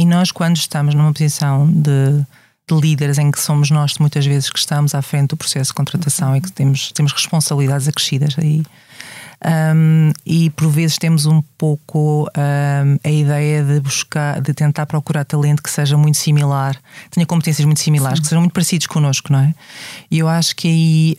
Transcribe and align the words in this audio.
e 0.00 0.06
nós, 0.06 0.32
quando 0.32 0.56
estamos 0.56 0.94
numa 0.94 1.12
posição 1.12 1.70
de, 1.70 2.24
de, 2.66 2.80
líderes 2.80 3.18
em 3.18 3.30
que 3.30 3.38
somos 3.38 3.70
nós 3.70 3.98
muitas 3.98 4.24
vezes 4.24 4.48
que 4.48 4.58
estamos 4.58 4.94
à 4.94 5.02
frente 5.02 5.28
do 5.28 5.36
processo 5.36 5.72
de 5.72 5.74
contratação 5.74 6.34
e 6.34 6.40
que 6.40 6.50
temos, 6.50 6.90
temos 6.92 7.12
responsabilidades 7.12 7.86
acrescidas 7.86 8.34
aí. 8.38 8.62
Um, 9.74 10.10
e 10.24 10.48
por 10.50 10.70
vezes 10.70 10.96
temos 10.96 11.26
um 11.26 11.42
pouco 11.58 12.26
um, 12.34 12.98
a 13.04 13.10
ideia 13.10 13.62
de 13.62 13.78
buscar, 13.80 14.40
de 14.40 14.54
tentar 14.54 14.86
procurar 14.86 15.26
talento 15.26 15.62
que 15.62 15.70
seja 15.70 15.98
muito 15.98 16.16
similar, 16.16 16.74
tenha 17.10 17.26
competências 17.26 17.66
muito 17.66 17.80
similares, 17.80 18.18
Sim. 18.18 18.22
que 18.22 18.28
sejam 18.28 18.40
muito 18.40 18.54
parecidos 18.54 18.86
connosco, 18.86 19.30
não 19.30 19.40
é? 19.40 19.54
E 20.10 20.18
eu 20.18 20.28
acho 20.28 20.56
que 20.56 20.66
aí 20.66 21.16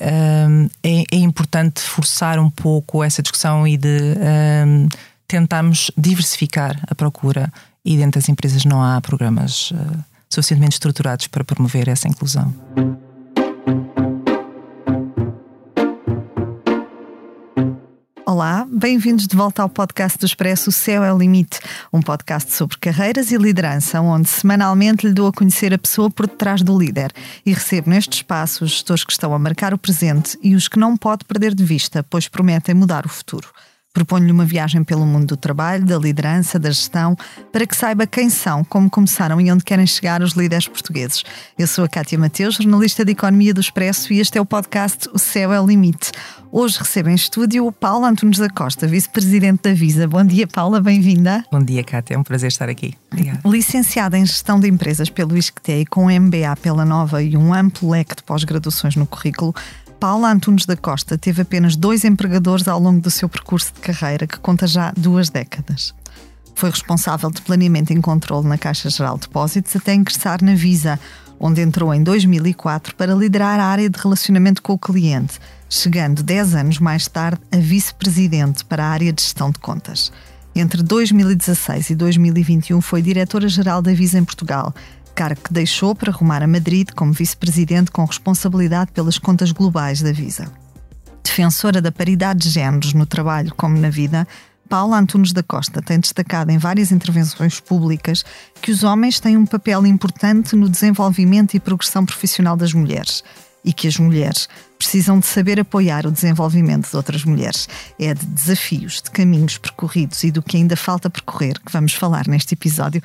um, 0.50 0.68
é, 0.82 1.04
é, 1.12 1.18
importante 1.18 1.82
forçar 1.82 2.40
um 2.40 2.50
pouco 2.50 3.04
essa 3.04 3.22
discussão 3.22 3.68
e 3.68 3.78
de 3.78 4.16
tentarmos 5.28 5.92
diversificar 5.96 6.80
a 6.88 6.96
procura 6.96 7.52
e 7.84 7.98
dentro 7.98 8.20
das 8.20 8.30
empresas 8.30 8.64
não 8.66 8.82
há 8.82 9.00
programas 9.02 9.72
uh, 9.72 10.04
suficientemente 10.30 10.74
estruturados 10.74 11.28
para 11.28 11.44
promover 11.44 11.88
essa 11.88 12.08
inclusão. 12.08 12.54
Olá, 18.26 18.66
bem-vindos 18.72 19.28
de 19.28 19.36
volta 19.36 19.62
ao 19.62 19.68
podcast 19.68 20.18
do 20.18 20.26
Expresso 20.26 20.70
O 20.70 20.72
Céu 20.72 21.04
é 21.04 21.14
o 21.14 21.18
Limite, 21.18 21.60
um 21.92 22.02
podcast 22.02 22.54
sobre 22.54 22.78
carreiras 22.78 23.30
e 23.30 23.36
liderança, 23.36 24.00
onde 24.00 24.30
semanalmente 24.30 25.06
lhe 25.06 25.14
dou 25.14 25.28
a 25.28 25.34
conhecer 25.34 25.74
a 25.74 25.78
pessoa 25.78 26.10
por 26.10 26.28
detrás 26.28 26.62
do 26.62 26.78
líder 26.78 27.12
e 27.46 27.52
recebo 27.52 27.90
neste 27.90 28.14
espaço 28.14 28.64
os 28.64 28.72
gestores 28.72 29.04
que 29.04 29.12
estão 29.12 29.34
a 29.34 29.40
marcar 29.40 29.74
o 29.74 29.78
presente 29.78 30.40
e 30.42 30.56
os 30.56 30.70
que 30.70 30.80
não 30.80 30.96
pode 30.96 31.26
perder 31.26 31.54
de 31.54 31.66
vista, 31.66 32.04
pois 32.10 32.30
prometem 32.30 32.74
mudar 32.74 33.06
o 33.06 33.10
futuro. 33.10 33.50
Proponho-lhe 33.94 34.32
uma 34.32 34.46
viagem 34.46 34.86
pelo 34.86 35.06
mundo 35.06 35.28
do 35.28 35.38
trabalho, 35.38 35.86
da 35.86 35.98
liderança, 35.98 36.58
da 36.58 36.70
gestão, 36.70 37.14
para 37.52 37.68
que 37.68 37.76
saiba 37.76 38.08
quem 38.08 38.30
são, 38.30 38.64
como 38.64 38.90
começaram 38.90 39.42
e 39.42 39.52
onde 39.52 39.66
querem 39.66 39.86
chegar 39.86 40.22
os 40.22 40.32
líderes 40.32 40.66
portugueses. 40.66 41.24
Eu 41.60 41.68
sou 41.68 41.84
a 41.84 41.90
Cátia 41.90 42.18
Mateus, 42.18 42.56
jornalista 42.56 43.04
de 43.04 43.12
Economia 43.12 43.54
do 43.54 43.60
Expresso, 43.60 44.14
e 44.14 44.20
este 44.22 44.38
é 44.38 44.42
o 44.42 44.46
podcast 44.46 45.10
O 45.14 45.20
Céu 45.20 45.52
é 45.52 45.60
o 45.60 45.68
Limite. 45.68 46.12
Hoje 46.54 46.80
recebo 46.80 47.10
em 47.10 47.16
estúdio 47.16 47.66
o 47.66 47.72
Paulo 47.72 48.06
Antunes 48.06 48.38
da 48.38 48.50
Costa, 48.50 48.86
vice-presidente 48.86 49.64
da 49.64 49.74
Visa. 49.74 50.06
Bom 50.06 50.24
dia, 50.24 50.46
Paula, 50.46 50.82
bem-vinda. 50.82 51.46
Bom 51.50 51.64
dia, 51.64 51.82
Cátia, 51.82 52.16
é 52.16 52.18
um 52.18 52.24
prazer 52.24 52.50
estar 52.50 52.68
aqui. 52.68 52.94
Obrigada. 53.10 53.40
Licenciada 53.46 54.18
em 54.18 54.26
Gestão 54.26 54.60
de 54.60 54.68
Empresas 54.68 55.10
pelo 55.10 55.38
ISCTE 55.38 55.72
e 55.72 55.86
com 55.86 56.08
MBA 56.08 56.56
pela 56.62 56.84
Nova 56.84 57.24
e 57.24 57.38
um 57.38 57.54
amplo 57.54 57.92
leque 57.92 58.16
de 58.16 58.24
pós-graduações 58.24 58.98
no 58.98 59.06
currículo, 59.06 59.56
Paula 60.02 60.32
Antunes 60.32 60.66
da 60.66 60.76
Costa 60.76 61.16
teve 61.16 61.44
apenas 61.44 61.76
dois 61.76 62.04
empregadores 62.04 62.68
ao 62.68 62.80
longo 62.80 63.00
do 63.00 63.12
seu 63.12 63.30
percurso 63.30 63.72
de 63.72 63.82
carreira, 63.82 64.26
que 64.26 64.40
conta 64.40 64.66
já 64.66 64.92
duas 64.98 65.30
décadas. 65.30 65.94
Foi 66.56 66.72
responsável 66.72 67.30
de 67.30 67.40
planeamento 67.44 67.94
e 67.94 68.02
controle 68.02 68.48
na 68.48 68.58
Caixa 68.58 68.90
Geral 68.90 69.14
de 69.14 69.28
Depósitos 69.28 69.76
até 69.76 69.94
ingressar 69.94 70.44
na 70.44 70.56
Visa, 70.56 71.00
onde 71.40 71.62
entrou 71.62 71.94
em 71.94 72.02
2004 72.02 72.96
para 72.96 73.14
liderar 73.14 73.60
a 73.60 73.66
área 73.66 73.88
de 73.88 74.00
relacionamento 74.00 74.64
com 74.64 74.74
o 74.74 74.80
cliente, 74.80 75.40
chegando 75.70 76.24
10 76.24 76.56
anos 76.56 76.80
mais 76.80 77.08
tarde 77.08 77.40
a 77.52 77.58
vice-presidente 77.58 78.66
para 78.66 78.84
a 78.84 78.90
área 78.90 79.14
de 79.14 79.22
gestão 79.22 79.52
de 79.52 79.60
contas. 79.60 80.12
Entre 80.56 80.82
2016 80.82 81.92
e 81.92 81.96
2021 81.96 82.82
foi 82.82 83.04
diretora-geral 83.04 83.84
da 83.84 83.94
Visa 83.94 84.18
em 84.18 84.26
Portugal, 84.26 84.74
cargo 85.12 85.42
que 85.42 85.54
deixou 85.54 85.94
para 85.94 86.12
rumar 86.12 86.42
a 86.44 86.48
Madrid 86.48 86.90
como 86.96 87.14
vice-presidente 87.14 87.92
com 87.92 88.04
responsabilidade 88.06 88.92
pelas 88.92 89.18
contas 89.18 89.52
globais 89.52 90.02
da 90.02 90.12
Visa. 90.12 90.52
Defensora 91.24 91.82
da 91.82 91.92
paridade 91.92 92.42
de 92.42 92.50
géneros 92.50 92.94
no 92.94 93.06
trabalho 93.06 93.54
como 93.56 93.78
na 93.78 93.90
vida, 93.90 94.28
Paula 94.68 94.98
Antunes 94.98 95.34
da 95.34 95.44
Costa 95.44 95.82
tem 95.82 96.00
destacado 96.00 96.50
em 96.50 96.58
várias 96.58 96.92
intervenções 96.92 97.60
públicas 97.60 98.24
que 98.62 98.72
os 98.72 98.84
homens 98.84 99.20
têm 99.20 99.36
um 99.36 99.46
papel 99.46 99.86
importante 99.86 100.56
no 100.56 100.70
desenvolvimento 100.70 101.56
e 101.56 101.60
progressão 101.60 102.06
profissional 102.06 102.56
das 102.56 102.74
mulheres 102.74 103.24
e 103.64 103.74
que 103.74 103.88
as 103.88 103.98
mulheres 103.98 104.48
precisam 104.78 105.20
de 105.20 105.26
saber 105.26 105.60
apoiar 105.60 106.08
o 106.08 106.12
desenvolvimento 106.12 106.90
de 106.90 106.96
outras 106.96 107.24
mulheres. 107.24 107.68
É 108.00 108.14
de 108.14 108.26
desafios, 108.26 109.02
de 109.02 109.12
caminhos 109.12 109.58
percorridos 109.58 110.24
e 110.24 110.32
do 110.32 110.42
que 110.42 110.58
ainda 110.58 110.76
falta 110.76 111.10
percorrer 111.10 111.60
que 111.60 111.72
vamos 111.72 111.94
falar 111.94 112.28
neste 112.28 112.54
episódio. 112.54 113.02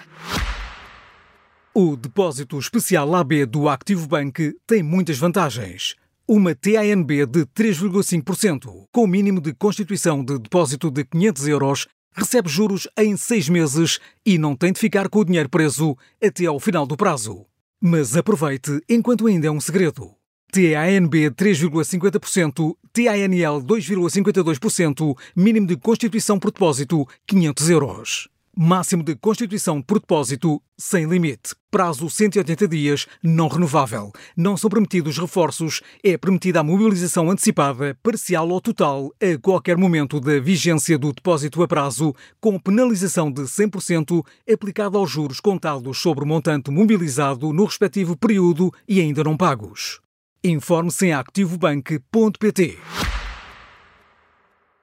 O 1.79 1.95
depósito 1.95 2.59
especial 2.59 3.15
AB 3.15 3.45
do 3.45 3.69
Activo 3.69 4.09
Bank 4.09 4.57
tem 4.67 4.83
muitas 4.83 5.19
vantagens. 5.19 5.95
Uma 6.27 6.55
TANB 6.55 7.27
de 7.27 7.45
3,5%, 7.45 8.87
com 8.91 9.07
mínimo 9.07 9.43
de 9.43 9.53
constituição 9.53 10.25
de 10.25 10.39
depósito 10.39 10.91
de 10.91 11.05
500 11.05 11.49
euros, 11.49 11.87
recebe 12.15 12.49
juros 12.49 12.89
em 12.99 13.15
seis 13.15 13.51
meses 13.51 14.01
e 14.25 14.39
não 14.39 14.57
tem 14.57 14.73
de 14.73 14.81
ficar 14.81 15.11
com 15.11 15.19
o 15.19 15.25
dinheiro 15.27 15.51
preso 15.51 15.95
até 16.25 16.47
ao 16.47 16.59
final 16.59 16.87
do 16.87 16.97
prazo. 16.97 17.45
Mas 17.79 18.17
aproveite 18.17 18.81
enquanto 18.89 19.27
ainda 19.27 19.49
é 19.49 19.51
um 19.51 19.61
segredo. 19.61 20.15
TANB 20.51 21.31
3,50%, 21.33 22.75
TANL 22.91 23.61
2,52%, 23.61 25.15
mínimo 25.37 25.67
de 25.67 25.77
constituição 25.77 26.39
por 26.39 26.51
depósito 26.51 27.07
500 27.27 27.69
euros. 27.69 28.36
Máximo 28.59 29.03
de 29.03 29.15
constituição 29.15 29.83
por 29.83 30.01
depósito 30.01 30.63
sem 30.79 31.05
limite. 31.05 31.55
Prazo 31.71 32.09
180 32.09 32.67
dias, 32.67 33.07
não 33.23 33.49
renovável. 33.49 34.11
Não 34.35 34.57
são 34.57 34.71
permitidos 34.71 35.19
reforços. 35.19 35.83
É 36.03 36.17
permitida 36.17 36.61
a 36.61 36.63
mobilização 36.63 37.31
antecipada, 37.31 37.95
parcial 38.03 38.49
ou 38.49 38.59
total, 38.59 39.13
a 39.21 39.39
qualquer 39.39 39.77
momento 39.77 40.19
da 40.19 40.41
vigência 40.41 40.97
do 40.97 41.13
depósito 41.13 41.63
a 41.63 41.69
prazo, 41.69 42.15
com 42.41 42.59
penalização 42.59 43.31
de 43.31 43.43
100% 43.43 44.25
aplicada 44.51 44.97
aos 44.97 45.11
juros 45.11 45.39
contados 45.39 45.99
sobre 45.99 46.25
o 46.25 46.27
montante 46.27 46.71
mobilizado 46.71 47.53
no 47.53 47.67
respectivo 47.67 48.17
período 48.17 48.73
e 48.89 49.03
ainda 49.03 49.23
não 49.23 49.37
pagos. 49.37 50.01
Informe-se 50.43 51.09
em 51.09 51.13
activobank.pt. 51.13 52.79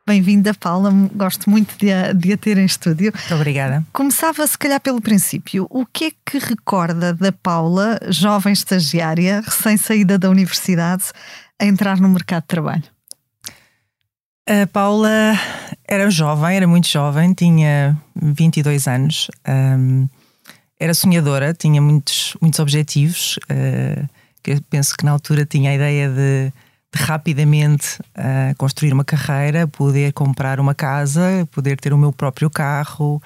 Bem-vinda, 0.05 0.53
Paula. 0.53 0.91
Gosto 1.15 1.49
muito 1.49 1.77
de 1.77 1.89
a, 1.89 2.11
de 2.11 2.33
a 2.33 2.37
ter 2.37 2.57
em 2.57 2.65
estúdio. 2.65 3.13
Muito 3.15 3.35
obrigada. 3.35 3.85
Começava, 3.93 4.45
se 4.45 4.57
calhar, 4.57 4.81
pelo 4.81 4.99
princípio. 4.99 5.65
O 5.69 5.85
que 5.85 6.05
é 6.05 6.11
que 6.25 6.37
recorda 6.39 7.13
da 7.13 7.31
Paula, 7.31 7.97
jovem 8.09 8.51
estagiária, 8.51 9.39
recém-saída 9.39 10.19
da 10.19 10.29
universidade, 10.29 11.05
a 11.57 11.65
entrar 11.65 12.01
no 12.01 12.09
mercado 12.09 12.41
de 12.41 12.47
trabalho? 12.47 12.83
A 14.45 14.67
Paula 14.67 15.39
era 15.87 16.09
jovem, 16.09 16.57
era 16.57 16.67
muito 16.67 16.89
jovem, 16.89 17.33
tinha 17.33 17.97
22 18.13 18.87
anos, 18.89 19.31
era 20.77 20.93
sonhadora, 20.93 21.53
tinha 21.53 21.81
muitos, 21.81 22.35
muitos 22.41 22.59
objetivos. 22.59 23.37
Uh, 23.43 24.05
que 24.43 24.59
penso 24.69 24.97
que 24.97 25.05
na 25.05 25.11
altura 25.11 25.45
tinha 25.45 25.71
a 25.71 25.75
ideia 25.75 26.09
de 26.09 26.51
de 26.51 26.53
rapidamente 26.95 27.99
uh, 28.17 28.55
construir 28.57 28.93
uma 28.93 29.03
carreira, 29.03 29.67
poder 29.67 30.13
comprar 30.13 30.59
uma 30.59 30.75
casa, 30.75 31.47
poder 31.51 31.79
ter 31.79 31.93
o 31.93 31.97
meu 31.97 32.11
próprio 32.11 32.49
carro. 32.49 33.21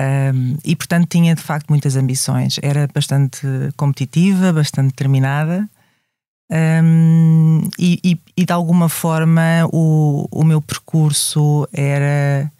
Um, 0.00 0.56
e 0.64 0.74
portanto 0.74 1.08
tinha 1.08 1.34
de 1.34 1.42
facto 1.42 1.68
muitas 1.68 1.96
ambições. 1.96 2.58
Era 2.62 2.88
bastante 2.92 3.46
competitiva, 3.76 4.52
bastante 4.52 4.88
determinada. 4.88 5.68
Um, 6.50 7.60
e, 7.78 8.00
e, 8.02 8.20
e, 8.36 8.44
de 8.44 8.52
alguma 8.52 8.88
forma 8.88 9.68
o, 9.72 10.26
o 10.32 10.42
meu 10.42 10.60
percurso 10.60 11.68
era 11.72 12.50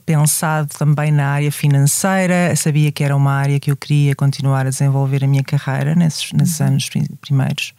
pensado 0.00 0.68
também 0.76 1.10
na 1.10 1.28
área 1.28 1.52
financeira. 1.52 2.54
sabia 2.56 2.92
que 2.92 3.04
era 3.04 3.16
uma 3.16 3.32
área 3.32 3.60
que 3.60 3.70
eu 3.70 3.76
queria 3.76 4.14
continuar 4.14 4.66
a 4.66 4.70
desenvolver 4.70 5.24
a 5.24 5.26
minha 5.26 5.42
carreira 5.42 5.94
nesses, 5.94 6.32
nesses 6.32 6.60
uhum. 6.60 6.66
anos 6.66 6.90
primeiros, 7.20 7.74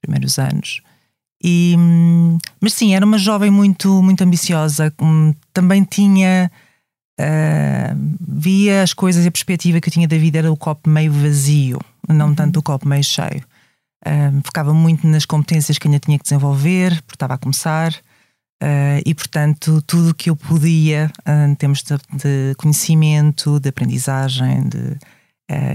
primeiros 0.00 0.38
anos. 0.38 0.80
E, 1.42 1.76
mas 2.60 2.72
sim, 2.72 2.94
era 2.94 3.04
uma 3.04 3.18
jovem 3.18 3.50
muito, 3.50 4.02
muito 4.02 4.22
ambiciosa. 4.22 4.92
Também 5.52 5.84
tinha. 5.84 6.50
Uh, 7.18 7.96
via 8.20 8.82
as 8.82 8.92
coisas 8.92 9.24
e 9.24 9.28
a 9.28 9.30
perspectiva 9.30 9.80
que 9.80 9.88
eu 9.88 9.92
tinha 9.92 10.06
da 10.06 10.18
vida 10.18 10.36
era 10.36 10.52
o 10.52 10.56
copo 10.56 10.90
meio 10.90 11.10
vazio, 11.10 11.78
não 12.06 12.28
uhum. 12.28 12.34
tanto 12.34 12.58
o 12.58 12.62
copo 12.62 12.86
meio 12.86 13.02
cheio. 13.02 13.42
Uh, 14.06 14.42
focava 14.44 14.74
muito 14.74 15.06
nas 15.06 15.24
competências 15.24 15.78
que 15.78 15.88
ainda 15.88 15.98
tinha 15.98 16.18
que 16.18 16.24
desenvolver, 16.24 17.00
porque 17.02 17.16
estava 17.16 17.34
a 17.34 17.38
começar. 17.38 17.94
Uh, 18.62 19.00
e 19.04 19.14
portanto, 19.14 19.82
tudo 19.86 20.10
o 20.10 20.14
que 20.14 20.28
eu 20.28 20.36
podia, 20.36 21.10
em 21.48 21.54
termos 21.54 21.82
de, 21.82 21.96
de, 22.18 22.54
conhecimento, 22.56 23.58
de 23.60 23.70
aprendizagem, 23.70 24.68
de, 24.68 24.98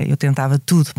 eu 0.08 0.18
tentava 0.18 0.60
tudo. 0.60 0.92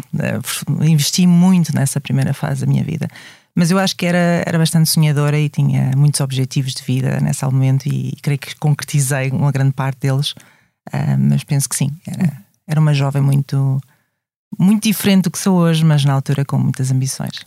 investi 0.81 1.25
muito 1.25 1.73
nessa 1.75 2.01
primeira 2.01 2.35
fase 2.35 2.63
da 2.63 2.67
minha 2.67 2.83
vida. 2.83 3.09
Mas 3.55 3.71
eu 3.71 3.79
acho 3.79 3.95
que 3.97 4.07
era, 4.07 4.43
era 4.47 4.59
bastante 4.59 4.89
sonhadora 4.89 5.39
e 5.39 5.49
tinha 5.49 5.91
muitos 5.97 6.21
objetivos 6.21 6.73
de 6.73 6.83
vida 6.83 7.21
nesse 7.21 7.45
momento 7.45 7.87
e 7.87 8.17
creio 8.23 8.39
que 8.39 8.57
concretizei 8.57 9.31
uma 9.31 9.53
grande 9.53 9.73
parte 9.73 10.01
deles. 10.01 10.33
Uh, 10.93 11.19
mas 11.19 11.45
penso 11.45 11.69
que 11.69 11.77
sim, 11.77 11.91
era, 12.07 12.43
era 12.67 12.81
uma 12.81 12.95
jovem 12.95 13.23
muito, 13.23 13.81
muito 14.59 14.83
diferente 14.85 15.25
do 15.25 15.31
que 15.31 15.39
sou 15.39 15.59
hoje, 15.59 15.85
mas 15.85 16.05
na 16.05 16.15
altura 16.15 16.45
com 16.45 16.59
muitas 16.59 16.91
ambições. 16.91 17.45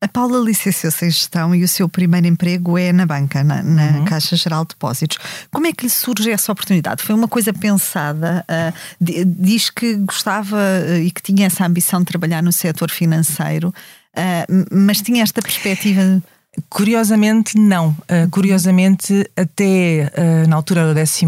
A 0.00 0.06
Paula 0.06 0.38
licenciou-se 0.38 1.04
em 1.04 1.10
gestão 1.10 1.52
e 1.52 1.64
o 1.64 1.68
seu 1.68 1.88
primeiro 1.88 2.26
emprego 2.28 2.78
é 2.78 2.92
na 2.92 3.04
banca, 3.04 3.42
na, 3.42 3.62
na 3.64 3.98
uhum. 3.98 4.04
Caixa 4.04 4.36
Geral 4.36 4.64
de 4.64 4.68
Depósitos. 4.68 5.18
Como 5.50 5.66
é 5.66 5.72
que 5.72 5.84
lhe 5.84 5.90
surge 5.90 6.30
essa 6.30 6.52
oportunidade? 6.52 7.02
Foi 7.02 7.16
uma 7.16 7.26
coisa 7.26 7.52
pensada? 7.52 8.44
Uh, 8.48 8.72
diz 9.00 9.70
que 9.70 9.96
gostava 9.96 10.56
uh, 10.56 11.02
e 11.02 11.10
que 11.10 11.20
tinha 11.20 11.46
essa 11.46 11.66
ambição 11.66 11.98
de 12.00 12.06
trabalhar 12.06 12.42
no 12.44 12.52
setor 12.52 12.92
financeiro, 12.92 13.74
uh, 14.18 14.66
mas 14.70 15.00
tinha 15.00 15.22
esta 15.22 15.40
perspectiva. 15.40 16.22
Curiosamente, 16.68 17.56
não. 17.56 17.90
Uh, 17.90 18.28
curiosamente, 18.30 19.28
até 19.36 20.10
uh, 20.16 20.48
na 20.48 20.56
altura 20.56 20.92
do 20.92 21.00
11 21.00 21.26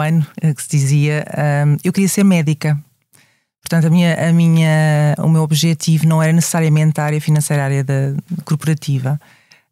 ano, 0.00 0.26
que 0.54 0.62
se 0.62 0.68
dizia, 0.70 1.24
eu 1.82 1.92
queria 1.92 2.08
ser 2.08 2.24
médica. 2.24 2.78
Portanto, 3.62 3.86
a 3.86 3.90
minha, 3.90 4.28
a 4.28 4.32
minha, 4.32 5.14
o 5.18 5.28
meu 5.28 5.42
objetivo 5.42 6.06
não 6.06 6.22
era 6.22 6.32
necessariamente 6.32 7.00
a 7.00 7.04
área 7.04 7.20
financeira, 7.20 7.62
a 7.62 7.66
área 7.66 7.84
da, 7.84 8.14
corporativa. 8.44 9.20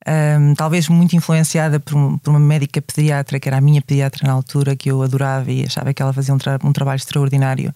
Um, 0.09 0.55
talvez 0.55 0.89
muito 0.89 1.15
influenciada 1.15 1.79
por, 1.79 2.19
por, 2.21 2.31
uma 2.31 2.39
médica 2.39 2.81
pediatra, 2.81 3.39
que 3.39 3.49
era 3.49 3.59
a 3.59 3.61
minha 3.61 3.83
pediatra 3.83 4.27
na 4.27 4.33
altura, 4.33 4.75
que 4.75 4.91
eu 4.91 5.03
adorava 5.03 5.51
e 5.51 5.65
achava 5.65 5.93
que 5.93 6.01
ela 6.01 6.13
fazia 6.13 6.33
um, 6.35 6.39
tra 6.39 6.59
um 6.65 6.73
trabalho 6.73 6.97
extraordinário. 6.97 7.75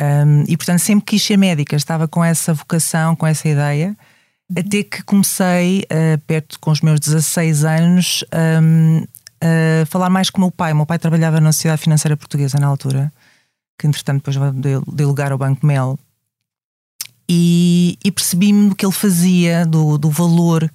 Um, 0.00 0.44
e, 0.48 0.56
portanto, 0.56 0.78
sempre 0.78 1.04
quis 1.04 1.22
ser 1.22 1.36
médica, 1.36 1.76
estava 1.76 2.08
com 2.08 2.24
essa 2.24 2.54
vocação, 2.54 3.14
com 3.14 3.26
essa 3.26 3.48
ideia, 3.48 3.96
até 4.56 4.82
que 4.82 5.02
comecei, 5.02 5.84
uh, 5.84 6.18
perto 6.26 6.58
com 6.58 6.70
os 6.70 6.80
meus 6.80 6.98
16 7.00 7.64
anos, 7.64 8.24
a 9.42 9.86
falar 9.86 10.10
mais 10.10 10.30
com 10.30 10.38
o 10.38 10.40
meu 10.42 10.50
pai. 10.50 10.72
O 10.72 10.76
meu 10.76 10.86
pai 10.86 10.98
trabalhava 10.98 11.40
na 11.40 11.52
Sociedade 11.52 11.82
Financeira 11.82 12.16
Portuguesa 12.16 12.58
na 12.58 12.66
altura 12.66 13.12
que 13.80 13.86
entretanto 13.86 14.30
depois 14.30 14.36
deu 14.86 15.08
lugar 15.08 15.32
ao 15.32 15.38
Banco 15.38 15.64
Mel, 15.64 15.98
e, 17.26 17.96
e 18.04 18.12
percebi-me 18.12 18.68
do 18.68 18.74
que 18.74 18.84
ele 18.84 18.92
fazia, 18.92 19.64
do, 19.64 19.96
do 19.96 20.10
valor 20.10 20.70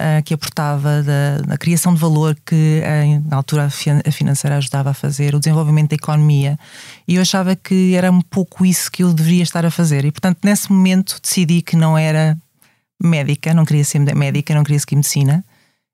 uh, 0.00 0.22
que 0.24 0.32
aportava, 0.32 1.02
da, 1.02 1.38
da, 1.46 1.58
criação 1.58 1.92
de 1.92 2.00
valor 2.00 2.36
que 2.44 2.82
uh, 2.82 3.28
na 3.28 3.36
altura 3.36 3.66
a 3.66 4.10
financeira 4.10 4.56
ajudava 4.56 4.90
a 4.90 4.94
fazer, 4.94 5.34
o 5.34 5.38
desenvolvimento 5.38 5.90
da 5.90 5.96
economia, 5.96 6.58
e 7.06 7.16
eu 7.16 7.22
achava 7.22 7.56
que 7.56 7.94
era 7.94 8.10
um 8.10 8.20
pouco 8.20 8.64
isso 8.64 8.90
que 8.90 9.02
eu 9.02 9.12
deveria 9.12 9.42
estar 9.42 9.64
a 9.66 9.70
fazer. 9.70 10.04
E 10.04 10.12
portanto, 10.12 10.38
nesse 10.44 10.70
momento 10.72 11.18
decidi 11.20 11.62
que 11.62 11.76
não 11.76 11.96
era 11.96 12.36
médica, 13.02 13.54
não 13.54 13.64
queria 13.64 13.84
ser 13.84 13.98
médica, 13.98 14.54
não 14.54 14.64
queria 14.64 14.80
seguir 14.80 14.96
medicina 14.96 15.44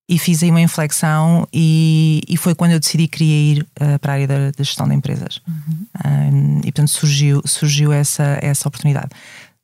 e 0.09 0.19
fiz 0.19 0.43
aí 0.43 0.51
uma 0.51 0.61
inflexão 0.61 1.49
e, 1.53 2.21
e 2.29 2.37
foi 2.37 2.55
quando 2.55 2.73
eu 2.73 2.81
decidi 2.81 3.09
que 3.09 3.19
queria 3.19 3.53
ir 3.53 3.67
uh, 3.81 3.99
para 3.99 4.13
a 4.13 4.15
área 4.15 4.29
da, 4.29 4.51
da, 4.51 4.63
gestão 4.65 4.87
de 4.87 4.95
empresas. 4.95 5.41
Uhum. 5.49 5.87
Um, 6.05 6.59
e 6.59 6.65
portanto 6.65 6.91
surgiu, 6.91 7.41
surgiu 7.47 7.93
essa, 7.93 8.39
essa 8.43 8.69
oportunidade. 8.69 9.09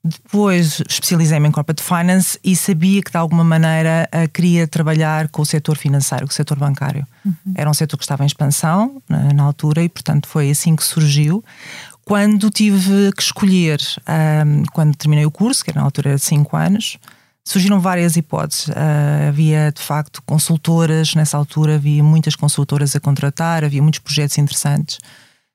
Depois 0.02 0.82
especializei-me 0.88 1.48
em 1.48 1.52
Corporate 1.52 1.82
Finance 1.82 2.38
e 2.42 2.56
sabia 2.56 3.02
que 3.02 3.10
de 3.10 3.18
alguma 3.18 3.44
maneira 3.44 4.08
uh, 4.14 4.28
queria 4.30 4.66
trabalhar 4.66 5.28
com 5.28 5.42
o 5.42 5.46
setor 5.46 5.76
financeiro, 5.76 6.26
com 6.26 6.32
o 6.32 6.34
setor 6.34 6.58
bancário. 6.58 7.06
Uhum. 7.24 7.34
Era 7.54 7.68
um 7.68 7.74
setor 7.74 7.98
que 7.98 8.04
estava 8.04 8.22
em 8.22 8.26
expansão 8.26 9.02
na, 9.06 9.32
na, 9.34 9.42
altura 9.42 9.82
e 9.82 9.90
portanto 9.90 10.26
foi 10.26 10.50
assim 10.50 10.74
que 10.74 10.82
surgiu. 10.82 11.44
Quando 12.02 12.48
tive 12.48 13.12
que 13.12 13.22
escolher, 13.22 13.78
um, 14.08 14.62
quando 14.72 14.96
terminei 14.96 15.26
o 15.26 15.30
curso, 15.30 15.62
que 15.62 15.70
era 15.70 15.80
na 15.80 15.84
altura 15.84 16.14
de 16.14 16.22
5 16.22 16.56
anos, 16.56 16.98
surgiram 17.44 17.78
várias 17.78 18.16
hipóteses. 18.16 18.68
Uh, 18.68 19.28
havia, 19.28 19.70
de 19.70 19.82
facto, 19.82 20.22
consultoras, 20.24 21.14
nessa 21.14 21.36
altura 21.36 21.74
havia 21.74 22.02
muitas 22.02 22.34
consultoras 22.34 22.96
a 22.96 23.00
contratar, 23.00 23.64
havia 23.64 23.82
muitos 23.82 24.00
projetos 24.00 24.38
interessantes. 24.38 24.98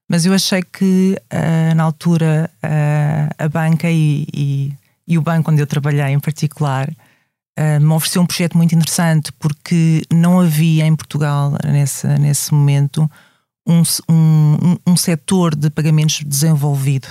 Mas 0.07 0.25
eu 0.25 0.33
achei 0.33 0.61
que, 0.61 1.17
uh, 1.33 1.75
na 1.75 1.83
altura, 1.83 2.49
uh, 2.63 3.43
a 3.43 3.49
banca 3.49 3.89
e, 3.89 4.27
e, 4.33 4.73
e, 5.07 5.17
o 5.17 5.21
banco 5.21 5.51
onde 5.51 5.61
eu 5.61 5.67
trabalhei 5.67 6.07
em 6.07 6.19
particular 6.19 6.89
me 7.79 7.93
ofereceu 7.93 8.21
um 8.21 8.25
projeto 8.25 8.57
muito 8.57 8.75
interessante 8.75 9.31
porque 9.39 10.01
não 10.11 10.41
havia 10.41 10.85
em 10.85 10.93
Portugal, 10.93 11.53
nesse, 11.63 12.05
nesse 12.19 12.53
momento, 12.53 13.09
um, 13.65 13.81
um, 14.09 14.77
um 14.85 14.97
setor 14.97 15.55
de 15.55 15.69
pagamentos 15.69 16.21
desenvolvido. 16.25 17.07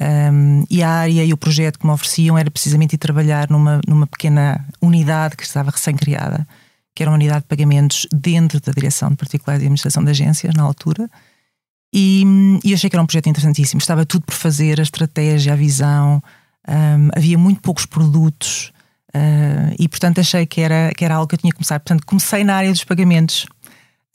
Um, 0.00 0.64
e 0.68 0.82
a 0.82 0.90
área 0.90 1.24
e 1.24 1.32
o 1.32 1.36
projeto 1.36 1.78
que 1.78 1.86
me 1.86 1.92
ofereciam 1.92 2.36
era 2.36 2.50
precisamente 2.50 2.94
ir 2.94 2.98
trabalhar 2.98 3.48
numa, 3.48 3.80
numa 3.86 4.06
pequena 4.06 4.66
unidade 4.80 5.36
que 5.36 5.44
estava 5.44 5.70
recém-criada, 5.70 6.46
que 6.94 7.02
era 7.02 7.10
uma 7.10 7.16
unidade 7.16 7.42
de 7.42 7.46
pagamentos 7.46 8.06
dentro 8.12 8.60
da 8.60 8.72
direção 8.72 9.10
de 9.10 9.16
particular 9.16 9.58
de 9.58 9.64
administração 9.64 10.02
de 10.02 10.10
agências, 10.10 10.54
na 10.54 10.64
altura. 10.64 11.08
E, 11.92 12.24
e 12.64 12.72
achei 12.72 12.88
que 12.88 12.96
era 12.96 13.02
um 13.02 13.06
projeto 13.06 13.28
interessantíssimo. 13.28 13.78
Estava 13.78 14.06
tudo 14.06 14.24
por 14.24 14.34
fazer, 14.34 14.80
a 14.80 14.82
estratégia, 14.82 15.52
a 15.52 15.56
visão, 15.56 16.22
um, 16.66 17.08
havia 17.14 17.36
muito 17.36 17.60
poucos 17.60 17.84
produtos 17.84 18.72
uh, 19.14 19.74
e, 19.78 19.88
portanto, 19.88 20.20
achei 20.20 20.46
que 20.46 20.60
era, 20.60 20.92
que 20.96 21.04
era 21.04 21.16
algo 21.16 21.28
que 21.28 21.34
eu 21.34 21.38
tinha 21.38 21.50
que 21.50 21.58
começar. 21.58 21.78
Portanto, 21.80 22.06
comecei 22.06 22.44
na 22.44 22.54
área 22.54 22.70
dos 22.70 22.84
pagamentos 22.84 23.44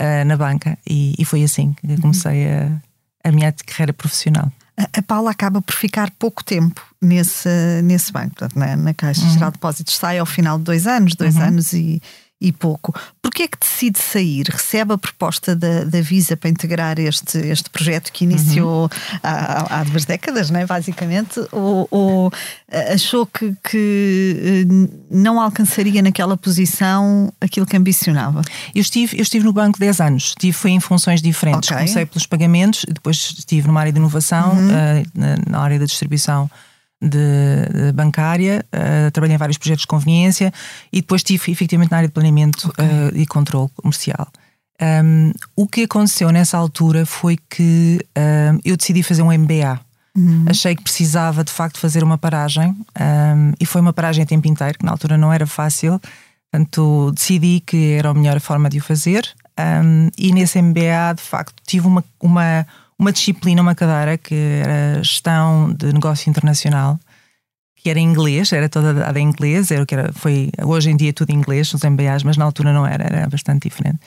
uh, 0.01 0.25
na 0.25 0.35
banca 0.35 0.77
e, 0.89 1.13
e, 1.19 1.25
foi 1.25 1.43
assim 1.43 1.73
que 1.73 2.01
comecei 2.01 2.47
a, 2.47 2.81
a 3.23 3.31
minha 3.31 3.51
carreira 3.51 3.93
profissional 3.93 4.51
a 4.77 5.01
Paula 5.01 5.31
acaba 5.31 5.61
por 5.61 5.73
ficar 5.73 6.11
pouco 6.11 6.43
tempo 6.43 6.81
nesse, 7.01 7.49
nesse 7.83 8.11
banco, 8.11 8.35
portanto, 8.35 8.55
na, 8.55 8.75
na 8.75 8.93
Caixa 8.93 9.23
uhum. 9.23 9.31
Geral 9.31 9.49
de 9.49 9.53
Depósitos. 9.53 9.95
Sai 9.95 10.19
ao 10.19 10.25
final 10.25 10.59
de 10.59 10.65
dois 10.65 10.85
anos, 10.85 11.15
dois 11.15 11.35
uhum. 11.35 11.41
anos 11.41 11.73
e, 11.73 12.01
e 12.39 12.51
pouco. 12.51 12.93
Porquê 13.21 13.43
é 13.43 13.47
que 13.47 13.57
decide 13.59 13.99
sair? 13.99 14.45
Recebe 14.47 14.93
a 14.93 14.97
proposta 14.97 15.55
da, 15.55 15.83
da 15.83 16.01
Visa 16.01 16.37
para 16.37 16.49
integrar 16.49 16.99
este, 16.99 17.39
este 17.39 17.69
projeto 17.69 18.11
que 18.11 18.25
iniciou 18.25 18.83
uhum. 18.83 19.19
há, 19.23 19.79
há, 19.79 19.83
duas 19.83 20.05
décadas, 20.05 20.51
não 20.51 20.59
é? 20.59 20.65
basicamente, 20.65 21.39
ou, 21.51 21.87
ou 21.89 22.31
achou 22.93 23.25
que, 23.25 23.55
que, 23.63 24.65
eh, 24.69 24.89
não 25.09 25.41
alcançaria 25.41 26.01
naquela 26.01 26.37
posição 26.37 27.33
aquilo 27.41 27.65
que 27.65 27.75
ambicionava? 27.75 28.41
Eu 28.73 28.81
estive, 28.81 29.17
eu 29.17 29.23
estive 29.23 29.43
no 29.43 29.53
banco 29.53 29.79
10 29.79 29.99
anos, 30.01 30.23
estive, 30.29 30.53
foi 30.53 30.71
em 30.71 30.79
funções 30.79 31.21
diferentes. 31.21 31.69
Okay. 31.69 31.77
Comecei 31.77 32.05
pelos 32.05 32.27
pagamentos, 32.27 32.85
depois 32.87 33.33
estive 33.37 33.67
numa 33.67 33.79
área 33.79 33.91
de 33.91 33.97
inovação, 33.97 34.51
uhum. 34.51 34.67
uh, 34.67 35.05
na, 35.15 35.37
na 35.47 35.59
área 35.59 35.79
da 35.79 35.85
distribuição 35.85 36.49
de, 37.01 37.87
de 37.87 37.91
bancária, 37.91 38.65
uh, 38.73 39.11
trabalhei 39.11 39.35
em 39.35 39.37
vários 39.37 39.57
projetos 39.57 39.81
de 39.81 39.87
conveniência 39.87 40.51
e 40.91 41.01
depois 41.01 41.19
estive 41.19 41.51
efetivamente 41.51 41.91
na 41.91 41.97
área 41.97 42.09
de 42.09 42.13
planeamento 42.13 42.69
okay. 42.69 42.85
uh, 42.85 43.11
e 43.15 43.25
controle 43.25 43.69
comercial. 43.75 44.27
Um, 44.81 45.31
o 45.55 45.67
que 45.67 45.83
aconteceu 45.83 46.31
nessa 46.31 46.57
altura 46.57 47.05
foi 47.05 47.37
que 47.49 47.99
um, 48.17 48.59
eu 48.63 48.77
decidi 48.77 49.01
fazer 49.03 49.21
um 49.21 49.31
MBA. 49.31 49.79
Uhum. 50.15 50.45
Achei 50.47 50.75
que 50.75 50.81
precisava 50.81 51.43
de 51.43 51.51
facto 51.51 51.79
fazer 51.79 52.03
uma 52.03 52.17
paragem 52.17 52.69
um, 52.69 53.53
e 53.59 53.65
foi 53.65 53.81
uma 53.81 53.93
paragem 53.93 54.23
a 54.23 54.25
tempo 54.25 54.47
inteiro, 54.47 54.79
que 54.79 54.85
na 54.85 54.91
altura 54.91 55.17
não 55.17 55.31
era 55.31 55.45
fácil. 55.45 55.99
Portanto, 56.51 57.11
decidi 57.13 57.59
que 57.59 57.93
era 57.93 58.09
a 58.09 58.13
melhor 58.13 58.39
forma 58.39 58.69
de 58.69 58.77
o 58.77 58.81
fazer. 58.81 59.27
e 60.17 60.31
nesse 60.31 60.61
MBA, 60.61 61.15
de 61.17 61.21
facto, 61.21 61.53
tive 61.65 61.85
uma, 61.85 62.03
uma 62.21 62.65
uma 62.99 63.11
disciplina, 63.11 63.61
uma 63.61 63.75
cadeira 63.75 64.17
que 64.17 64.33
era 64.33 65.03
gestão 65.03 65.71
de 65.73 65.93
negócio 65.93 66.29
internacional, 66.29 66.99
que 67.75 67.89
era 67.89 67.99
em 67.99 68.03
inglês, 68.03 68.51
era 68.51 68.67
toda 68.67 68.93
dada 68.93 69.19
em 69.19 69.27
inglês, 69.27 69.69
era 69.69 69.83
o 69.83 69.85
que 69.85 69.93
era, 69.93 70.11
foi, 70.11 70.49
hoje 70.63 70.89
em 70.89 70.97
dia 70.97 71.09
é 71.09 71.13
tudo 71.13 71.29
em 71.29 71.35
inglês, 71.35 71.71
os 71.73 71.83
MBAs, 71.83 72.23
mas 72.23 72.35
na 72.35 72.43
altura 72.43 72.73
não 72.73 72.85
era, 72.85 73.03
era 73.05 73.29
bastante 73.29 73.69
diferente. 73.69 73.99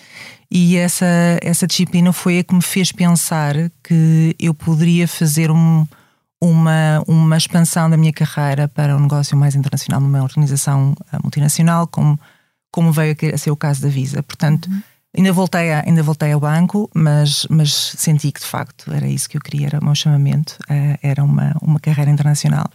E 0.51 0.77
essa, 0.77 1.07
essa 1.41 1.67
disciplina 1.67 2.13
foi 2.13 2.41
a 2.41 2.45
que 2.45 2.55
me 2.55 2.63
fez 2.63 2.91
pensar 2.91 3.55
que 3.83 4.35
eu 4.41 4.53
poderia 4.53 5.07
fazer 5.07 5.53
um, 5.53 5.87
uma, 6.43 7.03
uma 7.07 7.37
expansão 7.37 7.89
da 7.89 7.97
minha 7.97 8.13
carreira 8.13 8.67
para 8.67 8.97
um 8.97 9.01
negócio 9.01 9.37
mais 9.37 9.55
internacional, 9.55 10.01
numa 10.01 10.21
organização 10.21 10.97
eh, 11.13 11.19
multinacional, 11.23 11.87
como, 11.87 12.19
como 12.73 12.91
veio 12.91 13.17
a 13.33 13.39
ser 13.39 13.53
o 13.53 13.57
caso 13.57 13.83
da 13.83 13.89
Visa. 13.89 14.21
Portanto, 14.21 14.67
uhum 14.67 14.83
Ainda 15.17 15.33
voltei, 15.33 15.73
a, 15.73 15.83
ainda 15.87 16.03
voltei 16.03 16.33
ao 16.33 16.41
banco, 16.41 16.89
mas, 16.95 17.47
mas 17.51 17.73
senti 17.97 18.31
que 18.31 18.41
de 18.41 18.47
facto 18.47 18.93
era 18.93 19.09
isso 19.09 19.29
que 19.29 19.37
eu 19.37 19.41
queria, 19.41 19.67
era 19.67 19.81
o 19.81 19.85
meu 19.85 19.95
chamamento, 19.95 20.57
uh, 20.63 20.99
era 21.03 21.25
uma, 21.25 21.55
uma 21.61 21.81
carreira 21.81 22.11
internacional. 22.11 22.71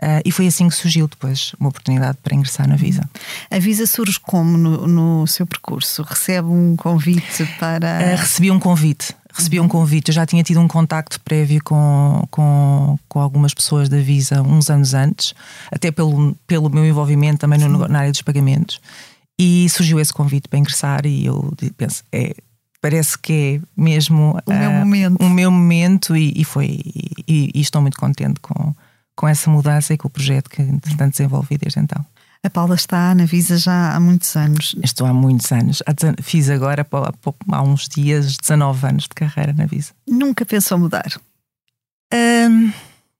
Uh, 0.00 0.22
e 0.24 0.30
foi 0.30 0.46
assim 0.46 0.68
que 0.68 0.76
surgiu 0.76 1.08
depois 1.08 1.52
uma 1.58 1.68
oportunidade 1.70 2.18
para 2.22 2.34
ingressar 2.34 2.68
na 2.68 2.76
Visa. 2.76 3.08
A 3.50 3.58
Visa 3.58 3.84
surge 3.84 4.18
como 4.20 4.56
no, 4.56 4.86
no 4.86 5.26
seu 5.26 5.44
percurso? 5.44 6.02
Recebe 6.02 6.46
um 6.48 6.76
convite 6.76 7.44
para. 7.58 7.98
Uh, 8.14 8.16
recebi 8.16 8.50
um 8.50 8.60
convite. 8.60 9.14
Recebi 9.32 9.58
um 9.58 9.64
uhum. 9.64 9.68
convite. 9.68 10.08
Eu 10.08 10.14
já 10.14 10.24
tinha 10.24 10.42
tido 10.42 10.60
um 10.60 10.68
contacto 10.68 11.20
prévio 11.20 11.60
com, 11.62 12.26
com, 12.30 12.98
com 13.08 13.20
algumas 13.20 13.52
pessoas 13.52 13.88
da 13.88 13.98
Visa 13.98 14.40
uns 14.42 14.70
anos 14.70 14.94
antes, 14.94 15.34
até 15.70 15.90
pelo, 15.90 16.34
pelo 16.46 16.70
meu 16.70 16.86
envolvimento 16.86 17.38
também 17.38 17.58
no, 17.58 17.86
na 17.88 18.00
área 18.00 18.10
dos 18.10 18.22
pagamentos. 18.22 18.80
E 19.38 19.68
surgiu 19.68 20.00
esse 20.00 20.12
convite 20.12 20.48
para 20.48 20.58
ingressar 20.58 21.06
e 21.06 21.26
eu 21.26 21.54
penso, 21.76 22.02
é, 22.10 22.34
parece 22.80 23.18
que 23.18 23.32
é 23.32 23.80
mesmo 23.80 24.36
o 24.46 24.50
uh, 24.50 24.58
meu 24.58 24.70
momento, 24.72 25.24
o 25.24 25.30
meu 25.30 25.50
momento 25.50 26.16
e, 26.16 26.32
e 26.36 26.44
foi 26.44 26.80
e, 27.26 27.50
e, 27.54 27.60
estou 27.60 27.80
muito 27.80 27.96
contente 27.96 28.40
com, 28.40 28.74
com 29.14 29.28
essa 29.28 29.48
mudança 29.50 29.94
e 29.94 29.98
com 29.98 30.08
o 30.08 30.10
projeto 30.10 30.50
que 30.50 30.62
entretanto 30.62 31.12
desenvolvi 31.12 31.56
desde 31.56 31.78
então. 31.80 32.04
A 32.42 32.50
Paula 32.50 32.76
está 32.76 33.14
na 33.14 33.24
Visa 33.24 33.58
já 33.58 33.94
há 33.94 34.00
muitos 34.00 34.34
anos. 34.36 34.76
Estou 34.82 35.06
há 35.06 35.12
muitos 35.12 35.50
anos. 35.50 35.82
Fiz 36.22 36.48
agora 36.48 36.86
há 37.50 37.62
uns 37.62 37.88
dias 37.88 38.36
19 38.36 38.86
anos 38.86 39.02
de 39.04 39.08
carreira 39.10 39.52
na 39.52 39.66
Visa. 39.66 39.92
Nunca 40.06 40.46
pensou 40.46 40.78
mudar? 40.78 41.20
Um, 42.14 42.72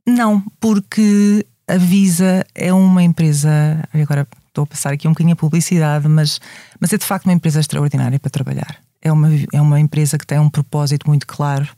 não, 0.06 0.40
porque 0.60 1.44
a 1.66 1.76
Visa 1.76 2.46
é 2.54 2.72
uma 2.72 3.02
empresa. 3.02 3.50
Agora 3.92 4.26
estou 4.58 4.64
a 4.64 4.66
passar 4.66 4.92
aqui 4.92 5.06
um 5.06 5.12
bocadinho 5.12 5.34
a 5.34 5.36
publicidade, 5.36 6.08
mas, 6.08 6.40
mas 6.80 6.92
é 6.92 6.98
de 6.98 7.04
facto 7.04 7.26
uma 7.26 7.32
empresa 7.32 7.60
extraordinária 7.60 8.18
para 8.18 8.30
trabalhar. 8.30 8.76
É 9.00 9.12
uma, 9.12 9.28
é 9.52 9.60
uma 9.60 9.78
empresa 9.78 10.18
que 10.18 10.26
tem 10.26 10.38
um 10.38 10.50
propósito 10.50 11.08
muito 11.08 11.26
claro 11.26 11.68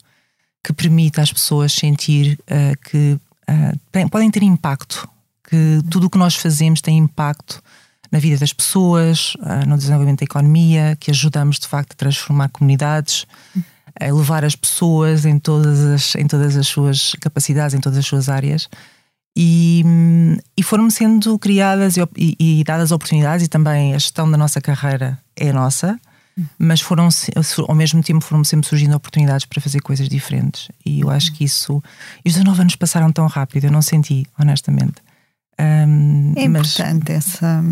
que 0.64 0.72
permite 0.72 1.20
às 1.20 1.32
pessoas 1.32 1.72
sentir 1.72 2.38
uh, 2.42 2.90
que 2.90 3.18
uh, 3.48 4.10
podem 4.10 4.30
ter 4.30 4.42
impacto, 4.42 5.08
que 5.48 5.80
tudo 5.90 6.06
o 6.06 6.10
que 6.10 6.18
nós 6.18 6.36
fazemos 6.36 6.80
tem 6.80 6.98
impacto 6.98 7.62
na 8.10 8.18
vida 8.18 8.38
das 8.38 8.52
pessoas, 8.52 9.34
uh, 9.36 9.66
no 9.68 9.76
desenvolvimento 9.76 10.20
da 10.20 10.24
economia, 10.24 10.96
que 10.98 11.10
ajudamos 11.10 11.58
de 11.58 11.68
facto 11.68 11.92
a 11.92 11.96
transformar 11.96 12.48
comunidades, 12.48 13.26
a 13.98 14.12
levar 14.12 14.44
as 14.44 14.56
pessoas 14.56 15.26
em 15.26 15.38
todas 15.38 15.80
as, 15.80 16.14
em 16.14 16.26
todas 16.26 16.56
as 16.56 16.66
suas 16.66 17.12
capacidades, 17.20 17.74
em 17.74 17.80
todas 17.80 17.98
as 17.98 18.06
suas 18.06 18.28
áreas. 18.28 18.68
E, 19.36 19.84
e 20.56 20.62
foram 20.62 20.90
sendo 20.90 21.38
criadas 21.38 21.96
e, 21.96 22.00
e, 22.16 22.60
e 22.60 22.64
dadas 22.64 22.90
oportunidades, 22.90 23.46
e 23.46 23.48
também 23.48 23.94
a 23.94 23.98
gestão 23.98 24.30
da 24.30 24.36
nossa 24.36 24.60
carreira 24.60 25.18
é 25.36 25.52
nossa 25.52 25.98
mas 26.58 26.80
foram 26.80 27.08
ao 27.68 27.74
mesmo 27.74 28.02
tempo 28.02 28.24
foram 28.24 28.42
sempre 28.44 28.66
surgindo 28.66 28.96
oportunidades 28.96 29.44
para 29.44 29.60
fazer 29.60 29.80
coisas 29.80 30.08
diferentes 30.08 30.68
e 30.86 31.00
eu 31.00 31.10
acho 31.10 31.32
que 31.32 31.44
isso 31.44 31.82
e 32.24 32.28
os 32.28 32.34
19 32.34 32.62
anos 32.62 32.76
passaram 32.76 33.12
tão 33.12 33.26
rápido 33.26 33.64
eu 33.64 33.72
não 33.72 33.82
senti 33.82 34.24
honestamente 34.38 35.02
um, 35.60 36.32
é 36.36 36.44
importante 36.44 37.12
mas... 37.12 37.26
essa 37.26 37.62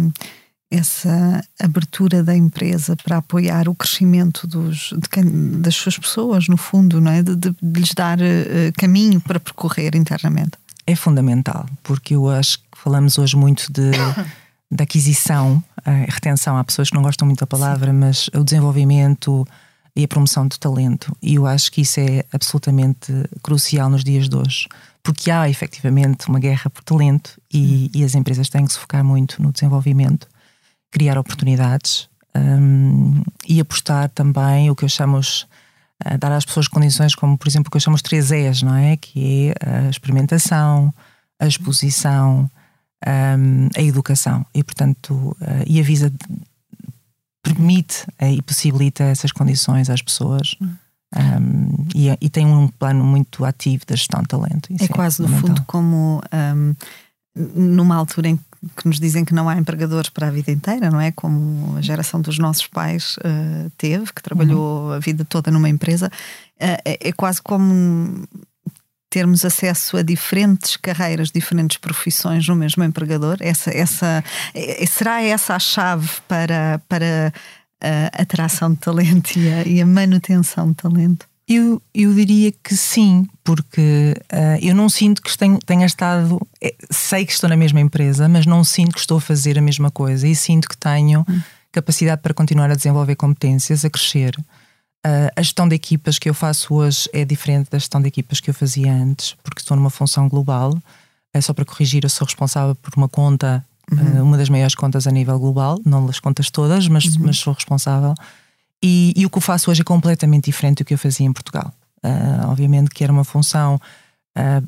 essa 0.71 1.43
abertura 1.59 2.23
da 2.23 2.37
empresa 2.37 2.95
para 2.97 3.19
apoiar 3.19 3.69
o 3.69 3.75
crescimento 3.75 4.47
dos, 4.47 4.93
de, 4.93 5.31
das 5.61 5.75
suas 5.75 5.99
pessoas, 5.99 6.47
no 6.47 6.59
fundo, 6.59 7.01
não 7.01 7.11
é? 7.11 7.23
de, 7.23 7.35
de, 7.35 7.57
de 7.63 7.81
lhes 7.81 7.95
dar 7.95 8.19
uh, 8.19 8.73
caminho 8.77 9.19
para 9.19 9.41
percorrer 9.41 9.97
internamente. 9.97 10.53
É 10.89 10.97
fundamental, 10.97 11.67
porque 11.83 12.15
eu 12.15 12.31
acho 12.31 12.61
que 12.61 12.79
falamos 12.83 13.19
hoje 13.19 13.37
muito 13.37 13.71
de 13.71 13.91
da 14.73 14.85
aquisição, 14.85 15.63
a 15.85 15.91
retenção. 16.11 16.57
Há 16.57 16.65
pessoas 16.65 16.89
que 16.89 16.95
não 16.95 17.03
gostam 17.03 17.27
muito 17.27 17.41
da 17.41 17.47
palavra, 17.47 17.93
Sim. 17.93 17.99
mas 17.99 18.31
o 18.35 18.43
desenvolvimento 18.43 19.47
e 19.95 20.03
a 20.03 20.09
promoção 20.09 20.49
de 20.49 20.59
talento. 20.59 21.15
E 21.21 21.35
eu 21.35 21.47
acho 21.47 21.71
que 21.71 21.83
isso 21.83 22.01
é 22.01 22.25
absolutamente 22.33 23.13
crucial 23.43 23.91
nos 23.91 24.03
dias 24.03 24.31
de 24.31 24.37
hoje, 24.37 24.67
porque 25.03 25.31
há 25.31 25.47
efetivamente 25.47 26.27
uma 26.27 26.39
guerra 26.39 26.71
por 26.71 26.83
talento 26.83 27.39
e, 27.53 27.91
e 27.93 28.03
as 28.03 28.15
empresas 28.15 28.49
têm 28.49 28.65
que 28.65 28.73
se 28.73 28.79
focar 28.79 29.05
muito 29.05 29.43
no 29.43 29.53
desenvolvimento, 29.53 30.27
criar 30.91 31.19
oportunidades 31.19 32.09
um, 32.35 33.23
e 33.47 33.61
apostar 33.61 34.09
também 34.09 34.71
o 34.71 34.75
que 34.75 34.87
eu 34.87 34.89
chamo 34.89 35.21
dar 36.19 36.33
às 36.33 36.45
pessoas 36.45 36.69
condições 36.69 37.15
como, 37.15 37.37
por 37.37 37.49
exemplo, 37.49 37.69
o 37.69 37.71
que 37.71 37.77
eu 37.77 37.81
chamo 37.81 37.97
os 37.97 38.03
três 38.03 38.31
E's, 38.31 38.63
não 38.63 38.75
é? 38.75 38.97
Que 38.97 39.53
é 39.61 39.87
a 39.87 39.91
experimentação, 39.91 40.95
a 41.39 41.47
exposição 41.47 42.49
um, 43.07 43.69
a 43.77 43.83
educação 43.83 44.45
e, 44.55 44.63
portanto, 44.65 45.37
uh, 45.41 45.65
e 45.67 45.79
a 45.79 45.83
Visa 45.83 46.13
permite 47.43 48.05
uh, 48.21 48.27
e 48.27 48.43
possibilita 48.43 49.05
essas 49.05 49.33
condições 49.33 49.89
às 49.91 50.03
pessoas. 50.03 50.57
Um, 51.17 51.87
e, 51.95 52.09
e, 52.21 52.29
tem 52.29 52.45
um 52.45 52.69
plano 52.69 53.03
muito 53.03 53.45
ativo 53.45 53.87
da 53.87 53.97
gestão 53.97 54.21
de 54.21 54.29
talento. 54.29 54.71
Isso 54.71 54.85
é, 54.85 54.87
é 54.87 54.89
quase, 54.89 55.23
no 55.23 55.29
fundo, 55.29 55.63
como 55.67 56.21
um, 56.55 56.75
numa 57.35 57.97
altura 57.97 58.29
em 58.29 58.37
que 58.37 58.43
nos 58.85 58.99
dizem 58.99 59.25
que 59.25 59.35
não 59.35 59.49
há 59.49 59.57
empregadores 59.57 60.11
para 60.11 60.29
a 60.29 60.31
vida 60.31 60.51
inteira, 60.51 60.91
não 60.91 61.01
é? 61.01 61.13
Como 61.13 61.77
a 61.77 61.83
geração 61.83 62.21
dos 62.21 62.39
nossos 62.39 62.67
pais 62.67 63.17
uh, 63.19 63.71
teve, 63.77 64.13
que 64.13 64.23
trabalhou 64.23 64.87
uhum. 64.87 64.93
a 64.93 64.99
vida 64.99 65.25
toda 65.25 65.51
numa 65.51 65.69
empresa, 65.69 66.07
uh, 66.07 66.79
é, 66.85 67.09
é, 67.09 67.13
quase 67.13 67.41
como 67.41 68.27
termos 69.11 69.45
acesso 69.45 69.97
a 69.97 70.03
diferentes 70.03 70.77
carreiras, 70.77 71.31
diferentes 71.31 71.77
profissões 71.79 72.47
no 72.47 72.55
mesmo 72.55 72.85
empregador? 72.85 73.39
Essa, 73.41 73.71
essa, 73.71 74.23
eh, 74.55 74.85
será 74.87 75.23
essa 75.23 75.55
a 75.55 75.59
chave 75.59 76.11
para, 76.29 76.79
para 76.87 77.33
a 77.81 78.23
atração 78.23 78.73
de 78.73 78.81
talento 78.81 79.39
e 79.39 79.51
a, 79.51 79.67
e 79.67 79.81
a 79.81 79.87
manutenção 79.87 80.69
de 80.69 80.75
talento? 80.75 81.27
Eu, 81.49 81.81
eu 81.95 82.13
diria 82.13 82.53
que 82.53 82.77
sim, 82.77 83.27
porque 83.43 84.15
uh, 84.31 84.59
eu 84.61 84.75
não 84.75 84.87
sinto 84.91 85.23
que 85.23 85.37
tenha, 85.37 85.59
tenha 85.65 85.87
estado. 85.87 86.39
É, 86.63 86.75
sei 86.91 87.25
que 87.25 87.33
estou 87.33 87.49
na 87.49 87.57
mesma 87.57 87.81
empresa, 87.81 88.29
mas 88.29 88.45
não 88.45 88.63
sinto 88.63 88.93
que 88.93 89.01
estou 89.01 89.17
a 89.17 89.21
fazer 89.21 89.59
a 89.59 89.63
mesma 89.63 89.91
coisa 89.91 90.29
e 90.29 90.37
sinto 90.37 90.69
que 90.69 90.77
tenho 90.77 91.25
hum. 91.27 91.41
capacidade 91.73 92.21
para 92.21 92.35
continuar 92.35 92.71
a 92.71 92.75
desenvolver 92.75 93.17
competências, 93.17 93.83
a 93.83 93.89
crescer. 93.89 94.37
Uh, 95.07 95.33
a 95.35 95.43
gestão 95.43 95.67
de 95.67 95.75
equipas 95.75 96.19
que 96.19 96.29
eu 96.29 96.35
faço 96.35 96.75
hoje 96.75 97.09
é 97.15 97.25
diferente 97.25 97.71
da 97.71 97.79
gestão 97.79 98.03
de 98.03 98.09
equipas 98.09 98.41
que 98.41 98.51
eu 98.51 98.55
fazia 98.55 98.93
antes, 98.93 99.35
porque 99.43 99.63
estou 99.63 99.75
numa 99.75 99.89
função 99.91 100.29
global. 100.29 100.77
É 101.33 101.41
só 101.41 101.55
para 101.55 101.65
corrigir, 101.65 102.05
eu 102.05 102.11
sou 102.11 102.27
responsável 102.27 102.75
por 102.75 102.93
uma 102.95 103.09
conta, 103.09 103.65
uhum. 103.91 104.21
uh, 104.21 104.23
uma 104.23 104.37
das 104.37 104.51
maiores 104.51 104.75
contas 104.75 105.07
a 105.07 105.11
nível 105.11 105.39
global, 105.39 105.81
não 105.83 106.07
as 106.11 106.21
contas 106.21 106.51
todas, 106.51 106.87
mas, 106.89 107.07
uhum. 107.07 107.23
mas 107.25 107.39
sou 107.39 107.55
responsável. 107.55 108.13
E, 108.83 109.13
e, 109.17 109.27
o 109.27 109.31
que 109.31 109.39
eu 109.39 109.43
faço 109.43 109.71
hoje 109.71 109.81
é 109.81 109.85
completamente 109.85 110.45
diferente 110.45 110.79
do 110.79 110.85
que 110.85 110.95
eu 110.95 110.99
fazia 110.99 111.27
em 111.27 111.33
Portugal. 111.33 111.73
Uh, 112.05 112.49
obviamente 112.49 112.91
que 112.91 113.03
era 113.03 113.13
uma 113.13 113.25
função 113.25 113.81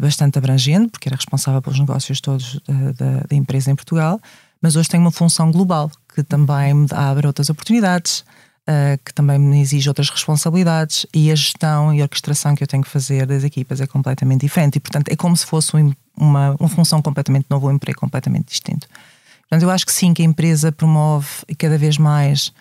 bastante 0.01 0.37
abrangente, 0.37 0.89
porque 0.89 1.09
era 1.09 1.15
responsável 1.15 1.63
pelos 1.63 1.79
negócios 1.79 2.21
todos 2.21 2.59
da, 2.67 2.91
da, 2.91 3.21
da 3.29 3.37
empresa 3.37 3.71
em 3.71 3.77
Portugal, 3.77 4.21
mas 4.61 4.75
hoje 4.75 4.89
tenho 4.89 5.05
uma 5.05 5.13
função 5.13 5.53
global 5.53 5.89
que 6.13 6.25
também 6.25 6.75
me 6.75 6.89
abre 6.91 7.25
outras 7.25 7.49
oportunidades 7.51 8.25
uh, 8.69 8.99
que 9.05 9.13
também 9.13 9.39
me 9.39 9.61
exige 9.61 9.89
outras 9.89 10.11
responsabilidades 10.11 11.07
e 11.15 11.31
a 11.31 11.35
gestão 11.35 11.93
e 11.93 12.01
a 12.01 12.05
orquestração 12.05 12.55
que 12.55 12.63
eu 12.63 12.67
tenho 12.67 12.83
que 12.83 12.89
fazer 12.89 13.27
das 13.27 13.45
equipas 13.45 13.81
é 13.81 13.87
completamente 13.87 14.43
diferente 14.43 14.77
e, 14.77 14.81
portanto, 14.81 15.09
é 15.09 15.17
como 15.17 15.37
se 15.37 15.47
fosse 15.47 15.73
uma, 16.17 16.57
uma 16.59 16.69
função 16.69 17.03
completamente 17.03 17.47
nova, 17.49 17.67
um 17.67 17.73
emprego 17.73 17.99
completamente 17.99 18.49
distinto. 18.49 18.87
Portanto, 19.43 19.63
eu 19.63 19.71
acho 19.71 19.85
que 19.85 19.93
sim, 19.93 20.15
que 20.15 20.23
a 20.23 20.25
empresa 20.25 20.71
promove 20.71 21.29
cada 21.59 21.77
vez 21.77 21.99
mais 21.99 22.53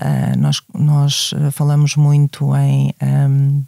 uh, 0.00 0.38
nós, 0.38 0.62
nós 0.72 1.34
falamos 1.52 1.96
muito 1.96 2.54
em 2.56 2.92
um, 3.02 3.64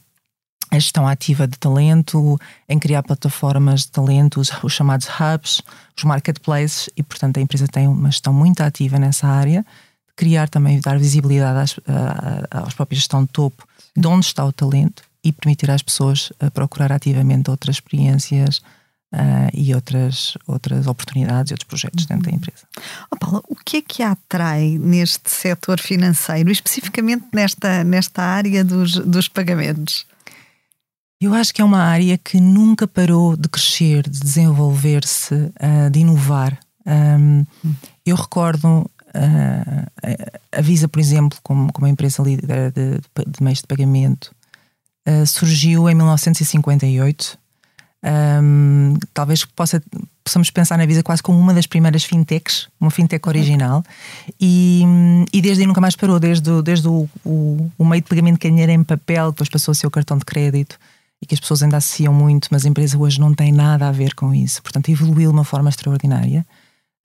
a 0.70 0.78
gestão 0.78 1.06
ativa 1.06 1.46
de 1.46 1.56
talento, 1.58 2.38
em 2.68 2.78
criar 2.78 3.02
plataformas 3.02 3.82
de 3.82 3.90
talento, 3.92 4.40
os, 4.40 4.50
os 4.62 4.72
chamados 4.72 5.06
hubs, 5.08 5.62
os 5.96 6.04
marketplaces, 6.04 6.90
e 6.96 7.02
portanto 7.02 7.38
a 7.38 7.40
empresa 7.40 7.68
tem 7.68 7.86
uma 7.86 8.10
gestão 8.10 8.32
muito 8.32 8.60
ativa 8.60 8.98
nessa 8.98 9.26
área 9.28 9.64
criar 10.16 10.48
também, 10.48 10.80
dar 10.80 10.98
visibilidade 10.98 11.58
às, 11.58 11.80
aos 12.50 12.74
próprios 12.74 13.00
gestão 13.00 13.22
de 13.22 13.28
topo 13.28 13.68
de 13.94 14.08
onde 14.08 14.24
está 14.24 14.44
o 14.44 14.52
talento 14.52 15.02
e 15.22 15.30
permitir 15.30 15.70
às 15.70 15.82
pessoas 15.82 16.32
procurar 16.54 16.90
ativamente 16.90 17.50
outras 17.50 17.76
experiências 17.76 18.62
uh, 19.16 19.50
e 19.54 19.74
outras, 19.74 20.36
outras 20.46 20.86
oportunidades 20.86 21.50
e 21.50 21.54
outros 21.54 21.66
projetos 21.66 22.04
uhum. 22.04 22.08
dentro 22.08 22.24
da 22.24 22.30
uhum. 22.30 22.36
empresa. 22.36 22.66
Oh, 23.10 23.16
Paula, 23.16 23.42
o 23.48 23.56
que 23.56 23.78
é 23.78 23.82
que 23.82 24.02
a 24.02 24.12
atrai 24.12 24.78
neste 24.78 25.30
setor 25.30 25.80
financeiro, 25.80 26.50
especificamente 26.50 27.24
nesta, 27.32 27.82
nesta 27.82 28.22
área 28.22 28.62
dos, 28.62 28.96
dos 28.96 29.28
pagamentos? 29.28 30.06
Eu 31.18 31.32
acho 31.32 31.54
que 31.54 31.62
é 31.62 31.64
uma 31.64 31.82
área 31.82 32.18
que 32.18 32.38
nunca 32.38 32.86
parou 32.86 33.36
de 33.36 33.48
crescer, 33.48 34.02
de 34.02 34.20
desenvolver-se, 34.20 35.34
uh, 35.34 35.90
de 35.90 36.00
inovar. 36.00 36.58
Um, 36.86 37.44
hum. 37.64 37.74
eu 38.04 38.14
recordo 38.14 38.88
a 40.52 40.60
Visa, 40.60 40.86
por 40.86 41.00
exemplo, 41.00 41.38
como, 41.42 41.72
como 41.72 41.86
a 41.86 41.90
empresa 41.90 42.22
líder 42.22 42.70
de, 42.70 42.98
de 43.26 43.42
meios 43.42 43.60
de 43.60 43.66
pagamento, 43.66 44.30
uh, 45.08 45.26
surgiu 45.26 45.88
em 45.88 45.94
1958. 45.94 47.38
Um, 48.06 48.94
talvez 49.12 49.44
possa, 49.44 49.82
possamos 50.22 50.48
pensar 50.50 50.78
na 50.78 50.86
Visa 50.86 51.02
quase 51.02 51.20
como 51.20 51.38
uma 51.40 51.52
das 51.52 51.66
primeiras 51.66 52.04
fintechs, 52.04 52.68
uma 52.80 52.90
fintech 52.90 53.28
original, 53.28 53.82
e, 54.40 54.84
e 55.32 55.40
desde 55.40 55.62
aí 55.62 55.66
nunca 55.66 55.80
mais 55.80 55.96
parou, 55.96 56.20
desde, 56.20 56.48
o, 56.48 56.62
desde 56.62 56.86
o, 56.86 57.08
o, 57.24 57.70
o 57.76 57.84
meio 57.84 58.00
de 58.00 58.08
pagamento 58.08 58.38
que 58.38 58.48
dinheiro 58.48 58.70
em 58.70 58.84
papel, 58.84 59.32
depois 59.32 59.48
passou 59.48 59.72
a 59.72 59.74
ser 59.74 59.88
o 59.88 59.90
cartão 59.90 60.16
de 60.16 60.24
crédito, 60.24 60.78
e 61.20 61.26
que 61.26 61.34
as 61.34 61.40
pessoas 61.40 61.62
ainda 61.62 61.78
associam 61.78 62.14
muito, 62.14 62.48
mas 62.52 62.64
a 62.64 62.68
empresa 62.68 62.96
hoje 62.96 63.18
não 63.18 63.34
tem 63.34 63.50
nada 63.50 63.88
a 63.88 63.92
ver 63.92 64.14
com 64.14 64.34
isso. 64.34 64.62
Portanto, 64.62 64.90
evoluiu 64.90 65.30
de 65.30 65.36
uma 65.36 65.44
forma 65.44 65.68
extraordinária. 65.68 66.46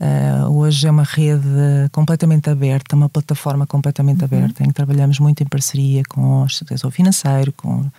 Uh, 0.01 0.49
hoje 0.57 0.85
é 0.85 0.91
uma 0.91 1.03
rede 1.03 1.47
completamente 1.91 2.49
aberta, 2.49 2.95
uma 2.95 3.07
plataforma 3.07 3.65
completamente 3.65 4.19
uhum. 4.19 4.25
aberta, 4.25 4.63
em 4.63 4.67
que 4.67 4.73
trabalhamos 4.73 5.17
muito 5.19 5.41
em 5.41 5.45
parceria 5.45 6.03
com 6.09 6.43
o 6.43 6.49
setor 6.49 6.91
financeiro, 6.91 7.53
com, 7.53 7.89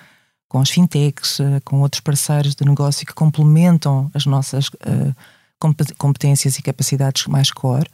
com 0.53 0.61
as 0.61 0.69
fintechs, 0.69 1.39
uh, 1.39 1.63
com 1.65 1.81
outros 1.81 2.01
parceiros 2.01 2.55
de 2.55 2.63
negócio 2.67 3.07
que 3.07 3.15
complementam 3.15 4.11
as 4.13 4.27
nossas 4.27 4.69
uh, 4.69 5.17
competências 5.97 6.59
e 6.59 6.63
capacidades 6.63 7.27
mais 7.27 7.51
core. 7.51 7.89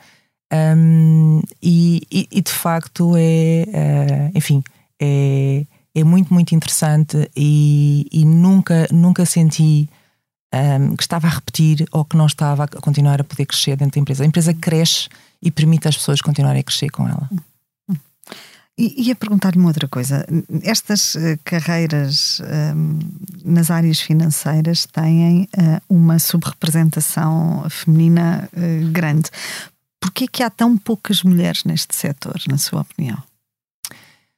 Um, 0.52 1.40
e, 1.62 2.02
e, 2.10 2.40
de 2.40 2.50
facto 2.50 3.12
é, 3.16 4.30
enfim, 4.34 4.64
é, 4.98 5.66
é 5.94 6.02
muito, 6.02 6.32
muito 6.32 6.54
interessante 6.54 7.30
e, 7.36 8.08
e 8.10 8.24
nunca, 8.24 8.88
nunca 8.90 9.26
senti 9.26 9.88
um, 10.52 10.96
que 10.96 11.02
estava 11.02 11.26
a 11.26 11.30
repetir 11.30 11.86
ou 11.92 12.02
que 12.02 12.16
não 12.16 12.26
estava 12.26 12.64
a 12.64 12.68
continuar 12.68 13.20
a 13.20 13.24
poder 13.24 13.44
crescer 13.44 13.76
dentro 13.76 13.96
da 13.96 14.00
empresa. 14.00 14.24
A 14.24 14.26
empresa 14.26 14.54
cresce 14.54 15.08
e 15.42 15.50
permite 15.50 15.86
às 15.86 15.96
pessoas 15.96 16.22
continuarem 16.22 16.60
a 16.60 16.64
crescer 16.64 16.88
com 16.88 17.06
ela. 17.06 17.28
E 18.78 19.08
ia 19.08 19.16
perguntar-lhe 19.16 19.58
uma 19.58 19.68
outra 19.68 19.88
coisa. 19.88 20.24
Estas 20.62 21.16
uh, 21.16 21.36
carreiras 21.42 22.40
um, 22.76 23.00
nas 23.44 23.72
áreas 23.72 23.98
financeiras 23.98 24.86
têm 24.86 25.48
uh, 25.58 25.82
uma 25.88 26.20
subrepresentação 26.20 27.66
feminina 27.68 28.48
uh, 28.52 28.90
grande. 28.92 29.30
Porquê 30.00 30.28
que 30.28 30.44
há 30.44 30.48
tão 30.48 30.78
poucas 30.78 31.24
mulheres 31.24 31.64
neste 31.64 31.92
setor, 31.92 32.40
na 32.48 32.56
sua 32.56 32.82
opinião? 32.82 33.20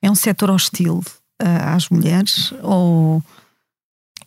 É 0.01 0.11
um 0.11 0.15
setor 0.15 0.51
hostil 0.51 1.05
uh, 1.43 1.75
às 1.75 1.91
mulheres 1.91 2.53
ou... 2.63 3.23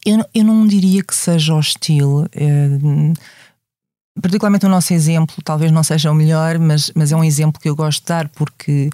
Eu, 0.05 0.23
eu 0.35 0.43
não 0.43 0.67
diria 0.67 1.01
que 1.03 1.15
seja 1.15 1.55
hostil. 1.55 2.27
É, 2.33 2.67
particularmente 4.21 4.65
o 4.65 4.69
nosso 4.69 4.93
exemplo, 4.93 5.35
talvez 5.43 5.71
não 5.71 5.81
seja 5.81 6.11
o 6.11 6.15
melhor, 6.15 6.59
mas, 6.59 6.91
mas 6.93 7.11
é 7.11 7.15
um 7.15 7.23
exemplo 7.23 7.59
que 7.59 7.69
eu 7.69 7.75
gosto 7.75 8.01
de 8.01 8.07
dar 8.07 8.27
porque 8.29 8.89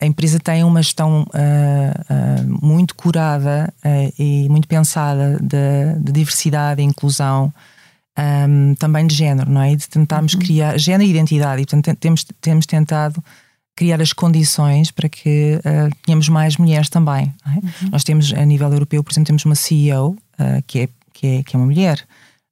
a 0.00 0.06
empresa 0.06 0.38
tem 0.38 0.62
uma 0.62 0.80
gestão 0.80 1.22
uh, 1.22 1.24
uh, 1.24 2.66
muito 2.66 2.94
curada 2.94 3.72
uh, 3.84 4.14
e 4.18 4.48
muito 4.48 4.68
pensada 4.68 5.38
de, 5.42 6.00
de 6.00 6.12
diversidade 6.12 6.80
e 6.80 6.84
inclusão, 6.84 7.52
um, 8.16 8.74
também 8.76 9.06
de 9.06 9.14
género, 9.14 9.50
não 9.50 9.60
é? 9.60 9.72
E 9.72 9.76
de 9.76 9.88
tentarmos 9.88 10.34
uhum. 10.34 10.40
criar 10.40 10.78
género 10.78 11.08
e 11.08 11.10
identidade, 11.10 11.62
e 11.62 11.66
portanto 11.66 11.96
temos, 11.98 12.24
temos 12.40 12.66
tentado 12.66 13.22
criar 13.74 14.00
as 14.00 14.12
condições 14.12 14.90
para 14.90 15.08
que 15.08 15.60
tenhamos 16.04 16.28
mais 16.28 16.56
mulheres 16.56 16.88
também. 16.88 17.32
É? 17.46 17.50
Uhum. 17.50 17.90
Nós 17.92 18.02
temos, 18.02 18.32
a 18.32 18.44
nível 18.44 18.72
europeu, 18.72 19.04
por 19.04 19.12
exemplo, 19.12 19.28
temos 19.28 19.44
uma 19.44 19.54
CEO 19.54 20.16
que, 20.66 20.80
é, 20.80 20.88
que, 21.12 21.26
é, 21.28 21.42
que 21.44 21.54
é 21.54 21.56
uma 21.56 21.66
mulher. 21.66 22.04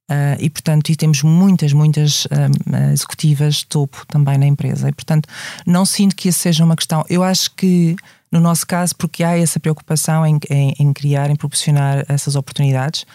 Uh, 0.09 0.39
e, 0.39 0.49
portanto, 0.49 0.89
e 0.89 0.95
temos 0.95 1.21
muitas, 1.21 1.73
muitas 1.73 2.25
uh, 2.25 2.91
executivas 2.93 3.55
de 3.55 3.65
topo 3.65 4.05
também 4.07 4.37
na 4.37 4.45
empresa. 4.47 4.87
E, 4.87 4.93
portanto, 4.93 5.27
não 5.65 5.85
sinto 5.85 6.15
que 6.15 6.29
isso 6.29 6.39
seja 6.39 6.63
uma 6.63 6.77
questão. 6.77 7.03
Eu 7.09 7.23
acho 7.23 7.51
que, 7.51 7.95
no 8.31 8.39
nosso 8.39 8.65
caso, 8.65 8.95
porque 8.95 9.21
há 9.21 9.37
essa 9.37 9.59
preocupação 9.59 10.25
em, 10.25 10.39
em, 10.49 10.73
em 10.79 10.93
criar, 10.93 11.29
em 11.29 11.35
proporcionar 11.35 12.05
essas 12.07 12.37
oportunidades, 12.37 13.05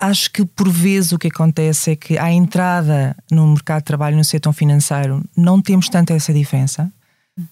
acho 0.00 0.30
que 0.32 0.44
por 0.44 0.68
vezes 0.68 1.12
o 1.12 1.18
que 1.18 1.28
acontece 1.28 1.92
é 1.92 1.96
que 1.96 2.18
à 2.18 2.30
entrada 2.30 3.16
no 3.30 3.46
mercado 3.46 3.78
de 3.78 3.84
trabalho 3.84 4.16
no 4.16 4.24
setor 4.24 4.52
financeiro 4.52 5.24
não 5.36 5.62
temos 5.62 5.88
tanta 5.88 6.12
essa 6.12 6.32
diferença. 6.34 6.92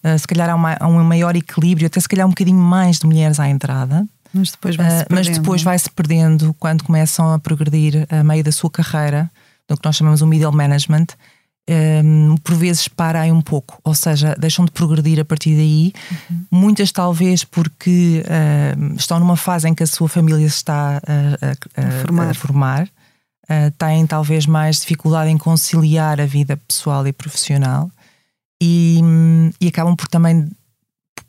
Uh, 0.02 0.18
se 0.18 0.26
calhar 0.26 0.50
há, 0.50 0.54
uma, 0.56 0.76
há 0.80 0.88
um 0.88 1.02
maior 1.04 1.36
equilíbrio, 1.36 1.86
até 1.86 2.00
se 2.00 2.08
calhar 2.08 2.26
um 2.26 2.30
bocadinho 2.30 2.58
mais 2.58 2.98
de 2.98 3.06
mulheres 3.06 3.38
à 3.38 3.48
entrada. 3.48 4.04
Mas 4.34 4.50
depois 4.50 4.76
vai-se 4.76 5.02
uh, 5.02 5.06
mas 5.10 5.28
depois 5.28 5.60
é? 5.60 5.64
vai-se 5.64 5.90
perdendo 5.90 6.54
quando 6.58 6.84
começam 6.84 7.32
a 7.32 7.38
progredir 7.38 8.06
a 8.10 8.24
meio 8.24 8.42
da 8.42 8.52
sua 8.52 8.70
carreira, 8.70 9.30
do 9.68 9.76
que 9.76 9.84
nós 9.84 9.96
chamamos 9.96 10.20
o 10.20 10.26
middle 10.26 10.52
management, 10.52 11.06
um, 11.68 12.36
por 12.42 12.54
vezes 12.54 12.88
param 12.88 13.38
um 13.38 13.40
pouco, 13.40 13.80
ou 13.82 13.94
seja, 13.94 14.36
deixam 14.38 14.64
de 14.64 14.70
progredir 14.70 15.18
a 15.20 15.24
partir 15.24 15.54
daí. 15.56 15.92
Uhum. 16.10 16.44
Muitas, 16.50 16.92
talvez, 16.92 17.44
porque 17.44 18.22
uh, 18.26 18.94
estão 18.96 19.18
numa 19.18 19.36
fase 19.36 19.68
em 19.68 19.74
que 19.74 19.82
a 19.82 19.86
sua 19.86 20.08
família 20.08 20.48
se 20.48 20.56
está 20.56 20.98
a, 20.98 21.80
a, 21.80 21.82
a, 21.82 21.88
a 21.88 21.90
formar. 22.02 22.30
A 22.30 22.34
formar. 22.34 22.88
Uh, 23.44 23.70
têm 23.76 24.06
talvez 24.06 24.46
mais 24.46 24.80
dificuldade 24.80 25.30
em 25.30 25.36
conciliar 25.36 26.18
a 26.20 26.26
vida 26.26 26.56
pessoal 26.56 27.06
e 27.06 27.12
profissional 27.12 27.90
e, 28.62 29.00
e 29.60 29.68
acabam 29.68 29.94
por 29.94 30.08
também 30.08 30.48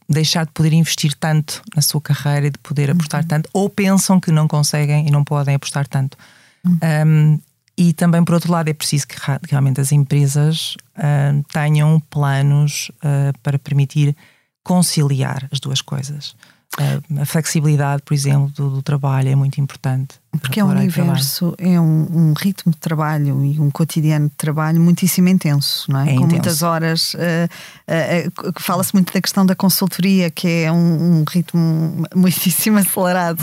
deixar 0.07 0.45
de 0.45 0.51
poder 0.51 0.73
investir 0.73 1.13
tanto 1.15 1.61
na 1.75 1.81
sua 1.81 2.01
carreira 2.01 2.47
e 2.47 2.51
de 2.51 2.59
poder 2.59 2.91
apostar 2.91 3.21
uhum. 3.21 3.27
tanto, 3.27 3.49
ou 3.53 3.69
pensam 3.69 4.19
que 4.19 4.31
não 4.31 4.47
conseguem 4.47 5.07
e 5.07 5.11
não 5.11 5.23
podem 5.23 5.55
apostar 5.55 5.87
tanto. 5.87 6.17
Uhum. 6.63 6.79
Um, 7.05 7.39
e 7.77 7.91
também, 7.91 8.23
por 8.23 8.35
outro 8.35 8.51
lado, 8.51 8.69
é 8.69 8.73
preciso 8.73 9.07
que 9.07 9.15
realmente 9.49 9.81
as 9.81 9.91
empresas 9.91 10.75
uh, 10.97 11.43
tenham 11.51 11.99
planos 12.09 12.89
uh, 12.97 13.37
para 13.43 13.59
permitir 13.59 14.15
conciliar 14.63 15.47
as 15.51 15.59
duas 15.59 15.81
coisas. 15.81 16.35
Uh, 16.77 17.21
a 17.21 17.25
flexibilidade, 17.25 18.01
por 18.03 18.13
exemplo, 18.13 18.49
do, 18.49 18.69
do, 18.69 18.81
trabalho 18.81 19.29
é 19.29 19.35
muito 19.35 19.61
importante. 19.61 20.15
Porque 20.41 20.59
é 20.59 20.63
um 20.65 20.71
universo, 20.71 21.55
é 21.57 21.79
um, 21.79 22.07
um, 22.11 22.33
ritmo 22.33 22.73
de 22.73 22.77
trabalho 22.77 23.45
e 23.45 23.57
um 23.57 23.71
cotidiano 23.71 24.27
de 24.27 24.35
trabalho 24.35 24.81
muitíssimo 24.81 25.29
intenso, 25.29 25.89
não 25.89 26.01
é? 26.01 26.03
é 26.03 26.05
Com 26.07 26.11
intenso. 26.11 26.27
muitas 26.27 26.63
horas. 26.63 27.13
Uh, 27.13 27.17
uh, 27.17 28.53
Fala-se 28.59 28.93
muito 28.93 29.13
da 29.13 29.21
questão 29.21 29.45
da 29.45 29.55
consultoria, 29.55 30.29
que 30.29 30.47
é 30.47 30.71
um, 30.71 31.21
um 31.21 31.23
ritmo 31.29 32.03
muitíssimo 32.13 32.77
acelerado 32.77 33.41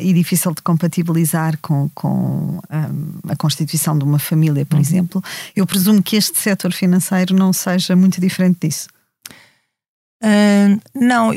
e 0.00 0.12
difícil 0.14 0.54
de 0.54 0.62
compatibilizar 0.62 1.58
com, 1.60 1.90
com 1.94 2.60
a 3.28 3.36
constituição 3.36 3.98
de 3.98 4.04
uma 4.04 4.18
família, 4.18 4.64
por 4.64 4.76
uhum. 4.76 4.80
exemplo. 4.80 5.22
Eu 5.54 5.66
presumo 5.66 6.02
que 6.02 6.16
este 6.16 6.38
setor 6.38 6.72
financeiro 6.72 7.34
não 7.34 7.52
seja 7.52 7.94
muito 7.94 8.20
diferente 8.20 8.66
disso. 8.66 8.88
Não, 10.94 11.30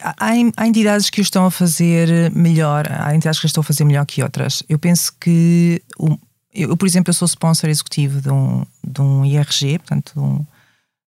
há, 0.00 0.30
há, 0.56 0.66
entidades 0.66 1.10
que 1.10 1.20
o 1.20 1.22
estão 1.22 1.44
a 1.44 1.50
fazer 1.50 2.30
melhor, 2.32 2.86
há 2.90 3.14
entidades 3.14 3.40
que 3.40 3.46
o 3.46 3.48
estão 3.48 3.62
a 3.62 3.64
fazer 3.64 3.84
melhor 3.84 4.06
que 4.06 4.22
outras. 4.22 4.62
Eu 4.68 4.78
penso 4.78 5.12
que, 5.20 5.82
o, 5.98 6.16
eu, 6.54 6.76
por 6.76 6.86
exemplo, 6.86 7.10
eu 7.10 7.14
sou 7.14 7.26
sponsor 7.26 7.68
executivo 7.68 8.20
de 8.20 8.30
um, 8.30 8.64
de 8.86 9.00
um 9.00 9.24
IRG, 9.24 9.78
portanto, 9.78 10.12
de 10.14 10.20
um, 10.20 10.46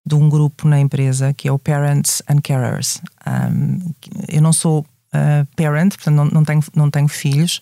de 0.06 0.16
um 0.16 0.30
grupo 0.30 0.68
na 0.68 0.80
empresa 0.80 1.34
que 1.34 1.48
é 1.48 1.52
o 1.52 1.60
Parents 1.60 2.22
and 2.28 2.42
Carers. 2.42 3.02
Um, 3.26 3.94
eu 4.28 4.42
não 4.42 4.54
sou 4.54 4.86
uh, 5.14 5.48
parent, 5.56 5.96
portanto, 5.96 6.16
não, 6.16 6.26
não, 6.26 6.44
tenho, 6.44 6.64
não 6.76 6.92
tenho 6.92 7.08
filhos, 7.08 7.62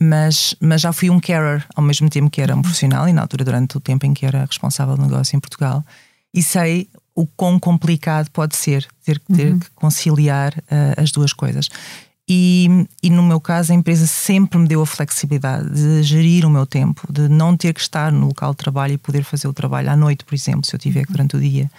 mas, 0.00 0.54
mas 0.60 0.80
já 0.80 0.92
fui 0.92 1.10
um 1.10 1.20
carer 1.20 1.66
ao 1.74 1.82
mesmo 1.82 2.08
tempo 2.08 2.30
que 2.30 2.40
era 2.40 2.54
um 2.54 2.62
profissional 2.62 3.08
e 3.08 3.12
na 3.12 3.22
altura, 3.22 3.44
durante 3.44 3.76
o 3.76 3.80
tempo 3.80 4.04
em 4.06 4.14
que 4.14 4.26
era 4.26 4.44
responsável 4.44 4.96
do 4.96 5.02
negócio 5.02 5.36
em 5.36 5.40
Portugal. 5.40 5.84
E 6.34 6.42
sei 6.42 6.88
o 7.14 7.26
quão 7.26 7.58
complicado 7.58 8.30
pode 8.30 8.56
ser 8.56 8.86
ter, 9.04 9.18
ter 9.20 9.52
uhum. 9.52 9.58
que 9.58 9.70
conciliar 9.70 10.54
uh, 10.58 11.00
as 11.00 11.10
duas 11.10 11.32
coisas. 11.32 11.68
E, 12.28 12.86
e, 13.02 13.10
no 13.10 13.22
meu 13.22 13.40
caso, 13.40 13.72
a 13.72 13.74
empresa 13.74 14.06
sempre 14.06 14.58
me 14.58 14.66
deu 14.66 14.80
a 14.80 14.86
flexibilidade 14.86 15.68
de 15.70 16.02
gerir 16.02 16.46
o 16.46 16.50
meu 16.50 16.64
tempo, 16.64 17.06
de 17.12 17.28
não 17.28 17.56
ter 17.56 17.74
que 17.74 17.80
estar 17.80 18.12
no 18.12 18.28
local 18.28 18.52
de 18.52 18.58
trabalho 18.58 18.94
e 18.94 18.98
poder 18.98 19.24
fazer 19.24 19.48
o 19.48 19.52
trabalho 19.52 19.90
à 19.90 19.96
noite, 19.96 20.24
por 20.24 20.34
exemplo, 20.34 20.64
se 20.64 20.74
eu 20.74 20.78
tiver 20.78 21.00
uhum. 21.00 21.12
durante 21.12 21.36
o 21.36 21.40
dia, 21.40 21.70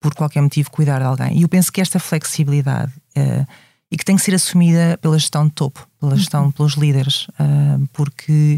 por 0.00 0.14
qualquer 0.14 0.42
motivo, 0.42 0.70
cuidar 0.70 0.98
de 0.98 1.04
alguém. 1.04 1.38
E 1.38 1.42
eu 1.42 1.48
penso 1.48 1.72
que 1.72 1.80
esta 1.80 1.98
flexibilidade 1.98 2.92
uh, 3.16 3.46
e 3.90 3.96
que 3.96 4.04
tem 4.04 4.16
que 4.16 4.22
ser 4.22 4.34
assumida 4.34 4.98
pela 5.00 5.18
gestão 5.18 5.46
de 5.46 5.52
topo, 5.52 5.88
pela 5.98 6.16
gestão 6.16 6.44
uhum. 6.44 6.52
pelos 6.52 6.74
líderes, 6.74 7.26
uh, 7.30 7.88
porque 7.92 8.56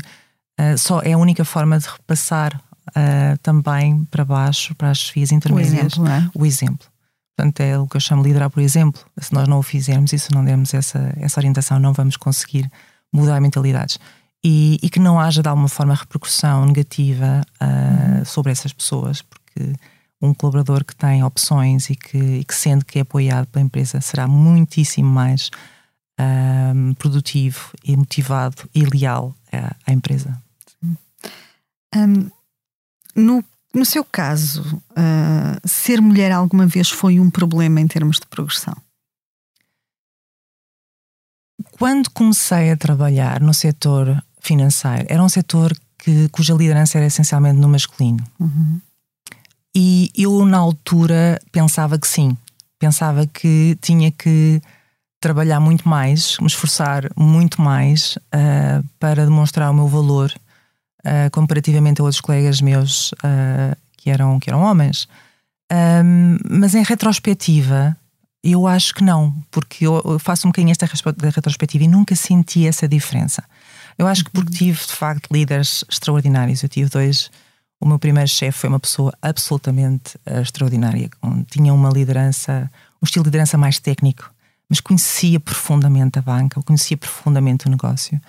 só 0.79 1.01
é 1.01 1.14
a 1.14 1.18
única 1.18 1.44
forma 1.44 1.77
de 1.77 1.88
repassar 1.88 2.61
uh, 2.90 3.38
também 3.42 4.05
para 4.07 4.25
baixo, 4.25 4.75
para 4.75 4.90
as 4.90 5.11
vias 5.11 5.33
intermédias, 5.33 5.97
o 5.97 6.03
exemplo, 6.03 6.09
é? 6.09 6.31
o 6.35 6.47
exemplo. 6.47 6.87
Portanto, 7.37 7.61
é 7.61 7.79
o 7.79 7.87
que 7.87 7.97
eu 7.97 8.01
chamo 8.01 8.23
de 8.23 8.29
liderar 8.29 8.51
por 8.51 8.61
exemplo. 8.61 9.01
Se 9.18 9.33
nós 9.33 9.49
não 9.49 9.59
o 9.59 9.62
fizermos 9.62 10.12
e 10.12 10.18
se 10.18 10.33
não 10.33 10.45
dermos 10.45 10.75
essa, 10.75 11.14
essa 11.18 11.40
orientação, 11.40 11.79
não 11.79 11.92
vamos 11.92 12.16
conseguir 12.16 12.71
mudar 13.12 13.40
mentalidades. 13.40 13.99
E, 14.45 14.79
e 14.83 14.90
que 14.90 14.99
não 14.99 15.21
haja 15.21 15.42
de 15.42 15.49
alguma 15.49 15.68
forma 15.68 15.95
repercussão 15.95 16.66
negativa 16.66 17.42
uh, 17.61 18.18
uhum. 18.18 18.25
sobre 18.25 18.51
essas 18.51 18.73
pessoas, 18.73 19.23
porque 19.23 19.73
um 20.21 20.35
colaborador 20.35 20.85
que 20.85 20.95
tem 20.95 21.23
opções 21.25 21.90
e 21.90 21.97
que, 21.97 22.18
e 22.18 22.45
que 22.45 22.55
sente 22.55 22.85
que 22.85 22.99
é 22.99 23.03
apoiado 23.03 23.47
pela 23.47 23.64
empresa 23.64 24.01
será 24.01 24.27
muitíssimo 24.27 25.09
mais 25.09 25.51
uh, 26.21 26.95
produtivo 26.97 27.71
e 27.85 27.97
motivado 27.97 28.68
e 28.75 28.85
leal 28.85 29.35
à, 29.53 29.75
à 29.87 29.92
empresa. 29.92 30.40
Um, 31.95 32.31
no, 33.14 33.44
no 33.75 33.85
seu 33.85 34.05
caso, 34.05 34.62
uh, 34.90 35.68
ser 35.68 36.01
mulher 36.01 36.33
alguma 36.33 36.66
vez 36.66 36.90
foi 36.90 37.18
um 37.18 37.31
problema 37.31 37.81
em 37.81 37.87
termos 37.87 38.18
de 38.18 38.27
progressão? 38.27 38.77
Quando 41.72 42.11
comecei 42.11 42.70
a 42.70 42.77
trabalhar 42.77 43.40
no 43.40 43.55
setor 43.55 44.22
financeiro, 44.40 45.07
era 45.09 45.22
um 45.22 45.29
setor 45.29 45.72
que, 45.98 46.29
cuja 46.29 46.55
liderança 46.55 46.98
era 46.98 47.07
essencialmente 47.07 47.59
no 47.59 47.68
masculino. 47.68 48.22
Uhum. 48.38 48.81
E 49.75 50.11
eu, 50.14 50.44
na 50.44 50.59
altura, 50.59 51.40
pensava 51.51 51.98
que 51.98 52.07
sim. 52.07 52.37
Pensava 52.79 53.27
que 53.27 53.79
tinha 53.81 54.11
que 54.11 54.61
trabalhar 55.20 55.61
muito 55.61 55.88
mais, 55.88 56.37
me 56.40 56.48
esforçar 56.48 57.09
muito 57.16 57.62
mais 57.62 58.16
uh, 58.16 58.85
para 58.98 59.25
demonstrar 59.25 59.70
o 59.70 59.75
meu 59.75 59.87
valor 59.87 60.35
uh, 61.06 61.30
comparativamente 61.30 62.00
a 62.00 62.04
outros 62.04 62.20
colegas 62.20 62.60
meus 62.60 63.12
uh, 63.12 63.76
que, 63.96 64.10
eram, 64.10 64.38
que 64.38 64.50
eram 64.50 64.62
homens. 64.62 65.08
Um, 65.72 66.38
mas 66.48 66.74
em 66.74 66.82
retrospectiva, 66.82 67.96
eu 68.42 68.66
acho 68.66 68.94
que 68.94 69.04
não, 69.04 69.34
porque 69.50 69.86
eu 69.86 70.18
faço 70.18 70.46
um 70.46 70.50
bocadinho 70.50 70.72
esta 70.72 70.86
retrospectiva 70.86 71.84
e 71.84 71.88
nunca 71.88 72.14
senti 72.14 72.66
essa 72.66 72.86
diferença. 72.88 73.42
Eu 73.96 74.06
acho 74.06 74.24
que 74.24 74.30
porque 74.30 74.50
uhum. 74.50 74.58
tive, 74.58 74.78
de 74.78 74.92
facto, 74.92 75.28
líderes 75.30 75.84
extraordinários. 75.88 76.62
Eu 76.62 76.68
tive 76.68 76.90
dois. 76.90 77.30
O 77.80 77.86
meu 77.86 77.98
primeiro 77.98 78.28
chefe 78.28 78.58
foi 78.58 78.68
uma 78.68 78.80
pessoa 78.80 79.12
absolutamente 79.20 80.16
uh, 80.26 80.40
extraordinária, 80.40 81.10
tinha 81.50 81.74
uma 81.74 81.90
liderança, 81.90 82.70
um 83.02 83.04
estilo 83.04 83.24
de 83.24 83.28
liderança 83.28 83.58
mais 83.58 83.80
técnico, 83.80 84.30
mas 84.68 84.78
conhecia 84.78 85.40
profundamente 85.40 86.16
a 86.18 86.22
banca, 86.22 86.62
conhecia 86.62 86.96
profundamente 86.96 87.66
o 87.66 87.70
negócio 87.70 88.20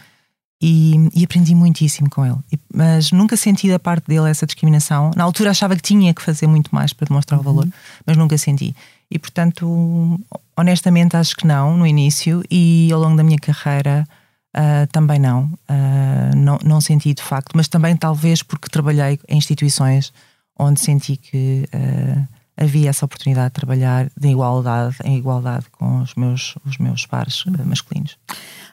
e, 0.65 1.09
e, 1.13 1.25
aprendi 1.25 1.53
muitíssimo 1.53 2.09
com 2.09 2.25
ele. 2.25 2.37
Mas 2.73 3.11
nunca 3.11 3.35
senti 3.35 3.69
da 3.69 3.77
parte 3.77 4.07
dele 4.07 4.29
essa 4.29 4.45
discriminação. 4.45 5.11
Na 5.13 5.25
altura 5.25 5.51
achava 5.51 5.75
que 5.75 5.81
tinha 5.81 6.13
que 6.13 6.21
fazer 6.21 6.47
muito 6.47 6.73
mais 6.73 6.93
para 6.93 7.05
demonstrar 7.05 7.37
o 7.37 7.43
valor, 7.43 7.65
uhum. 7.65 7.71
mas 8.05 8.15
nunca 8.15 8.37
senti. 8.37 8.73
E 9.11 9.19
portanto, 9.19 10.17
honestamente, 10.57 11.17
acho 11.17 11.35
que 11.35 11.45
não 11.45 11.75
no 11.75 11.85
início 11.85 12.41
e 12.49 12.89
ao 12.93 13.01
longo 13.01 13.17
da 13.17 13.23
minha 13.23 13.37
carreira 13.37 14.07
uh, 14.55 14.87
também 14.89 15.19
não. 15.19 15.51
Uh, 15.69 16.33
não. 16.37 16.57
Não 16.63 16.79
senti 16.79 17.13
de 17.13 17.21
facto, 17.21 17.51
mas 17.57 17.67
também 17.67 17.97
talvez 17.97 18.41
porque 18.41 18.69
trabalhei 18.69 19.19
em 19.27 19.37
instituições 19.37 20.13
onde 20.57 20.79
senti 20.79 21.17
que 21.17 21.67
uh, 21.75 22.27
havia 22.63 22.89
essa 22.89 23.05
oportunidade 23.05 23.49
de 23.49 23.53
trabalhar 23.53 24.09
de 24.17 24.27
igualdade 24.29 24.95
em 25.03 25.17
igualdade 25.17 25.65
com 25.71 26.01
os 26.01 26.15
meus, 26.15 26.55
os 26.65 26.77
meus 26.77 27.05
pares 27.05 27.45
uh, 27.45 27.65
masculinos. 27.65 28.17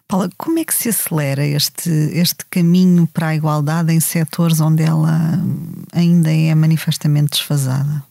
Paula, 0.09 0.29
como 0.37 0.59
é 0.59 0.65
que 0.65 0.75
se 0.75 0.89
acelera 0.89 1.45
este, 1.45 1.91
este 1.91 2.45
caminho 2.51 3.07
para 3.07 3.29
a 3.29 3.35
igualdade 3.35 3.93
em 3.93 4.01
setores 4.01 4.61
onde 4.61 4.83
ela 4.83 5.39
ainda 5.93 6.33
é 6.33 6.55
manifestamente 6.55 7.31
desfasada? 7.31 8.03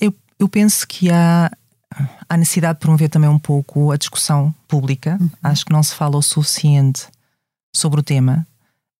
Eu, 0.00 0.12
eu 0.38 0.48
penso 0.48 0.86
que 0.86 1.10
há, 1.10 1.50
há 2.28 2.36
necessidade 2.36 2.74
de 2.74 2.80
promover 2.80 3.08
também 3.08 3.30
um 3.30 3.38
pouco 3.38 3.92
a 3.92 3.96
discussão 3.96 4.52
pública. 4.66 5.16
Uhum. 5.20 5.30
Acho 5.42 5.64
que 5.64 5.72
não 5.72 5.82
se 5.82 5.94
fala 5.94 6.16
o 6.16 6.22
suficiente 6.22 7.06
sobre 7.72 8.00
o 8.00 8.02
tema. 8.02 8.46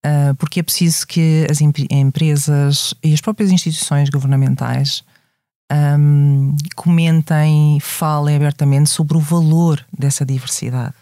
Uh, 0.05 0.35
porque 0.37 0.61
é 0.61 0.63
preciso 0.63 1.07
que 1.07 1.47
as 1.51 1.61
empresas 1.61 2.95
e 3.05 3.13
as 3.13 3.21
próprias 3.21 3.51
instituições 3.51 4.09
governamentais 4.09 5.05
um, 5.71 6.57
comentem, 6.75 7.79
falem 7.81 8.37
abertamente 8.37 8.91
sobre 8.91 9.17
o 9.17 9.21
valor 9.21 9.85
dessa 9.97 10.25
diversidade, 10.25 10.95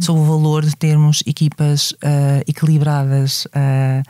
sobre 0.00 0.22
o 0.22 0.24
valor 0.24 0.64
de 0.64 0.74
termos 0.76 1.22
equipas 1.26 1.92
uh, 1.92 2.42
equilibradas 2.46 3.44
uh, 3.46 4.02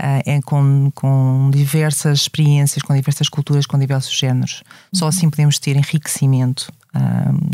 uh, 0.00 0.42
com, 0.44 0.92
com 0.94 1.50
diversas 1.52 2.20
experiências, 2.20 2.82
com 2.82 2.94
diversas 2.94 3.28
culturas, 3.28 3.66
com 3.66 3.78
diversos 3.78 4.16
géneros. 4.16 4.62
Só 4.92 5.08
assim 5.08 5.28
podemos 5.28 5.58
ter 5.58 5.76
enriquecimento 5.76 6.72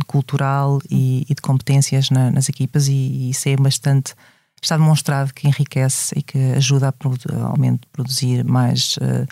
cultural 0.07 0.81
e, 0.91 1.27
e, 1.29 1.35
de 1.35 1.43
competências 1.43 2.09
na, 2.09 2.31
nas 2.31 2.49
equipas, 2.49 2.89
e, 2.89 2.93
e 2.93 3.31
isso 3.31 3.47
é 3.51 3.57
bastante 3.57 4.15
está 4.67 4.77
demonstrado 4.77 5.33
que 5.33 5.47
enriquece 5.47 6.15
e 6.19 6.23
que 6.23 6.39
ajuda 6.53 6.89
a, 6.89 6.93
produ 6.93 7.25
a 7.31 7.55
produzir 7.93 8.45
mais. 8.45 8.97
Uh, 8.97 9.27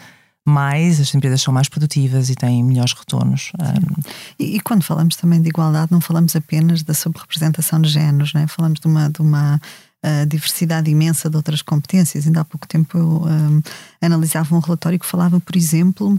mais, 0.47 1.01
as 1.01 1.15
empresas 1.15 1.41
são 1.41 1.55
mais 1.55 1.71
produtivas 1.71 2.29
e 2.29 2.35
têm 2.35 2.63
melhores 2.63 2.93
retornos. 2.93 3.51
Um... 3.59 4.03
E, 4.39 4.57
e, 4.57 4.61
quando 4.61 4.83
falamos 4.83 5.17
também 5.17 5.41
de 5.41 5.49
igualdade, 5.49 5.91
não 5.91 6.03
falamos 6.03 6.37
apenas 6.37 6.83
da 6.83 6.93
subrepresentação 6.93 7.81
de 7.81 7.89
géneros, 7.89 8.35
né? 8.35 8.47
falamos 8.47 8.79
de 8.79 8.87
uma, 8.87 9.09
de 9.09 9.23
uma 9.23 9.59
uh, 10.05 10.27
diversidade 10.27 10.91
imensa 10.91 11.31
de 11.31 11.37
outras 11.39 11.63
competências. 11.63 12.27
Ainda 12.27 12.43
há 12.43 12.45
pouco 12.45 12.69
tempo 12.69 12.99
eu 12.99 13.23
um, 13.25 13.63
analisava 14.03 14.55
um 14.55 14.59
relatório 14.59 14.99
que 14.99 15.07
falava, 15.07 15.41
por 15.41 15.57
exemplo, 15.57 16.15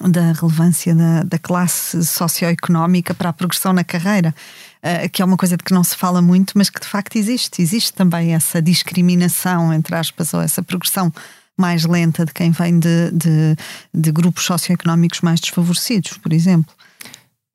da 0.00 0.32
relevância 0.32 0.94
da, 0.94 1.22
da 1.22 1.38
classe 1.38 2.04
socioeconómica 2.04 3.14
para 3.14 3.28
a 3.28 3.32
progressão 3.32 3.72
na 3.72 3.84
carreira. 3.84 4.34
Uh, 4.82 5.08
que 5.10 5.22
é 5.22 5.24
uma 5.24 5.36
coisa 5.36 5.56
de 5.56 5.62
que 5.62 5.72
não 5.72 5.84
se 5.84 5.96
fala 5.96 6.20
muito, 6.20 6.54
mas 6.56 6.68
que 6.68 6.80
de 6.80 6.86
facto 6.86 7.16
existe. 7.16 7.62
Existe 7.62 7.92
também 7.92 8.34
essa 8.34 8.60
discriminação, 8.60 9.72
entre 9.72 9.94
aspas, 9.94 10.34
ou 10.34 10.40
essa 10.40 10.62
progressão 10.62 11.12
mais 11.56 11.84
lenta 11.84 12.24
de 12.24 12.32
quem 12.32 12.50
vem 12.50 12.78
de, 12.78 13.10
de, 13.12 13.56
de 13.94 14.10
grupos 14.10 14.44
socioeconómicos 14.44 15.20
mais 15.20 15.40
desfavorecidos, 15.40 16.18
por 16.18 16.32
exemplo. 16.32 16.74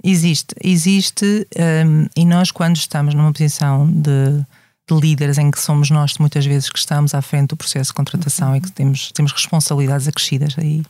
Existe, 0.03 0.55
existe, 0.63 1.47
um, 1.85 2.07
e 2.15 2.23
nós, 2.23 2.51
quando 2.51 2.77
estamos 2.77 3.13
numa 3.15 3.33
posição 3.33 3.91
de, 3.91 4.45
de, 4.87 4.99
líderes 4.99 5.37
em 5.39 5.49
que 5.49 5.59
somos 5.59 5.89
nós, 5.89 6.17
muitas 6.19 6.45
vezes, 6.45 6.69
que 6.69 6.77
estamos 6.77 7.15
à 7.15 7.21
frente 7.21 7.49
do 7.49 7.57
processo 7.57 7.89
de 7.89 7.95
contratação 7.95 8.51
uhum. 8.51 8.55
e 8.55 8.61
que 8.61 8.71
temos, 8.71 9.11
temos 9.11 9.31
responsabilidades 9.33 10.07
acrescidas 10.07 10.55
aí 10.57 10.83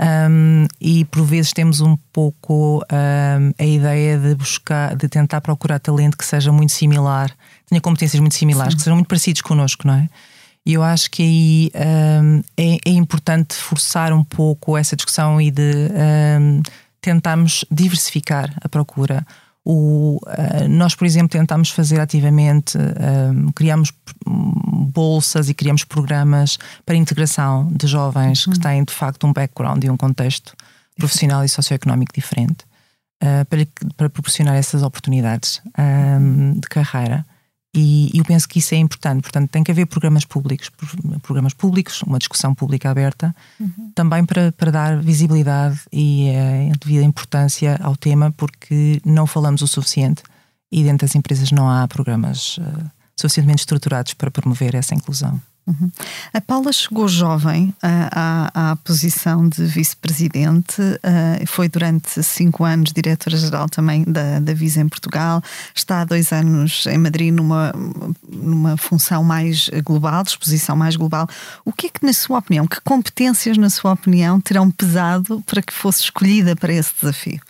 um, 0.00 0.66
e 0.80 1.04
por 1.06 1.22
vezes 1.22 1.52
temos 1.52 1.80
um 1.80 1.96
pouco 2.12 2.82
um, 2.90 3.52
a 3.58 3.64
ideia 3.64 4.18
de 4.18 4.34
buscar, 4.34 4.96
de 4.96 5.08
tentar 5.08 5.40
procurar 5.40 5.78
talento 5.78 6.16
que 6.16 6.24
seja 6.24 6.50
muito 6.50 6.72
similar, 6.72 7.30
tenha 7.66 7.80
competências 7.80 8.18
muito 8.20 8.34
similares, 8.34 8.72
Sim. 8.72 8.76
que 8.76 8.82
sejam 8.82 8.96
muito 8.96 9.08
parecidos 9.08 9.42
connosco, 9.42 9.86
não 9.86 9.94
é? 9.94 10.08
E 10.64 10.74
eu 10.74 10.82
acho 10.82 11.10
que 11.10 11.22
aí 11.22 11.72
um, 12.22 12.42
é, 12.56 12.78
é, 12.86 12.90
importante 12.90 13.54
forçar 13.54 14.12
um 14.12 14.22
pouco 14.22 14.78
essa 14.78 14.94
discussão 14.94 15.40
e 15.40 15.50
de 15.50 15.90
tentarmos 17.00 17.64
diversificar 17.70 18.54
a 18.62 18.68
procura. 18.68 19.26
O, 19.64 20.18
uh, 20.26 20.68
nós, 20.68 20.94
por 20.94 21.06
exemplo, 21.06 21.28
tentámos 21.28 21.70
fazer 21.70 22.00
ativamente, 22.00 22.76
uh, 22.76 23.52
criámos 23.54 23.92
bolsas 24.26 25.48
e 25.48 25.54
criamos 25.54 25.84
programas 25.84 26.58
para 26.84 26.96
integração 26.96 27.68
de 27.72 27.86
jovens 27.86 28.46
uhum. 28.46 28.52
que 28.52 28.60
têm 28.60 28.84
de 28.84 28.92
facto 28.92 29.26
um 29.26 29.32
background 29.32 29.84
e 29.84 29.90
um 29.90 29.96
contexto 29.96 30.54
profissional 30.96 31.44
e 31.44 31.48
socioeconómico 31.48 32.12
diferente 32.12 32.64
uh, 33.22 33.44
para, 33.48 33.66
para 33.96 34.10
proporcionar 34.10 34.56
essas 34.56 34.82
oportunidades 34.82 35.62
um, 35.78 36.54
de 36.54 36.68
carreira. 36.68 37.24
E, 37.74 38.10
eu 38.14 38.24
penso 38.24 38.46
que 38.46 38.58
isso 38.58 38.74
é 38.74 38.78
importante. 38.78 39.22
Portanto, 39.22 39.50
tem 39.50 39.64
que 39.64 39.70
haver 39.70 39.86
programas 39.86 40.24
públicos, 40.24 40.70
programas 41.22 41.54
públicos, 41.54 42.02
uma 42.02 42.18
discussão 42.18 42.54
pública 42.54 42.90
aberta, 42.90 43.34
uhum. 43.58 43.90
também 43.94 44.24
para, 44.24 44.52
para 44.52 44.70
dar 44.70 45.00
visibilidade 45.00 45.80
e 45.90 46.30
uh, 46.30 46.78
devida 46.78 47.04
importância 47.04 47.78
ao 47.82 47.96
tema, 47.96 48.30
porque 48.32 49.00
não 49.04 49.26
falamos 49.26 49.62
o 49.62 49.68
suficiente 49.68 50.22
e 50.70 50.82
dentro 50.82 51.06
das 51.06 51.14
empresas 51.14 51.50
não 51.50 51.68
há 51.68 51.88
programas 51.88 52.58
uh, 52.58 52.90
suficientemente 53.16 53.60
estruturados 53.60 54.12
para 54.14 54.30
promover 54.30 54.74
essa 54.74 54.94
inclusão. 54.94 55.40
Uhum. 55.64 55.90
A 56.34 56.40
Paula 56.40 56.72
chegou 56.72 57.06
jovem 57.06 57.68
uh, 57.68 57.76
à, 58.10 58.72
à, 58.72 58.76
posição 58.76 59.48
de 59.48 59.64
vice-presidente, 59.64 60.82
uh, 60.82 61.46
foi 61.46 61.68
durante 61.68 62.20
cinco 62.22 62.64
anos 62.64 62.92
diretora-geral 62.92 63.68
também 63.68 64.02
da, 64.04 64.40
da 64.40 64.54
Visa 64.54 64.80
em 64.80 64.88
Portugal, 64.88 65.40
está 65.72 66.00
há 66.00 66.04
dois 66.04 66.32
anos 66.32 66.84
em 66.86 66.98
Madrid 66.98 67.32
numa, 67.32 67.72
numa 68.28 68.76
função 68.76 69.22
mais 69.22 69.68
global, 69.84 70.24
exposição 70.24 70.74
mais 70.74 70.96
global. 70.96 71.28
O 71.64 71.72
que 71.72 71.86
é 71.86 71.90
que, 71.90 72.04
na 72.04 72.12
sua 72.12 72.38
opinião, 72.38 72.66
que 72.66 72.80
competências, 72.80 73.56
na 73.56 73.70
sua 73.70 73.92
opinião, 73.92 74.40
terão 74.40 74.68
pesado 74.68 75.42
para 75.46 75.62
que 75.62 75.72
fosse 75.72 76.02
escolhida 76.02 76.56
para 76.56 76.72
esse 76.72 76.92
desafio? 77.00 77.40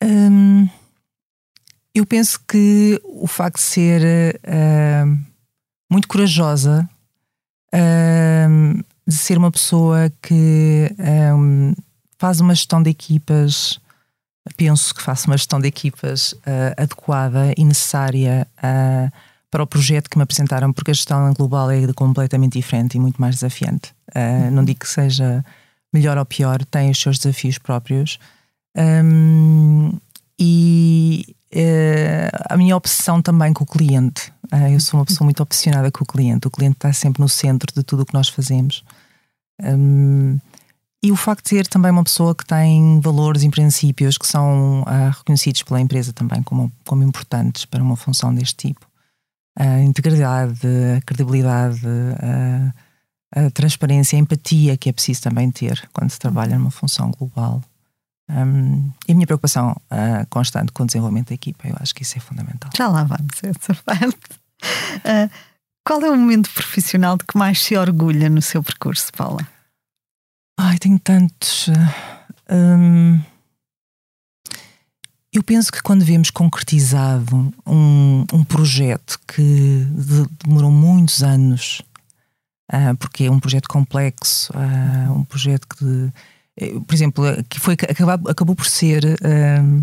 Hum, 0.00 0.68
eu 1.92 2.06
penso 2.06 2.38
que 2.46 3.00
o 3.04 3.26
facto 3.26 3.56
de 3.56 3.62
ser. 3.62 4.40
Uh, 4.44 5.33
muito 5.94 6.08
corajosa 6.08 6.88
um, 7.72 8.82
de 9.06 9.14
ser 9.14 9.38
uma 9.38 9.50
pessoa 9.50 10.12
que 10.20 10.92
um, 11.36 11.72
faz 12.18 12.40
uma 12.40 12.52
gestão 12.52 12.82
de 12.82 12.90
equipas, 12.90 13.78
penso 14.56 14.92
que 14.92 15.00
faça 15.00 15.28
uma 15.28 15.36
gestão 15.36 15.60
de 15.60 15.68
equipas 15.68 16.32
uh, 16.32 16.74
adequada 16.76 17.54
e 17.56 17.64
necessária 17.64 18.44
uh, 18.58 19.12
para 19.48 19.62
o 19.62 19.66
projeto 19.68 20.10
que 20.10 20.18
me 20.18 20.24
apresentaram, 20.24 20.72
porque 20.72 20.90
a 20.90 20.94
gestão 20.94 21.32
global 21.32 21.70
é 21.70 21.92
completamente 21.92 22.54
diferente 22.54 22.96
e 22.96 23.00
muito 23.00 23.20
mais 23.20 23.36
desafiante. 23.36 23.94
Uh, 24.10 24.50
não 24.50 24.64
digo 24.64 24.80
que 24.80 24.88
seja 24.88 25.44
melhor 25.92 26.18
ou 26.18 26.26
pior, 26.26 26.64
tem 26.64 26.90
os 26.90 27.00
seus 27.00 27.18
desafios 27.18 27.56
próprios. 27.56 28.18
Um, 28.76 29.92
e 30.40 31.36
a 32.48 32.56
minha 32.56 32.76
obsessão 32.76 33.22
também 33.22 33.52
com 33.52 33.64
o 33.64 33.66
cliente. 33.66 34.32
Uh, 34.52 34.72
eu 34.72 34.80
sou 34.80 34.98
uma 34.98 35.06
pessoa 35.06 35.24
muito 35.24 35.42
obsessionada 35.42 35.90
com 35.90 36.04
o 36.04 36.06
cliente. 36.06 36.46
O 36.46 36.50
cliente 36.50 36.76
está 36.76 36.92
sempre 36.92 37.22
no 37.22 37.28
centro 37.28 37.72
de 37.74 37.82
tudo 37.82 38.02
o 38.02 38.06
que 38.06 38.14
nós 38.14 38.28
fazemos. 38.28 38.84
Um, 39.62 40.38
e 41.02 41.12
o 41.12 41.16
facto 41.16 41.44
de 41.44 41.50
ser 41.50 41.66
também 41.66 41.90
uma 41.90 42.02
pessoa 42.02 42.34
que 42.34 42.46
tem 42.46 42.98
valores 43.00 43.42
e 43.42 43.50
princípios 43.50 44.16
que 44.16 44.26
são 44.26 44.82
uh, 44.82 45.10
reconhecidos 45.16 45.62
pela 45.62 45.80
empresa 45.80 46.12
também 46.12 46.42
como, 46.42 46.72
como 46.86 47.02
importantes 47.02 47.64
para 47.66 47.82
uma 47.82 47.96
função 47.96 48.34
deste 48.34 48.68
tipo. 48.68 48.86
A 49.56 49.80
integridade, 49.80 50.66
a 50.96 51.00
credibilidade, 51.02 51.80
a, 53.32 53.44
a 53.46 53.50
transparência, 53.50 54.16
a 54.16 54.20
empatia 54.20 54.76
que 54.76 54.88
é 54.88 54.92
preciso 54.92 55.22
também 55.22 55.50
ter 55.50 55.88
quando 55.92 56.10
se 56.10 56.18
trabalha 56.18 56.58
numa 56.58 56.70
função 56.70 57.10
global. 57.10 57.62
Um, 58.28 58.90
e 59.06 59.12
a 59.12 59.14
minha 59.14 59.26
preocupação 59.26 59.72
uh, 59.72 60.26
constante 60.30 60.72
com 60.72 60.82
o 60.82 60.86
desenvolvimento 60.86 61.28
da 61.28 61.34
equipa, 61.34 61.68
eu 61.68 61.76
acho 61.78 61.94
que 61.94 62.02
isso 62.02 62.16
é 62.16 62.20
fundamental. 62.20 62.70
Já 62.76 62.88
lá 62.88 63.04
vamos, 63.04 63.42
essa 63.42 63.74
parte. 63.84 64.16
Uh, 64.98 65.30
qual 65.86 66.00
é 66.00 66.10
o 66.10 66.16
momento 66.16 66.50
profissional 66.50 67.18
de 67.18 67.24
que 67.24 67.36
mais 67.36 67.62
se 67.62 67.76
orgulha 67.76 68.30
no 68.30 68.40
seu 68.40 68.62
percurso, 68.62 69.12
Paula? 69.12 69.46
Ai, 70.58 70.78
tenho 70.78 70.98
tantos. 70.98 71.68
Um, 72.50 73.20
eu 75.32 75.42
penso 75.42 75.70
que 75.70 75.82
quando 75.82 76.04
vemos 76.04 76.30
concretizado 76.30 77.52
um, 77.66 78.24
um 78.32 78.44
projeto 78.44 79.18
que 79.26 79.86
demorou 80.44 80.70
muitos 80.70 81.22
anos, 81.22 81.82
uh, 82.72 82.96
porque 82.98 83.24
é 83.24 83.30
um 83.30 83.40
projeto 83.40 83.68
complexo, 83.68 84.52
um 85.14 85.24
projeto 85.24 85.66
que 85.68 85.84
eh, 85.84 86.12
por 86.86 86.94
exemplo, 86.94 87.26
eh, 87.26 87.42
que 87.48 87.58
foi 87.58 87.74
acabou, 87.74 88.30
acabou 88.30 88.54
por 88.54 88.66
ser 88.66 89.04
um, 89.04 89.28
ehm, 89.28 89.82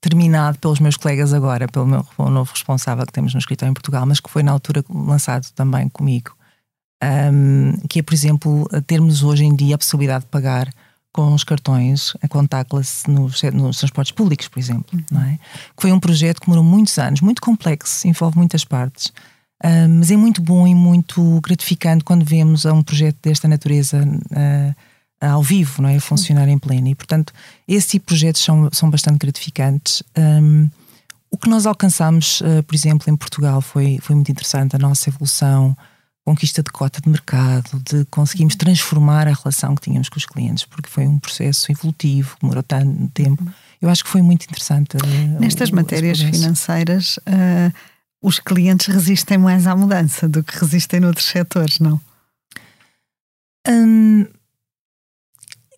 terminado 0.00 0.58
pelos 0.58 0.80
meus 0.80 0.96
colegas 0.96 1.32
agora, 1.32 1.68
pelo 1.68 1.86
meu 1.86 2.04
novo 2.18 2.52
responsável 2.52 3.06
que 3.06 3.12
temos 3.12 3.34
no 3.34 3.40
escritório 3.40 3.70
em 3.70 3.74
Portugal, 3.74 4.06
mas 4.06 4.20
que 4.20 4.30
foi 4.30 4.42
na 4.42 4.52
altura 4.52 4.84
lançado 4.88 5.46
também 5.54 5.88
comigo. 5.88 6.32
Um, 7.02 7.06
ehm, 7.06 7.76
que 7.88 8.00
é, 8.00 8.02
por 8.02 8.14
exemplo, 8.14 8.68
termos 8.86 9.22
hoje 9.22 9.44
em 9.44 9.54
dia 9.54 9.74
a 9.74 9.78
possibilidade 9.78 10.24
de 10.24 10.30
pagar 10.30 10.70
com 11.12 11.34
os 11.34 11.42
cartões 11.42 12.14
a 12.22 12.28
contactless 12.28 13.10
nos, 13.10 13.42
nos 13.42 13.78
transportes 13.78 14.12
públicos, 14.12 14.46
por 14.48 14.58
exemplo. 14.58 14.86
Uhum. 14.92 15.04
Não 15.10 15.22
é? 15.22 15.38
Que 15.76 15.82
foi 15.82 15.92
um 15.92 15.98
projeto 15.98 16.40
que 16.40 16.46
demorou 16.46 16.64
muitos 16.64 16.96
anos, 16.98 17.20
muito 17.20 17.42
complexo, 17.42 18.06
envolve 18.06 18.36
muitas 18.36 18.64
partes, 18.64 19.12
Uh, 19.62 19.86
mas 19.86 20.10
é 20.10 20.16
muito 20.16 20.40
bom 20.40 20.66
e 20.66 20.74
muito 20.74 21.38
gratificante 21.42 22.02
quando 22.02 22.24
vemos 22.24 22.64
um 22.64 22.82
projeto 22.82 23.18
desta 23.22 23.46
natureza 23.46 24.02
uh, 24.02 24.74
ao 25.20 25.42
vivo, 25.42 25.82
não 25.82 25.88
é? 25.88 25.96
A 25.96 26.00
funcionar 26.00 26.48
em 26.48 26.58
pleno. 26.58 26.88
E, 26.88 26.94
portanto, 26.94 27.32
esse 27.68 27.88
tipo 27.88 28.04
de 28.04 28.06
projetos 28.06 28.42
são, 28.42 28.68
são 28.72 28.90
bastante 28.90 29.18
gratificantes. 29.18 30.02
Um, 30.16 30.68
o 31.30 31.36
que 31.36 31.48
nós 31.48 31.66
alcançamos, 31.66 32.40
uh, 32.40 32.62
por 32.64 32.74
exemplo, 32.74 33.10
em 33.12 33.16
Portugal 33.16 33.60
foi, 33.60 33.98
foi 34.00 34.16
muito 34.16 34.30
interessante, 34.30 34.74
a 34.74 34.78
nossa 34.78 35.08
evolução, 35.10 35.76
conquista 36.24 36.62
de 36.62 36.70
cota 36.70 37.00
de 37.00 37.08
mercado, 37.08 37.80
de 37.84 38.04
conseguirmos 38.06 38.56
transformar 38.56 39.28
a 39.28 39.32
relação 39.32 39.74
que 39.74 39.82
tínhamos 39.82 40.08
com 40.08 40.18
os 40.18 40.26
clientes, 40.26 40.64
porque 40.64 40.88
foi 40.88 41.06
um 41.06 41.18
processo 41.18 41.70
evolutivo, 41.70 42.36
demorou 42.40 42.62
tanto 42.62 43.08
tempo. 43.08 43.44
Eu 43.80 43.88
acho 43.88 44.04
que 44.04 44.10
foi 44.10 44.22
muito 44.22 44.44
interessante. 44.44 44.96
Uh, 44.96 45.40
Nestas 45.40 45.70
matérias 45.70 46.20
financeiras, 46.20 47.16
uh, 47.18 47.72
os 48.22 48.38
clientes 48.38 48.86
resistem 48.86 49.38
mais 49.38 49.66
à 49.66 49.74
mudança 49.74 50.28
do 50.28 50.42
que 50.42 50.58
resistem 50.58 51.00
noutros 51.00 51.26
setores, 51.26 51.78
não? 51.78 52.00
Hum, 53.68 54.26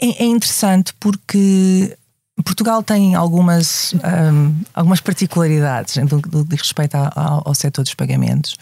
é, 0.02 0.24
é, 0.24 0.26
interessante 0.26 0.92
porque 0.98 1.96
Portugal 2.44 2.82
tem 2.82 3.14
algumas, 3.14 3.94
um, 3.94 4.62
algumas 4.74 5.00
particularidades 5.00 5.96
no 5.96 6.20
que 6.20 6.28
diz 6.44 6.60
respeito 6.60 6.96
ao, 6.96 7.42
ao 7.46 7.54
setor 7.54 7.82
dos 7.82 7.94
pagamentos. 7.94 8.56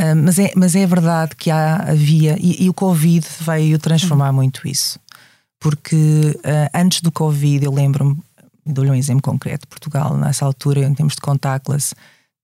Um, 0.00 0.24
mas, 0.24 0.38
é, 0.38 0.52
mas 0.54 0.76
é 0.76 0.86
verdade 0.86 1.34
que 1.36 1.50
há, 1.50 1.76
havia, 1.76 2.36
e, 2.38 2.64
e 2.64 2.68
o 2.68 2.74
Covid 2.74 3.26
veio 3.40 3.78
transformar 3.78 4.30
muito 4.32 4.68
isso. 4.68 4.98
Porque 5.58 6.38
uh, 6.38 6.70
antes 6.74 7.00
do 7.00 7.10
Covid, 7.10 7.64
eu 7.64 7.72
lembro-me, 7.72 8.16
dou-lhe 8.64 8.90
um 8.90 8.94
exemplo 8.94 9.22
concreto: 9.22 9.66
Portugal, 9.66 10.16
nessa 10.16 10.44
altura, 10.44 10.80
em 10.80 10.94
termos 10.94 11.14
de 11.14 11.20
contactless, 11.20 11.94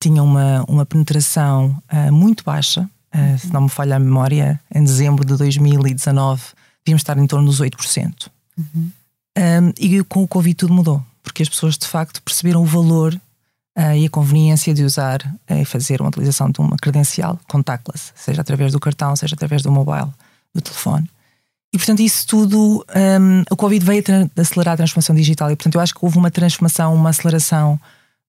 tinha 0.00 0.22
uma, 0.22 0.64
uma 0.66 0.87
penetração 0.87 1.76
uh, 1.92 2.12
muito 2.12 2.42
baixa. 2.42 2.88
Uh, 3.14 3.38
se 3.38 3.52
não 3.52 3.62
me 3.62 3.68
falha 3.68 3.96
a 3.96 3.98
memória, 3.98 4.59
em 4.74 4.83
dezembro 4.83 5.24
de 5.24 5.37
2019, 5.37 6.42
devíamos 6.85 7.01
estar 7.01 7.16
em 7.18 7.27
torno 7.27 7.47
dos 7.47 7.61
8%. 7.61 8.29
Uhum. 8.59 8.90
Um, 9.38 9.73
e 9.79 10.03
com 10.05 10.23
o 10.23 10.29
Covid 10.29 10.55
tudo 10.55 10.75
mudou, 10.75 11.03
porque 11.23 11.42
as 11.42 11.49
pessoas 11.49 11.79
de 11.79 11.87
facto 11.87 12.23
perceberam 12.23 12.62
o 12.62 12.66
valor 12.66 13.14
uh, 13.79 13.97
e 13.97 14.07
a 14.07 14.11
conveniência 14.11 14.75
de 14.75 14.85
usar 14.85 15.21
e 15.49 15.62
uh, 15.62 15.64
fazer 15.64 16.01
uma 16.01 16.09
utilização 16.09 16.51
de 16.51 16.61
uma 16.61 16.77
credencial 16.77 17.38
contactless, 17.49 18.12
seja 18.14 18.42
através 18.42 18.73
do 18.73 18.81
cartão, 18.81 19.16
seja 19.16 19.35
através 19.35 19.62
do 19.62 19.73
mobile, 19.73 20.11
do 20.55 20.61
telefone. 20.61 21.09
E 21.73 21.79
portanto, 21.79 22.01
isso 22.01 22.27
tudo, 22.27 22.85
um, 22.95 23.42
o 23.51 23.57
Covid 23.57 23.85
veio 23.85 24.05
a 24.37 24.40
acelerar 24.40 24.75
a 24.75 24.77
transformação 24.77 25.16
digital 25.16 25.51
e 25.51 25.57
portanto, 25.57 25.77
eu 25.77 25.81
acho 25.81 25.95
que 25.95 26.05
houve 26.05 26.18
uma 26.18 26.31
transformação, 26.31 26.95
uma 26.95 27.09
aceleração 27.09 27.81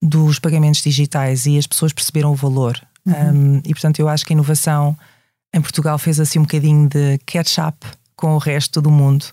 dos 0.02 0.40
pagamentos 0.40 0.82
digitais 0.82 1.46
e 1.46 1.58
as 1.58 1.68
pessoas 1.68 1.92
perceberam 1.92 2.32
o 2.32 2.36
valor. 2.36 2.80
Uhum. 3.06 3.58
Um, 3.58 3.62
e 3.66 3.74
portanto, 3.74 4.00
eu 4.00 4.08
acho 4.08 4.26
que 4.26 4.32
a 4.32 4.36
inovação 4.36 4.98
em 5.54 5.62
Portugal 5.62 5.98
fez 5.98 6.22
assim 6.22 6.40
um 6.40 6.44
bocadinho 6.44 6.88
de 6.88 7.20
catch-up 7.26 7.86
com 8.24 8.36
o 8.36 8.38
resto 8.38 8.82
do 8.82 8.90
mundo. 8.90 9.26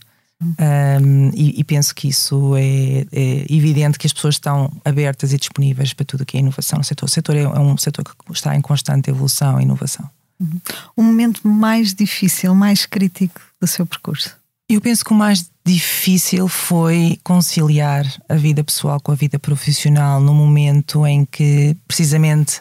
Um, 0.42 1.30
e, 1.32 1.60
e, 1.60 1.62
penso 1.62 1.94
que 1.94 2.08
isso 2.08 2.56
é, 2.56 3.06
é, 3.12 3.46
evidente 3.48 3.96
que 3.96 4.06
as 4.06 4.12
pessoas 4.12 4.34
estão 4.34 4.72
abertas 4.84 5.32
e 5.32 5.38
disponíveis 5.38 5.92
para 5.92 6.04
tudo 6.04 6.22
o 6.22 6.26
que 6.26 6.36
é 6.36 6.40
inovação 6.40 6.78
no 6.78 6.84
setor. 6.84 7.06
O 7.06 7.08
setor 7.08 7.36
é, 7.36 7.42
é 7.42 7.60
um 7.60 7.78
setor 7.78 8.04
que 8.04 8.32
está 8.32 8.56
em 8.56 8.60
constante 8.60 9.08
evolução 9.08 9.60
e 9.60 9.62
inovação. 9.62 10.10
Uhum. 10.40 10.60
O 10.96 11.02
momento 11.04 11.46
mais 11.46 11.94
difícil, 11.94 12.52
mais 12.52 12.84
crítico 12.84 13.40
do 13.60 13.66
seu 13.68 13.86
percurso? 13.86 14.36
Eu 14.68 14.80
penso 14.80 15.04
que 15.04 15.12
o 15.12 15.16
mais 15.16 15.48
difícil 15.64 16.48
foi 16.48 17.16
conciliar 17.22 18.04
a 18.28 18.34
vida 18.34 18.64
pessoal 18.64 18.98
com 18.98 19.12
a 19.12 19.14
vida 19.14 19.38
profissional 19.38 20.20
no 20.20 20.34
momento 20.34 21.06
em 21.06 21.24
que, 21.26 21.76
precisamente, 21.86 22.60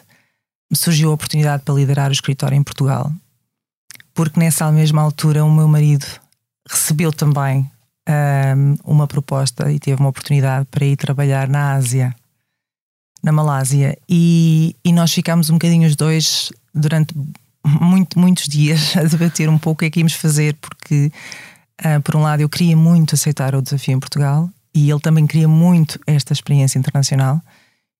me 0.70 0.76
surgiu 0.76 1.10
a 1.10 1.14
oportunidade 1.14 1.64
para 1.64 1.74
liderar 1.74 2.10
o 2.10 2.12
escritório 2.12 2.54
em 2.54 2.62
Portugal. 2.62 3.12
Porque 4.14 4.38
nessa 4.38 4.70
mesma 4.72 5.02
altura 5.02 5.44
o 5.44 5.50
meu 5.50 5.68
marido 5.68 6.06
recebeu 6.68 7.12
também 7.12 7.70
um, 8.08 8.76
uma 8.84 9.06
proposta 9.06 9.70
e 9.70 9.78
teve 9.78 10.00
uma 10.00 10.08
oportunidade 10.08 10.66
para 10.70 10.84
ir 10.84 10.96
trabalhar 10.96 11.48
na 11.48 11.72
Ásia, 11.72 12.14
na 13.22 13.32
Malásia, 13.32 13.96
e, 14.08 14.74
e 14.84 14.92
nós 14.92 15.12
ficámos 15.12 15.50
um 15.50 15.54
bocadinho 15.54 15.86
os 15.86 15.96
dois 15.96 16.52
durante 16.74 17.14
muito, 17.64 18.18
muitos 18.18 18.48
dias 18.48 18.94
a 18.98 19.02
debater 19.04 19.48
um 19.48 19.58
pouco 19.58 19.78
o 19.78 19.80
que 19.80 19.84
é 19.86 19.90
que 19.90 20.00
íamos 20.00 20.14
fazer, 20.14 20.54
porque, 20.54 21.12
uh, 21.84 22.00
por 22.02 22.16
um 22.16 22.22
lado, 22.22 22.40
eu 22.40 22.48
queria 22.48 22.76
muito 22.76 23.14
aceitar 23.14 23.54
o 23.54 23.62
desafio 23.62 23.94
em 23.94 24.00
Portugal 24.00 24.48
e 24.74 24.90
ele 24.90 25.00
também 25.00 25.26
queria 25.26 25.48
muito 25.48 25.98
esta 26.06 26.32
experiência 26.32 26.78
internacional, 26.78 27.42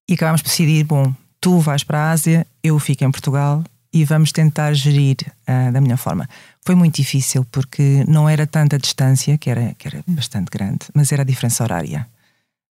e 0.09 0.13
acabámos 0.13 0.41
por 0.41 0.49
decidir: 0.49 0.83
bom, 0.83 1.13
tu 1.39 1.59
vais 1.59 1.83
para 1.83 1.99
a 1.99 2.11
Ásia, 2.11 2.45
eu 2.63 2.77
fico 2.79 3.03
em 3.03 3.11
Portugal 3.11 3.63
e 3.93 4.05
vamos 4.05 4.31
tentar 4.31 4.73
gerir 4.73 5.17
uh, 5.47 5.71
da 5.71 5.81
melhor 5.81 5.97
forma. 5.97 6.27
Foi 6.65 6.75
muito 6.75 6.95
difícil 6.95 7.45
porque 7.51 8.05
não 8.07 8.29
era 8.29 8.47
tanta 8.47 8.77
distância, 8.77 9.37
que 9.37 9.49
era, 9.49 9.73
que 9.77 9.87
era 9.87 10.03
bastante 10.07 10.49
grande, 10.49 10.85
mas 10.93 11.11
era 11.11 11.23
a 11.23 11.25
diferença 11.25 11.63
horária. 11.63 12.07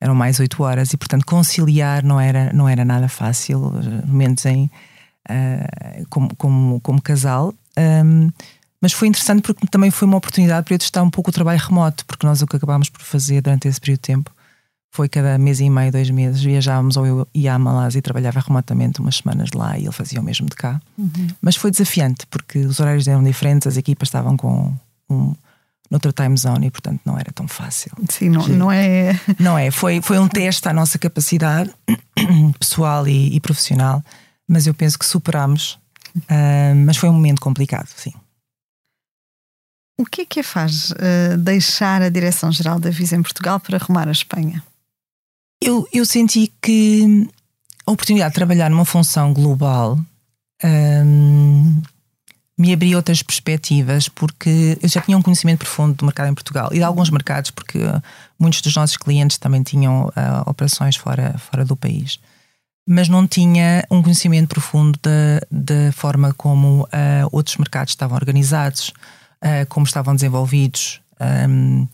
Eram 0.01 0.13
mais 0.13 0.39
oito 0.39 0.61
horas 0.61 0.91
e, 0.91 0.97
portanto, 0.97 1.25
conciliar 1.25 2.03
não 2.03 2.19
era, 2.19 2.51
não 2.51 2.67
era 2.67 2.83
nada 2.83 3.07
fácil, 3.07 3.71
momentos 4.05 4.45
em, 4.45 4.69
uh, 5.29 6.05
como, 6.09 6.35
como, 6.35 6.81
como 6.81 7.01
casal. 7.01 7.53
Um, 7.77 8.29
mas 8.81 8.91
foi 8.91 9.07
interessante 9.07 9.41
porque 9.41 9.65
também 9.67 9.89
foi 9.89 10.07
uma 10.07 10.17
oportunidade 10.17 10.65
para 10.65 10.75
eu 10.75 10.79
testar 10.79 11.01
um 11.01 11.09
pouco 11.09 11.29
o 11.29 11.33
trabalho 11.33 11.59
remoto, 11.59 12.05
porque 12.05 12.27
nós 12.27 12.41
o 12.41 12.47
que 12.47 12.57
acabámos 12.57 12.89
por 12.89 13.01
fazer 13.01 13.41
durante 13.41 13.67
esse 13.67 13.79
período 13.79 13.97
de 13.97 14.01
tempo 14.01 14.34
foi 14.95 15.09
cada 15.09 15.37
mês 15.37 15.59
e 15.59 15.69
meio, 15.69 15.91
dois 15.91 16.09
meses, 16.09 16.41
viajávamos 16.41 16.95
ou 16.95 17.05
eu 17.05 17.27
ia 17.33 17.53
à 17.53 17.59
Malásia 17.59 17.99
e 17.99 18.01
trabalhava 18.01 18.39
remotamente 18.39 19.01
umas 19.01 19.17
semanas 19.17 19.49
lá 19.53 19.77
e 19.77 19.83
ele 19.83 19.91
fazia 19.91 20.21
o 20.21 20.23
mesmo 20.23 20.47
de 20.47 20.55
cá. 20.55 20.81
Uhum. 20.97 21.27
Mas 21.41 21.57
foi 21.57 21.69
desafiante 21.69 22.25
porque 22.27 22.59
os 22.59 22.79
horários 22.79 23.05
eram 23.05 23.21
diferentes, 23.21 23.67
as 23.67 23.75
equipas 23.75 24.07
estavam 24.07 24.37
com 24.37 24.73
um, 25.09 25.35
noutra 25.91 26.13
time 26.13 26.37
zone 26.37 26.67
e 26.67 26.71
portanto 26.71 27.01
não 27.03 27.19
era 27.19 27.29
tão 27.33 27.45
fácil. 27.45 27.91
Sim, 28.09 28.29
não, 28.29 28.47
não 28.47 28.71
é. 28.71 29.19
Não 29.37 29.57
é, 29.57 29.69
foi, 29.69 30.01
foi 30.01 30.17
um 30.17 30.29
teste 30.29 30.65
à 30.69 30.71
nossa 30.71 30.97
capacidade 30.97 31.69
pessoal 32.57 33.05
e, 33.05 33.35
e 33.35 33.39
profissional, 33.41 34.01
mas 34.47 34.65
eu 34.65 34.73
penso 34.73 34.97
que 34.97 35.05
superámos, 35.05 35.77
uh, 36.15 36.75
mas 36.85 36.95
foi 36.95 37.09
um 37.09 37.13
momento 37.13 37.41
complicado, 37.41 37.89
sim. 37.97 38.13
O 39.99 40.05
que 40.05 40.21
é 40.21 40.25
que 40.25 40.39
a 40.39 40.43
faz 40.43 40.91
uh, 40.91 41.37
deixar 41.37 42.01
a 42.01 42.07
Direção-Geral 42.07 42.79
da 42.79 42.89
Visa 42.89 43.17
em 43.17 43.21
Portugal 43.21 43.59
para 43.59 43.75
arrumar 43.75 44.07
a 44.07 44.11
Espanha? 44.13 44.63
Eu, 45.61 45.87
eu 45.93 46.05
senti 46.05 46.51
que 46.61 47.27
a 47.85 47.91
oportunidade 47.91 48.31
de 48.31 48.35
trabalhar 48.35 48.69
numa 48.69 48.85
função 48.85 49.33
global 49.33 49.99
um, 50.63 51.81
me 52.57 52.73
abriu 52.73 52.97
outras 52.97 53.21
perspectivas, 53.21 54.07
porque 54.07 54.77
eu 54.81 54.87
já 54.87 55.01
tinha 55.01 55.17
um 55.17 55.21
conhecimento 55.21 55.59
profundo 55.59 55.95
do 55.95 56.05
mercado 56.05 56.29
em 56.29 56.33
Portugal 56.33 56.69
e 56.71 56.77
de 56.77 56.83
alguns 56.83 57.09
mercados, 57.09 57.51
porque 57.51 57.79
muitos 58.39 58.61
dos 58.61 58.75
nossos 58.75 58.97
clientes 58.97 59.37
também 59.37 59.61
tinham 59.61 60.05
uh, 60.07 60.49
operações 60.49 60.95
fora, 60.95 61.37
fora 61.37 61.65
do 61.65 61.75
país. 61.75 62.19
Mas 62.87 63.09
não 63.09 63.27
tinha 63.27 63.83
um 63.89 64.01
conhecimento 64.01 64.47
profundo 64.47 64.97
da, 65.01 65.41
da 65.51 65.91
forma 65.91 66.33
como 66.33 66.83
uh, 66.83 66.87
outros 67.31 67.57
mercados 67.57 67.91
estavam 67.91 68.15
organizados, 68.15 68.89
uh, 69.43 69.65
como 69.67 69.85
estavam 69.85 70.15
desenvolvidos, 70.15 71.01
um, 71.49 71.87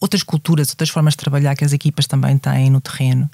outras 0.00 0.22
culturas, 0.22 0.68
outras 0.70 0.90
formas 0.90 1.14
de 1.14 1.18
trabalhar 1.18 1.54
que 1.56 1.64
as 1.64 1.72
equipas 1.72 2.06
também 2.06 2.38
têm 2.38 2.70
no 2.70 2.80
terreno. 2.80 3.30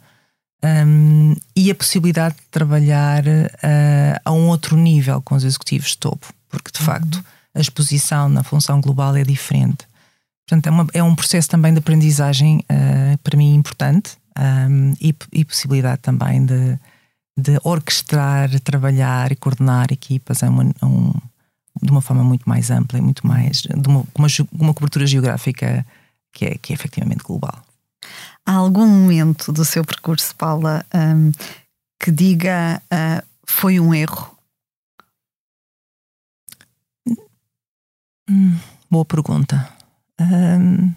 Um, 0.65 1.37
e 1.55 1.71
a 1.71 1.75
possibilidade 1.75 2.37
de 2.37 2.47
trabalhar 2.51 3.23
uh, 3.27 4.21
a 4.25 4.33
um 4.33 4.49
outro 4.49 4.77
nível 4.77 5.21
com 5.21 5.35
os 5.35 5.45
executivos 5.45 5.91
de 5.91 5.99
topo, 5.99 6.33
porque 6.49 6.71
de 6.73 6.81
uhum. 6.81 6.87
facto 6.87 7.25
a 7.55 7.61
exposição 7.61 8.29
na 8.29 8.43
função 8.43 8.81
global 8.81 9.15
é 9.15 9.23
diferente. 9.23 9.87
Portanto, 10.47 10.67
é, 10.67 10.71
uma, 10.71 10.87
é 10.95 11.03
um 11.03 11.15
processo 11.15 11.49
também 11.49 11.73
de 11.73 11.79
aprendizagem 11.79 12.59
uh, 12.61 13.19
para 13.19 13.37
mim 13.37 13.55
importante 13.55 14.17
um, 14.39 14.95
e, 15.01 15.15
e, 15.33 15.45
possibilidade 15.45 16.01
também 16.01 16.45
de, 16.45 16.79
de 17.39 17.59
orquestrar, 17.63 18.49
trabalhar 18.61 19.33
e 19.33 19.37
coordenar 19.37 19.87
equipas 19.91 20.43
a 20.43 20.49
uma, 20.49 20.65
a 20.81 20.87
um, 20.87 21.13
de 21.83 21.91
uma 21.91 22.01
forma 22.01 22.25
muito 22.25 22.49
mais 22.49 22.71
ampla 22.71 22.99
e 22.99 23.03
muito 23.03 23.27
mais 23.27 23.63
de 23.63 23.89
uma, 23.89 24.05
uma, 24.15 24.29
uma 24.53 24.75
cobertura 24.75 25.07
geográfica 25.07 25.85
que 26.35 26.45
é, 26.45 26.59
que 26.59 26.73
é 26.73 26.75
efetivamente 26.75 27.23
global. 27.23 27.65
Há 28.45 28.55
algum 28.55 28.87
momento 28.87 29.53
do 29.53 29.65
seu 29.65 29.85
percurso, 29.85 30.35
Paula, 30.37 30.85
um, 30.95 31.33
que 31.99 32.11
diga 32.11 32.83
uh, 32.93 33.27
foi 33.47 33.81
um 33.81 33.95
erro? 33.95 34.37
Hum, 38.29 38.59
boa 38.91 39.05
pergunta. 39.05 39.69
Um, 40.21 40.93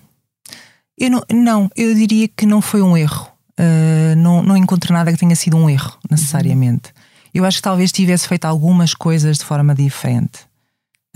eu 0.97 1.11
não, 1.11 1.23
não, 1.31 1.71
eu 1.75 1.93
diria 1.93 2.27
que 2.27 2.45
não 2.45 2.61
foi 2.61 2.81
um 2.81 2.97
erro. 2.97 3.31
Uh, 3.59 4.15
não, 4.17 4.43
não 4.43 4.57
encontro 4.57 4.93
nada 4.93 5.11
que 5.11 5.17
tenha 5.17 5.35
sido 5.35 5.55
um 5.57 5.69
erro, 5.69 5.97
necessariamente. 6.09 6.89
Uhum. 6.89 7.03
Eu 7.33 7.45
acho 7.45 7.57
que 7.57 7.63
talvez 7.63 7.91
tivesse 7.91 8.27
feito 8.27 8.45
algumas 8.45 8.93
coisas 8.93 9.37
de 9.37 9.45
forma 9.45 9.73
diferente. 9.73 10.47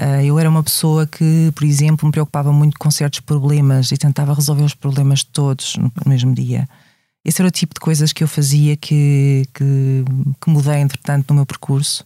Uh, 0.02 0.22
eu 0.24 0.40
era 0.40 0.50
uma 0.50 0.64
pessoa 0.64 1.06
que, 1.06 1.52
por 1.54 1.64
exemplo, 1.64 2.08
me 2.08 2.12
preocupava 2.12 2.52
muito 2.52 2.80
com 2.80 2.90
certos 2.90 3.20
problemas 3.20 3.92
e 3.92 3.98
tentava 3.98 4.34
resolver 4.34 4.64
os 4.64 4.74
problemas 4.74 5.24
todos 5.24 5.76
no 5.78 5.92
mesmo 6.08 6.34
dia. 6.34 6.68
Esse 7.24 7.40
era 7.40 7.48
o 7.48 7.52
tipo 7.52 7.76
de 7.76 7.80
coisas 7.80 8.12
que 8.12 8.24
eu 8.24 8.28
fazia 8.28 8.76
que, 8.76 9.46
que, 9.54 10.04
que 10.42 10.50
mudei, 10.50 10.80
entretanto, 10.80 11.30
no 11.30 11.36
meu 11.36 11.46
percurso. 11.46 12.04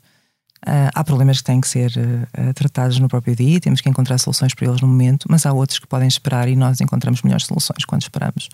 Uh, 0.67 0.91
há 0.93 1.03
problemas 1.05 1.37
que 1.37 1.45
têm 1.45 1.61
que 1.61 1.67
ser 1.69 1.91
uh, 1.91 2.53
tratados 2.53 2.99
no 2.99 3.07
próprio 3.07 3.35
dia, 3.35 3.61
temos 3.61 3.79
que 3.79 3.87
encontrar 3.87 4.17
soluções 4.17 4.53
para 4.53 4.67
eles 4.67 4.81
no 4.81 4.87
momento, 4.87 5.27
mas 5.29 5.45
há 5.45 5.53
outros 5.53 5.79
que 5.79 5.87
podem 5.87 6.07
esperar 6.07 6.49
e 6.49 6.55
nós 6.55 6.81
encontramos 6.81 7.21
melhores 7.21 7.45
soluções 7.45 7.85
quando 7.85 8.01
esperamos, 8.01 8.49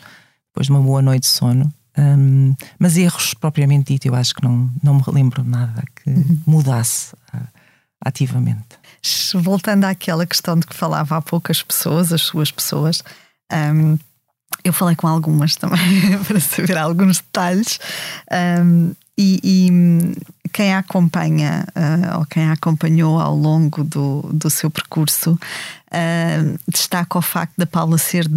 depois 0.50 0.68
de 0.68 0.72
uma 0.72 0.82
boa 0.82 1.02
noite 1.02 1.24
de 1.24 1.30
sono. 1.30 1.74
Um, 1.98 2.54
mas 2.78 2.96
erros 2.96 3.34
propriamente 3.34 3.94
dito, 3.94 4.06
eu 4.06 4.14
acho 4.14 4.36
que 4.36 4.44
não, 4.44 4.70
não 4.84 4.96
me 4.96 5.04
lembro 5.08 5.44
nada 5.44 5.84
que 5.96 6.10
uhum. 6.10 6.40
mudasse 6.46 7.14
uh, 7.34 7.48
ativamente. 8.06 8.81
Voltando 9.34 9.86
àquela 9.86 10.26
questão 10.26 10.58
de 10.58 10.68
que 10.68 10.76
falava 10.76 11.18
há 11.18 11.22
poucas 11.22 11.64
pessoas, 11.64 12.14
as 12.14 12.22
suas 12.22 12.52
pessoas, 12.52 13.04
um, 13.52 13.98
eu 14.64 14.74
falei 14.74 14.96
com 14.96 15.08
algumas 15.08 15.56
também 15.56 16.18
para 16.28 16.40
saber 16.40 16.78
alguns 16.78 17.18
detalhes. 17.18 17.80
Um, 18.32 18.94
e, 19.18 19.40
e, 19.44 20.16
quem 20.52 20.74
a 20.74 20.80
acompanha 20.80 21.66
uh, 21.76 22.20
ou 22.20 22.26
quem 22.26 22.44
a 22.44 22.54
acompanhou 22.54 23.20
ao 23.20 23.36
longo 23.36 23.84
do, 23.84 24.22
do 24.34 24.50
seu 24.50 24.70
percurso 24.70 25.34
uh, 25.34 26.60
destaca 26.68 27.18
o 27.18 27.22
facto 27.22 27.54
da 27.58 27.66
Paula 27.66 27.98
ser 27.98 28.30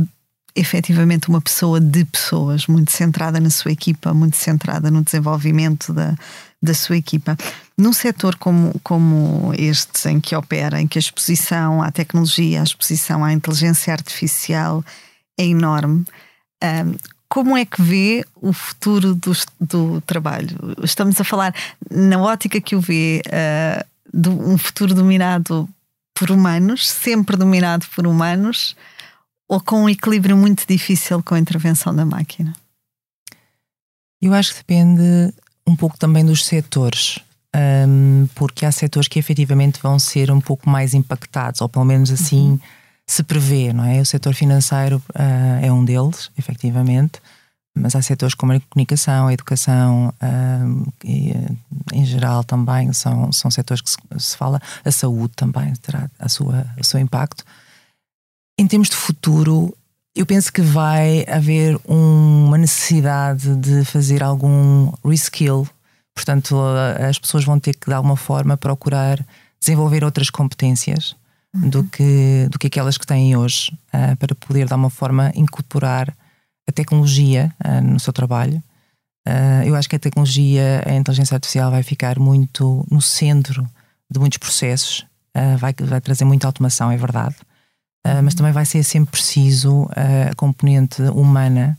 efetivamente 0.55 1.29
uma 1.29 1.40
pessoa 1.40 1.81
de 1.81 2.05
pessoas, 2.05 2.67
muito 2.67 2.93
centrada 2.93 3.40
na 3.40 3.51
sua 3.51 3.73
equipa, 3.73 4.14
muito 4.14 4.37
centrada 4.37 4.90
no 4.90 5.03
desenvolvimento 5.03 5.93
da, 5.93 6.14
da 6.62 6.75
sua 6.75 6.97
equipa. 6.97 7.37
Num 7.77 7.93
setor 7.93 8.37
como, 8.37 8.79
como 8.83 9.53
este, 9.59 10.09
em 10.09 10.21
que 10.21 10.37
opera, 10.37 10.81
em 10.81 10.87
que 10.87 10.99
a 10.99 11.01
exposição 11.01 11.83
à 11.83 11.90
tecnologia, 11.90 12.61
a 12.61 12.64
exposição 12.64 13.25
à 13.25 13.33
inteligência 13.33 13.93
artificial 13.93 14.85
é 15.37 15.45
enorme, 15.45 16.05
um, 16.62 16.95
como 17.29 17.57
é 17.57 17.64
que 17.64 17.83
vê 17.83 18.25
o 18.37 18.53
futuro 18.53 19.12
do, 19.12 19.33
do 19.61 20.01
trabalho? 20.03 20.57
Estamos 20.85 21.21
a 21.21 21.25
falar, 21.25 21.53
na 21.90 22.21
ótica 22.21 22.61
que 22.61 22.77
o 22.77 22.81
vê, 22.81 23.23
uh, 23.27 23.85
de 24.12 24.29
um 24.29 24.57
futuro 24.57 24.95
dominado 24.95 25.69
por 26.14 26.31
humanos, 26.31 26.88
sempre 26.88 27.37
dominado 27.37 27.87
por 27.93 28.07
humanos, 28.07 28.77
ou 29.48 29.61
com 29.61 29.85
um 29.85 29.88
equilíbrio 29.88 30.37
muito 30.37 30.66
difícil 30.66 31.22
com 31.22 31.35
a 31.35 31.38
intervenção 31.38 31.94
da 31.94 32.04
máquina? 32.04 32.54
Eu 34.20 34.33
acho 34.33 34.52
que 34.52 34.59
depende 34.59 35.35
um 35.66 35.76
pouco 35.76 35.98
também 35.98 36.24
dos 36.24 36.44
setores. 36.44 37.18
Um, 37.57 38.26
porque 38.35 38.66
há 38.66 38.72
setores 38.72 39.07
que 39.07 39.16
efetivamente 39.16 39.78
vão 39.80 39.96
ser 39.96 40.28
um 40.33 40.40
pouco 40.40 40.68
mais 40.68 40.92
impactados, 40.92 41.61
ou 41.61 41.68
pelo 41.68 41.85
menos 41.85 42.11
assim 42.11 42.50
uhum 42.52 42.61
se 43.07 43.22
prevê, 43.22 43.72
não 43.72 43.85
é? 43.85 44.00
O 44.00 44.07
setor 44.07 44.35
financeiro 44.35 45.02
uh, 45.11 45.64
é 45.64 45.70
um 45.72 45.85
deles, 45.85 46.30
efetivamente, 46.38 47.20
mas 47.74 47.94
há 47.94 48.02
setores 48.02 48.35
como 48.35 48.52
a 48.52 48.61
comunicação, 48.61 49.26
a 49.26 49.33
educação, 49.33 50.09
uh, 50.09 50.92
e, 51.04 51.33
uh, 51.33 51.57
em 51.92 52.04
geral 52.04 52.44
também 52.44 52.92
são, 52.92 53.30
são 53.33 53.50
setores 53.50 53.83
que 53.83 53.90
se, 53.90 53.96
se, 54.18 54.37
fala, 54.37 54.61
a 54.85 54.90
saúde 54.90 55.35
também 55.37 55.72
terá 55.74 56.11
a 56.18 56.28
sua, 56.28 56.66
o 56.78 56.85
seu 56.85 56.98
impacto. 56.98 57.44
Em 58.59 58.67
termos 58.67 58.88
de 58.88 58.97
futuro, 58.97 59.77
eu 60.14 60.25
penso 60.25 60.53
que 60.53 60.62
vai 60.62 61.25
haver 61.29 61.77
um, 61.88 62.47
uma 62.47 62.59
necessidade 62.59 63.57
de 63.57 63.85
fazer 63.85 64.23
algum 64.23 64.93
reskill, 65.05 65.69
portanto, 66.14 66.57
as 67.09 67.19
pessoas 67.19 67.45
vão 67.45 67.59
ter 67.59 67.75
que, 67.75 67.88
de 67.88 67.95
alguma 67.95 68.17
forma, 68.17 68.57
procurar 68.57 69.25
desenvolver 69.59 70.05
outras 70.05 70.31
competências 70.31 71.17
do, 71.55 71.85
que, 71.85 72.49
do 72.51 72.59
que 72.59 72.67
aquelas 72.67 72.99
que 72.99 73.07
têm 73.07 73.37
hoje, 73.37 73.73
uh, 73.95 74.17
para 74.17 74.35
poder, 74.35 74.67
de 74.67 74.73
alguma 74.73 74.90
forma, 74.90 75.33
incorporar 75.35 76.14
a 76.69 76.73
tecnologia 76.73 77.55
uh, 77.64 77.81
no 77.81 78.01
seu 78.01 78.12
trabalho. 78.12 78.62
Uh, 79.27 79.62
eu 79.64 79.75
acho 79.75 79.88
que 79.88 79.97
a 79.97 79.99
tecnologia, 79.99 80.83
a 80.85 80.95
inteligência 80.95 81.35
artificial, 81.35 81.71
vai 81.71 81.83
ficar 81.83 82.19
muito 82.19 82.87
no 82.90 83.01
centro 83.01 83.67
de 84.11 84.19
muitos 84.19 84.38
processos, 84.38 85.07
vai, 85.59 85.75
vai 85.81 86.01
trazer 86.01 86.25
muita 86.25 86.47
automação, 86.47 86.93
é 86.93 86.97
verdade, 86.97 87.35
mas 88.23 88.35
também 88.35 88.53
vai 88.53 88.67
ser 88.67 88.83
sempre 88.83 89.12
preciso 89.12 89.88
a 89.90 90.35
componente 90.35 91.01
humana. 91.03 91.79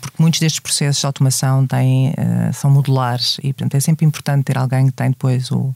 porque 0.00 0.20
muitos 0.20 0.40
destes 0.40 0.60
processos 0.60 1.00
de 1.00 1.06
automação 1.06 1.66
têm, 1.66 2.12
são 2.52 2.70
modulares 2.70 3.38
e, 3.42 3.52
portanto, 3.52 3.76
é 3.76 3.80
sempre 3.80 4.04
importante 4.04 4.44
ter 4.44 4.58
alguém 4.58 4.86
que 4.86 4.92
tem 4.92 5.10
depois 5.10 5.50
o, 5.52 5.74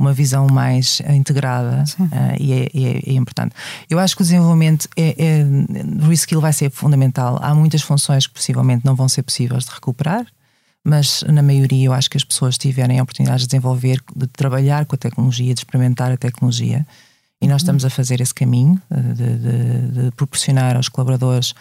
uma 0.00 0.14
visão 0.14 0.46
mais 0.46 1.02
integrada 1.10 1.84
uh, 2.00 2.06
e, 2.40 2.54
é, 2.54 2.62
é, 2.74 3.10
é, 3.10 3.12
importante. 3.12 3.54
Eu 3.88 3.98
acho 3.98 4.16
que 4.16 4.22
o 4.22 4.24
desenvolvimento 4.24 4.88
é, 4.96 5.10
é, 5.10 6.06
reskill 6.08 6.40
vai 6.40 6.54
ser 6.54 6.70
fundamental. 6.70 7.38
Há 7.42 7.54
muitas 7.54 7.82
funções 7.82 8.26
que 8.26 8.32
possivelmente 8.32 8.82
não 8.82 8.96
vão 8.96 9.10
ser 9.10 9.22
possíveis 9.22 9.66
de 9.66 9.70
recuperar, 9.70 10.24
mas 10.82 11.22
na 11.28 11.42
maioria 11.42 11.88
eu 11.88 11.92
acho 11.92 12.08
que 12.08 12.16
as 12.16 12.24
pessoas 12.24 12.56
tiverem 12.56 12.98
a 12.98 13.02
oportunidade 13.02 13.42
de 13.42 13.48
desenvolver, 13.48 14.02
de 14.16 14.26
trabalhar 14.28 14.86
com 14.86 14.94
a 14.94 14.98
tecnologia, 14.98 15.52
de 15.52 15.60
experimentar 15.60 16.10
a 16.10 16.16
tecnologia, 16.16 16.86
e 17.40 17.46
nós 17.46 17.52
uhum. 17.52 17.56
estamos 17.56 17.84
a 17.84 17.90
fazer 17.90 18.20
esse 18.20 18.34
caminho 18.34 18.80
eh, 18.90 19.00
de, 19.00 19.38
de, 19.38 20.02
de 20.02 20.10
proporcionar 20.12 20.76
aos 20.76 20.88
colaboradores 20.88 21.54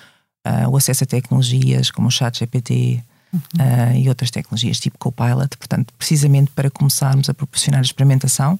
uh, 0.45 0.69
o 0.69 0.77
acesso 0.77 1.03
a 1.03 1.07
tecnologias 1.07 1.89
como 1.89 2.09
o 2.09 2.11
chat 2.11 2.39
GPT, 2.39 3.01
uhum. 3.33 3.39
uh, 3.39 3.95
e 3.95 4.09
outras 4.09 4.29
tecnologias 4.29 4.79
tipo 4.79 4.97
Copilot, 4.97 5.57
portanto, 5.57 5.93
precisamente 5.97 6.51
para 6.51 6.69
começarmos 6.69 7.29
a 7.29 7.33
proporcionar 7.33 7.79
a 7.79 7.83
experimentação 7.83 8.59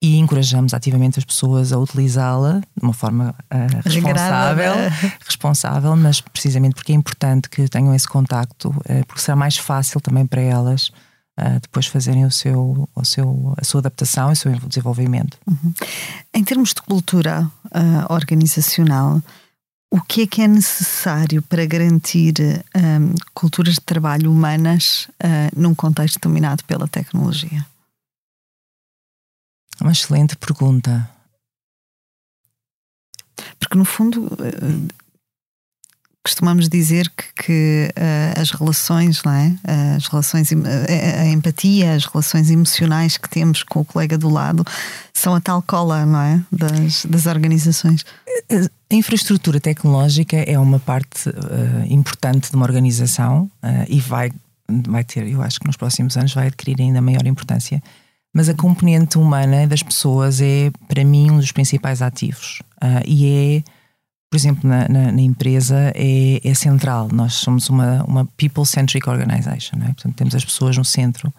e 0.00 0.18
encorajamos 0.18 0.74
ativamente 0.74 1.18
as 1.18 1.24
pessoas 1.24 1.72
a 1.72 1.78
utilizá-la 1.78 2.60
de 2.76 2.82
uma 2.82 2.92
forma 2.92 3.34
uh, 3.52 3.88
responsável, 3.88 4.74
responsável, 5.24 5.96
mas 5.96 6.20
precisamente 6.20 6.74
porque 6.74 6.92
é 6.92 6.94
importante 6.94 7.48
que 7.48 7.68
tenham 7.68 7.94
esse 7.94 8.08
contacto, 8.08 8.72
porque 9.06 9.20
será 9.20 9.36
mais 9.36 9.56
fácil 9.56 10.00
também 10.00 10.26
para 10.26 10.40
elas 10.40 10.90
uh, 11.38 11.60
depois 11.60 11.86
fazerem 11.86 12.24
o 12.24 12.30
seu, 12.30 12.88
o 12.94 13.04
seu, 13.04 13.54
a 13.56 13.64
sua 13.64 13.80
adaptação 13.80 14.30
e 14.30 14.32
o 14.32 14.36
seu 14.36 14.52
desenvolvimento. 14.52 15.38
Uhum. 15.46 15.72
Em 16.34 16.44
termos 16.44 16.70
de 16.70 16.82
cultura 16.82 17.50
organizacional, 18.10 19.22
o 19.92 20.00
que 20.00 20.22
é 20.22 20.26
que 20.26 20.40
é 20.40 20.48
necessário 20.48 21.42
para 21.42 21.66
garantir 21.66 22.32
um, 22.74 23.14
culturas 23.34 23.74
de 23.74 23.82
trabalho 23.82 24.32
humanas 24.32 25.06
uh, 25.22 25.52
num 25.54 25.74
contexto 25.74 26.18
dominado 26.18 26.64
pela 26.64 26.88
tecnologia? 26.88 27.66
Uma 29.78 29.92
excelente 29.92 30.34
pergunta. 30.34 31.10
Porque, 33.58 33.76
no 33.76 33.84
fundo, 33.84 34.28
uh, 34.28 34.88
costumamos 36.24 36.68
dizer 36.68 37.10
que, 37.16 37.44
que 37.44 37.90
uh, 37.96 38.40
as 38.40 38.50
relações, 38.50 39.22
não 39.24 39.32
é? 39.32 39.54
As 39.96 40.06
relações, 40.06 40.50
a 40.52 41.26
empatia, 41.26 41.94
as 41.94 42.04
relações 42.04 42.50
emocionais 42.50 43.16
que 43.16 43.28
temos 43.28 43.62
com 43.62 43.80
o 43.80 43.84
colega 43.84 44.16
do 44.16 44.28
lado 44.28 44.64
são 45.12 45.34
a 45.34 45.40
tal 45.40 45.60
cola, 45.62 46.06
não 46.06 46.20
é? 46.20 46.40
Das, 46.50 47.04
das 47.06 47.26
organizações. 47.26 48.04
A 48.90 48.94
infraestrutura 48.94 49.60
tecnológica 49.60 50.36
é 50.36 50.58
uma 50.58 50.78
parte 50.78 51.28
uh, 51.28 51.32
importante 51.88 52.50
de 52.50 52.56
uma 52.56 52.66
organização 52.66 53.50
uh, 53.62 53.84
e 53.88 54.00
vai, 54.00 54.30
vai 54.68 55.02
ter, 55.02 55.26
eu 55.26 55.42
acho 55.42 55.58
que 55.58 55.66
nos 55.66 55.76
próximos 55.76 56.16
anos 56.16 56.32
vai 56.32 56.46
adquirir 56.46 56.80
ainda 56.80 57.00
maior 57.00 57.26
importância. 57.26 57.82
Mas 58.34 58.48
a 58.48 58.54
componente 58.54 59.18
humana 59.18 59.66
das 59.66 59.82
pessoas 59.82 60.40
é, 60.40 60.70
para 60.88 61.04
mim, 61.04 61.30
um 61.30 61.38
dos 61.38 61.52
principais 61.52 62.00
ativos. 62.00 62.62
E 63.06 63.62
é, 63.66 63.70
por 64.32 64.36
exemplo, 64.36 64.66
na, 64.66 64.88
na, 64.88 65.12
na 65.12 65.20
empresa, 65.20 65.92
é, 65.94 66.40
é, 66.42 66.54
central. 66.54 67.10
Nós 67.12 67.34
somos 67.34 67.68
uma, 67.68 68.02
uma 68.04 68.24
people-centric 68.38 69.06
organization, 69.06 69.76
é? 69.82 69.88
portanto, 69.88 70.14
temos 70.14 70.34
as 70.34 70.42
pessoas 70.42 70.74
no 70.78 70.86
centro 70.86 71.30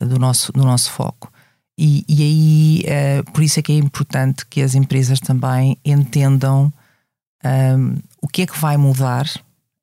do 0.00 0.18
nosso, 0.18 0.50
do 0.50 0.64
nosso 0.64 0.90
foco. 0.90 1.30
E, 1.78 2.02
e 2.08 2.22
aí, 2.22 3.24
por 3.34 3.42
isso 3.42 3.60
é 3.60 3.62
que 3.62 3.72
é 3.72 3.76
importante 3.76 4.46
que 4.46 4.62
as 4.62 4.74
empresas 4.74 5.20
também 5.20 5.76
entendam 5.84 6.72
um, 7.44 7.98
o 8.22 8.26
que 8.26 8.40
é 8.40 8.46
que 8.46 8.58
vai 8.58 8.78
mudar 8.78 9.26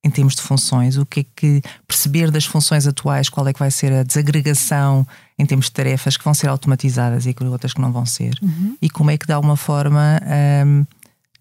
em 0.03 0.09
termos 0.09 0.33
de 0.33 0.41
funções, 0.41 0.97
o 0.97 1.05
que 1.05 1.19
é 1.19 1.25
que 1.35 1.61
perceber 1.87 2.31
das 2.31 2.45
funções 2.45 2.87
atuais, 2.87 3.29
qual 3.29 3.47
é 3.47 3.53
que 3.53 3.59
vai 3.59 3.69
ser 3.69 3.93
a 3.93 4.01
desagregação 4.01 5.05
em 5.37 5.45
termos 5.45 5.67
de 5.67 5.73
tarefas 5.73 6.17
que 6.17 6.23
vão 6.23 6.33
ser 6.33 6.47
automatizadas 6.47 7.27
e 7.27 7.35
outras 7.43 7.73
que 7.73 7.81
não 7.81 7.91
vão 7.91 8.05
ser, 8.05 8.33
uhum. 8.41 8.75
e 8.81 8.89
como 8.89 9.11
é 9.11 9.17
que 9.17 9.27
de 9.27 9.33
alguma 9.33 9.55
forma 9.55 10.19
um, 10.65 10.85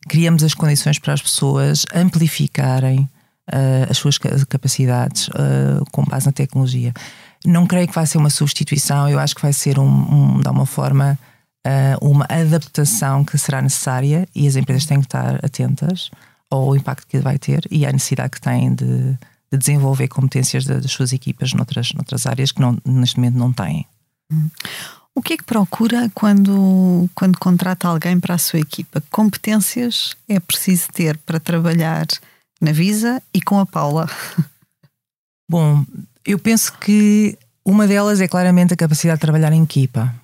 criamos 0.09 0.43
as 0.43 0.55
condições 0.55 0.99
para 0.99 1.13
as 1.13 1.23
pessoas 1.23 1.85
amplificarem 1.95 3.09
uh, 3.49 3.91
as 3.91 3.99
suas 3.99 4.19
capacidades 4.19 5.29
uh, 5.29 5.85
com 5.93 6.05
base 6.05 6.27
na 6.27 6.33
tecnologia. 6.33 6.93
Não 7.45 7.67
creio 7.67 7.87
que 7.87 7.95
vai 7.95 8.07
ser 8.07 8.19
uma 8.19 8.31
substituição, 8.31 9.09
eu 9.09 9.19
acho 9.19 9.35
que 9.35 9.43
vai 9.43 9.53
ser 9.53 9.79
um, 9.79 9.85
um 9.87 10.41
de 10.41 10.49
alguma 10.49 10.67
forma 10.67 11.19
uh, 11.67 12.09
uma 12.09 12.27
adaptação 12.29 13.25
que 13.25 13.39
será 13.39 13.61
necessária 13.63 14.29
e 14.35 14.47
as 14.47 14.57
empresas 14.57 14.87
têm 14.87 15.01
que 15.01 15.07
estar 15.07 15.45
atentas 15.45 16.11
ao 16.51 16.75
impacto 16.77 17.07
que 17.07 17.19
vai 17.19 17.39
ter 17.39 17.67
e 17.71 17.85
à 17.85 17.93
necessidade 17.93 18.31
que 18.31 18.41
têm 18.41 18.75
de, 18.75 19.19
de 19.51 19.59
desenvolver 19.59 20.09
competências 20.09 20.65
das 20.65 20.91
suas 20.91 21.13
equipas 21.13 21.53
noutras, 21.53 21.93
noutras 21.93 22.27
áreas 22.27 22.53
que 22.53 22.61
não, 22.61 22.79
neste 22.85 23.17
momento 23.17 23.37
não 23.37 23.53
têm. 23.53 23.87
O 25.17 25.23
que 25.23 25.33
é 25.33 25.37
que 25.39 25.45
procura 25.45 26.11
quando, 26.15 27.09
quando 27.15 27.39
contrata 27.39 27.89
alguém 27.89 28.21
para 28.21 28.35
a 28.35 28.39
sua 28.39 28.61
equipa? 28.61 29.03
Competências 29.11 30.15
é 30.29 30.39
preciso 30.39 30.89
ter 30.93 31.17
para 31.17 31.41
trabalhar 31.41 32.07
na 32.61 32.71
Visa 32.71 33.23
e 33.33 33.41
com 33.41 33.59
a 33.59 33.65
Paula? 33.65 34.07
Bom, 35.51 35.83
eu 36.23 36.39
penso 36.39 36.71
que 36.79 37.39
uma 37.65 37.87
delas 37.87 38.21
é 38.21 38.29
claramente 38.29 38.75
a 38.75 38.77
capacidade 38.77 39.17
de 39.17 39.23
trabalhar 39.23 39.53
em 39.53 39.63
equipa. 39.63 40.15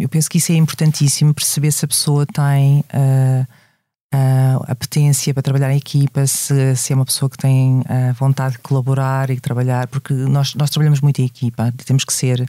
Eu 0.00 0.08
penso 0.08 0.30
que 0.30 0.38
isso 0.38 0.52
é 0.52 0.54
importantíssimo, 0.54 1.34
perceber 1.34 1.72
se 1.72 1.84
a 1.84 1.88
pessoa 1.88 2.24
tem 2.24 2.80
uh, 2.80 3.46
uh, 4.14 4.64
a 4.66 4.74
potência 4.74 5.34
para 5.34 5.42
trabalhar 5.42 5.72
em 5.72 5.76
equipa, 5.76 6.26
se, 6.26 6.76
se 6.76 6.92
é 6.92 6.96
uma 6.96 7.04
pessoa 7.04 7.28
que 7.28 7.36
tem 7.36 7.80
uh, 7.80 8.14
vontade 8.18 8.54
de 8.54 8.60
colaborar 8.60 9.28
e 9.30 9.38
trabalhar, 9.38 9.86
porque 9.88 10.14
nós, 10.14 10.54
nós 10.54 10.70
trabalhamos 10.70 11.00
muito 11.00 11.20
em 11.20 11.26
equipa, 11.26 11.74
temos 11.84 12.04
que 12.04 12.12
ser 12.12 12.48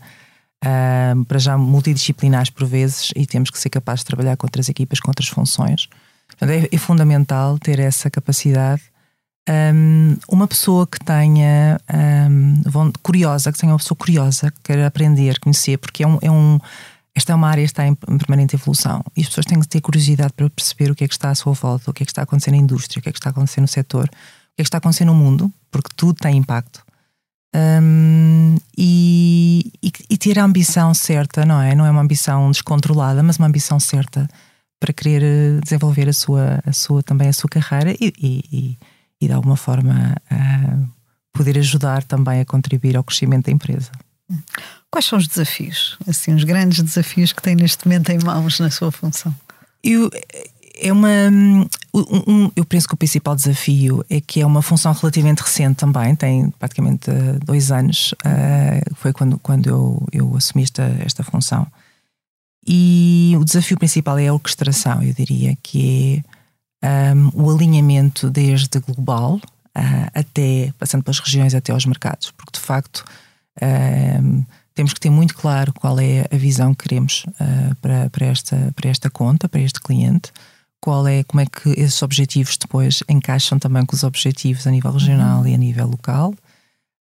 uh, 0.63 1.25
para 1.25 1.39
já 1.39 1.57
multidisciplinares 1.57 2.49
por 2.49 2.65
vezes 2.65 3.11
e 3.15 3.25
temos 3.25 3.49
que 3.49 3.59
ser 3.59 3.69
capazes 3.69 4.01
de 4.01 4.07
trabalhar 4.07 4.37
com 4.37 4.45
outras 4.45 4.69
equipas, 4.69 4.99
com 4.99 5.09
outras 5.09 5.27
funções. 5.27 5.87
Portanto, 6.27 6.49
é, 6.51 6.69
é 6.71 6.77
fundamental 6.77 7.57
ter 7.59 7.79
essa 7.79 8.09
capacidade. 8.09 8.81
Um, 9.49 10.15
uma 10.29 10.47
pessoa 10.47 10.85
que 10.85 10.99
tenha 10.99 11.79
um, 11.91 12.91
curiosa, 13.01 13.51
que 13.51 13.57
tenha 13.57 13.71
uma 13.71 13.79
pessoa 13.79 13.97
curiosa, 13.97 14.51
que 14.51 14.59
queira 14.63 14.85
aprender, 14.85 15.39
conhecer, 15.39 15.77
porque 15.77 16.03
é 16.03 16.07
um, 16.07 16.19
é 16.21 16.29
um 16.29 16.59
esta 17.15 17.33
é 17.33 17.35
uma 17.35 17.49
área 17.49 17.63
que 17.63 17.71
está 17.71 17.85
em 17.85 17.95
permanente 17.95 18.55
evolução 18.55 19.03
e 19.17 19.21
as 19.21 19.27
pessoas 19.27 19.45
têm 19.45 19.59
que 19.59 19.67
ter 19.67 19.81
curiosidade 19.81 20.31
para 20.33 20.49
perceber 20.49 20.91
o 20.91 20.95
que 20.95 21.03
é 21.03 21.07
que 21.07 21.13
está 21.13 21.29
à 21.29 21.35
sua 21.35 21.53
volta, 21.53 21.89
o 21.89 21.93
que 21.93 22.03
é 22.03 22.05
que 22.05 22.11
está 22.11 22.21
a 22.21 22.23
acontecer 22.23 22.51
na 22.51 22.57
indústria, 22.57 22.99
o 22.99 23.03
que 23.03 23.09
é 23.09 23.11
que 23.11 23.17
está 23.17 23.29
a 23.29 23.31
acontecer 23.31 23.59
no 23.59 23.67
setor, 23.67 24.05
o 24.05 24.07
que 24.07 24.61
é 24.61 24.63
que 24.63 24.67
está 24.67 24.77
a 24.77 24.79
acontecer 24.79 25.03
no 25.03 25.15
mundo, 25.15 25.51
porque 25.71 25.89
tudo 25.95 26.13
tem 26.13 26.37
impacto. 26.37 26.81
Um, 27.55 28.57
e, 28.77 29.71
e, 29.81 29.91
e, 30.09 30.17
ter 30.17 30.37
a 30.37 30.43
ambição 30.43 30.93
certa, 30.93 31.45
não 31.45 31.59
é? 31.59 31.73
Não 31.73 31.85
é 31.85 31.89
uma 31.89 32.01
ambição 32.01 32.51
descontrolada, 32.51 33.23
mas 33.23 33.37
uma 33.37 33.47
ambição 33.47 33.79
certa 33.79 34.29
para 34.79 34.93
querer 34.93 35.23
eh, 35.23 35.59
desenvolver 35.61 36.07
a 36.07 36.13
sua, 36.13 36.61
a 36.65 36.71
sua 36.71 37.03
também 37.03 37.27
a 37.27 37.33
sua 37.33 37.49
carreira 37.49 37.91
e, 37.99 38.13
e, 38.21 38.77
e 39.19 39.27
de 39.27 39.33
alguma 39.33 39.57
forma 39.57 40.15
uh, 40.31 40.89
poder 41.33 41.57
ajudar 41.57 42.03
também 42.03 42.39
a 42.39 42.45
contribuir 42.45 42.95
ao 42.95 43.03
crescimento 43.03 43.47
da 43.47 43.51
empresa. 43.51 43.91
Quais 44.91 45.05
são 45.05 45.17
os 45.17 45.27
desafios, 45.27 45.97
assim, 46.07 46.33
os 46.33 46.43
grandes 46.43 46.81
desafios 46.81 47.33
que 47.33 47.41
tem 47.41 47.55
neste 47.55 47.85
momento 47.87 48.09
em 48.11 48.19
mãos 48.23 48.59
na 48.59 48.69
sua 48.69 48.91
função? 48.91 49.35
Eu, 49.83 50.09
é 50.75 50.91
uma. 50.91 51.09
Um, 51.93 52.23
um, 52.27 52.51
eu 52.55 52.63
penso 52.65 52.87
que 52.87 52.93
o 52.93 52.97
principal 52.97 53.35
desafio 53.35 54.05
é 54.09 54.21
que 54.21 54.41
é 54.41 54.45
uma 54.45 54.61
função 54.61 54.93
relativamente 54.93 55.41
recente 55.41 55.77
também, 55.77 56.15
tem 56.15 56.49
praticamente 56.51 57.09
uh, 57.09 57.39
dois 57.43 57.71
anos, 57.71 58.13
uh, 58.25 58.95
foi 58.95 59.11
quando, 59.11 59.39
quando 59.39 59.67
eu, 59.67 60.07
eu 60.11 60.35
assumi 60.35 60.63
esta, 60.63 60.83
esta 61.03 61.23
função. 61.23 61.65
E 62.65 63.33
o 63.39 63.43
desafio 63.43 63.77
principal 63.77 64.19
é 64.19 64.27
a 64.27 64.33
orquestração, 64.33 65.01
eu 65.01 65.13
diria, 65.13 65.57
que 65.63 66.23
é 66.81 67.13
um, 67.13 67.31
o 67.33 67.49
alinhamento 67.49 68.29
desde 68.29 68.79
global 68.79 69.35
uh, 69.35 70.09
até, 70.13 70.71
passando 70.77 71.03
pelas 71.03 71.19
regiões 71.19 71.55
até 71.55 71.71
aos 71.71 71.85
mercados, 71.85 72.31
porque 72.31 72.59
de 72.59 72.65
facto 72.65 73.03
temos 74.79 74.93
que 74.93 74.99
ter 75.01 75.09
muito 75.09 75.35
claro 75.35 75.73
qual 75.73 75.99
é 75.99 76.25
a 76.31 76.37
visão 76.37 76.73
que 76.73 76.87
queremos 76.87 77.25
uh, 77.25 77.75
para, 77.81 78.09
para, 78.09 78.27
esta, 78.27 78.71
para 78.73 78.89
esta 78.89 79.09
conta, 79.09 79.49
para 79.49 79.59
este 79.59 79.81
cliente, 79.81 80.31
qual 80.81 81.07
é, 81.07 81.23
como 81.23 81.41
é 81.41 81.45
que 81.45 81.69
esses 81.71 82.01
objetivos 82.01 82.57
depois 82.57 83.03
encaixam 83.09 83.59
também 83.59 83.85
com 83.85 83.95
os 83.95 84.03
objetivos 84.03 84.65
a 84.65 84.71
nível 84.71 84.91
regional 84.91 85.41
uhum. 85.41 85.47
e 85.47 85.55
a 85.55 85.57
nível 85.57 85.87
local. 85.87 86.33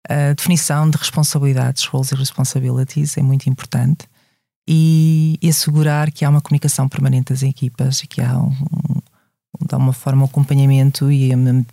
A 0.09 0.33
definição 0.33 0.89
de 0.89 0.97
responsabilidades, 0.97 1.85
roles 1.85 2.13
e 2.13 2.15
responsibilities 2.15 3.17
é 3.17 3.23
muito 3.23 3.49
importante 3.49 4.07
e, 4.67 5.39
e 5.41 5.49
assegurar 5.49 6.11
que 6.11 6.25
há 6.25 6.31
uma 6.31 6.41
comunicação 6.41 6.89
permanente 6.89 7.33
das 7.33 7.43
equipas 7.43 8.01
e 8.01 8.07
que 8.07 8.21
há 8.21 8.39
um, 8.39 8.51
um, 8.51 9.67
de 9.67 9.75
uma 9.75 9.93
forma 9.93 10.23
um 10.23 10.27
acompanhamento 10.27 11.11
e 11.11 11.35
uma, 11.35 11.65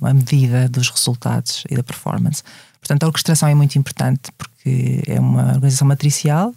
uma 0.00 0.14
medida 0.14 0.68
dos 0.68 0.88
resultados 0.88 1.64
e 1.70 1.76
da 1.76 1.82
performance. 1.82 2.42
Portanto, 2.80 3.04
a 3.04 3.06
orquestração 3.06 3.48
é 3.48 3.54
muito 3.54 3.78
importante 3.78 4.30
porque 4.36 5.02
é 5.06 5.18
uma 5.18 5.54
organização 5.54 5.88
matricial 5.88 6.54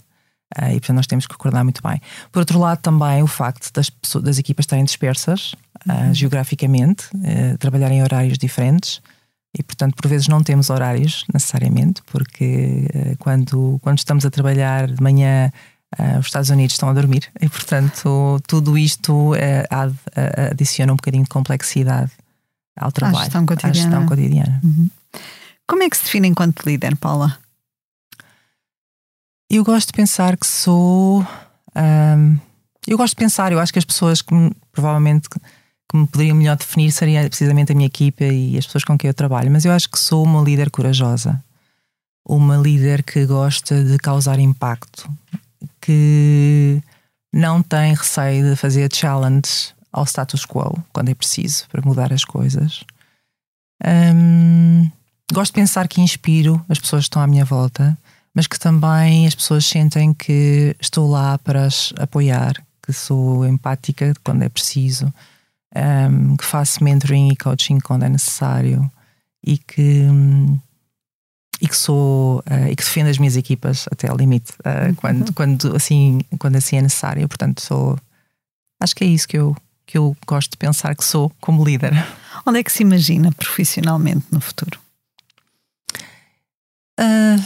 uh, 0.56 0.70
e, 0.70 0.80
portanto, 0.80 0.95
nós 0.98 1.08
temos 1.08 1.28
que 1.28 1.36
coordenar 1.36 1.64
muito 1.64 1.82
bem. 1.82 2.00
Por 2.32 2.39
outro 2.39 2.60
lado, 2.60 2.80
também 2.80 3.22
o 3.22 3.28
facto 3.28 3.72
das, 3.74 3.89
pessoas, 3.89 4.24
das 4.24 4.38
equipas 4.38 4.64
estarem 4.64 4.86
dispersas 4.86 5.54
uh, 5.88 6.14
geograficamente, 6.14 7.08
uh, 7.16 7.58
trabalharem 7.58 8.00
em 8.00 8.04
horários 8.04 8.38
diferentes 8.38 9.02
e, 9.58 9.64
portanto, 9.64 9.95
por 9.95 10.08
vezes 10.08 10.28
não 10.28 10.43
temos 10.43 10.70
horários 10.70 11.26
necessariamente, 11.34 12.02
porque 12.12 12.86
quando, 13.18 13.80
quando 13.82 13.98
estamos 13.98 14.24
a 14.26 14.30
trabalhar 14.30 14.88
de 14.88 15.02
manhã. 15.02 15.52
os 16.20 16.28
Estados 16.28 16.50
Unidos 16.52 16.74
estão 16.74 16.89
a 16.89 16.93
dormir 16.93 17.32
e, 17.41 17.50
portanto, 17.50 18.39
tudo 18.45 18.78
isto 18.78 19.32
adiciona 20.52 20.93
um 20.93 20.95
bocadinho 20.95 21.24
de 21.24 21.30
complexidade 21.30 22.12
ao 22.78 22.91
trabalho, 22.91 23.18
à 23.18 23.24
gestão 23.24 23.45
cotidiana. 23.48 23.72
À 23.72 23.82
gestão 23.82 24.06
cotidiana. 24.06 24.62
Uhum. 24.64 24.89
Como 25.66 25.82
é 25.82 25.89
que 25.89 25.98
se 25.98 26.04
define 26.04 26.28
enquanto 26.28 26.64
líder, 26.66 26.95
Paula? 26.98 27.39
Eu 29.50 29.64
gosto 29.64 29.88
de 29.88 29.93
pensar 29.93 30.36
que 30.36 30.45
sou. 30.45 31.26
Eu 32.86 32.98
gosto 32.98 33.14
de 33.14 33.20
pensar, 33.20 33.52
eu 33.52 33.60
acho 33.60 33.72
que 33.72 33.80
as 33.80 33.86
pessoas 33.86 34.22
que 34.22 34.34
me, 34.34 34.52
provavelmente 34.72 35.30
que 35.30 35.39
me 35.98 36.06
poderiam 36.08 36.36
melhor 36.36 36.58
definir 36.58 36.91
seria 36.91 37.28
precisamente 37.28 37.72
a 37.72 37.76
minha 37.76 37.88
equipa 37.88 38.24
e 38.26 38.58
as 38.58 38.66
pessoas 38.66 38.84
com 38.84 38.98
quem 38.98 39.08
eu 39.08 39.14
trabalho, 39.14 39.50
mas 39.52 39.64
eu 39.64 39.72
acho 39.72 39.89
que 39.89 39.98
sou 39.98 40.24
uma 40.24 40.41
líder 40.41 40.70
corajosa, 40.70 41.41
uma 42.26 42.58
líder 42.58 43.04
que 43.04 43.26
gosta 43.26 43.84
de 43.84 43.98
causar 43.98 44.39
impacto, 44.39 45.10
que 45.80 46.82
não 47.32 47.62
tem 47.62 47.93
receio 47.93 48.50
de 48.50 48.56
fazer 48.58 48.93
challenge 48.93 49.74
ao 49.91 50.06
status 50.06 50.45
quo 50.45 50.84
quando 50.91 51.10
é 51.10 51.16
preciso 51.16 51.66
para 51.70 51.82
mudar 51.86 52.12
as 52.12 52.26
coisas. 52.26 52.84
Gosto 55.32 55.54
de 55.54 55.62
pensar 55.62 55.88
que 55.88 56.02
inspiro 56.02 56.64
as 56.68 56.80
pessoas 56.80 57.04
que 57.04 57.08
estão 57.08 57.22
à 57.22 57.28
minha 57.28 57.45
volta, 57.45 57.98
mas 58.38 58.45
que 58.45 58.59
também 58.59 59.25
as 59.25 59.33
pessoas 59.33 59.65
sentem 59.65 60.13
que 60.13 60.75
estou 60.79 61.09
lá 61.09 61.39
para 61.39 61.65
as 61.65 61.91
apoiar, 61.97 62.53
que 62.83 62.93
sou 62.93 63.43
empática 63.43 64.13
quando 64.23 64.43
é 64.43 64.49
preciso, 64.49 65.11
um, 65.75 66.38
que 66.38 66.45
faço 66.45 66.83
mentoring 66.83 67.29
e 67.29 67.35
coaching 67.35 67.79
quando 67.79 68.03
é 68.03 68.09
necessário 68.09 68.91
e 69.43 69.57
que. 69.57 70.03
Um, 70.03 70.59
e 71.59 71.67
que 71.67 71.75
sou 71.75 72.38
uh, 72.41 72.67
e 72.69 72.75
que 72.75 72.83
defendo 72.83 73.07
as 73.07 73.17
minhas 73.17 73.35
equipas 73.35 73.88
até 73.91 74.07
ao 74.07 74.15
limite 74.15 74.51
uh, 74.59 74.95
quando, 74.97 75.33
quando 75.33 75.75
assim 75.75 76.21
quando 76.38 76.57
assim 76.57 76.77
é 76.77 76.83
necessário. 76.83 77.27
Portanto 77.27 77.63
sou 77.63 77.97
acho 78.79 78.95
que 78.95 79.03
é 79.03 79.07
isso 79.07 79.27
que 79.27 79.39
eu 79.39 79.57
que 79.83 79.97
eu 79.97 80.15
gosto 80.27 80.51
de 80.51 80.57
pensar 80.57 80.95
que 80.95 81.03
sou 81.03 81.31
como 81.41 81.65
líder. 81.65 81.93
Onde 82.45 82.59
é 82.59 82.63
que 82.63 82.71
se 82.71 82.83
imagina 82.83 83.31
profissionalmente 83.31 84.27
no 84.31 84.39
futuro? 84.39 84.79
Uh, 86.99 87.41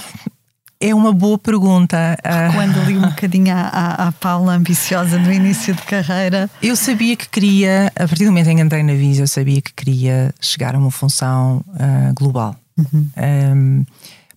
é 0.81 0.95
uma 0.95 1.13
boa 1.13 1.37
pergunta. 1.37 2.17
Quando 2.53 2.83
li 2.85 2.97
um 2.97 3.01
bocadinho 3.07 3.53
à, 3.55 4.07
à 4.07 4.11
Paula 4.11 4.55
ambiciosa 4.55 5.17
no 5.19 5.31
início 5.31 5.73
de 5.75 5.81
carreira. 5.83 6.49
Eu 6.61 6.75
sabia 6.75 7.15
que 7.15 7.29
queria, 7.29 7.87
a 7.95 8.07
partir 8.07 8.25
do 8.25 8.31
momento 8.31 8.49
em 8.49 8.55
que 8.55 8.61
entrei 8.61 8.83
na 8.83 8.93
Visa, 8.93 9.21
eu 9.21 9.27
sabia 9.27 9.61
que 9.61 9.71
queria 9.73 10.33
chegar 10.41 10.73
a 10.75 10.79
uma 10.79 10.89
função 10.89 11.63
uh, 11.67 12.13
global. 12.15 12.55
Uhum. 12.77 13.09
Um, 13.15 13.85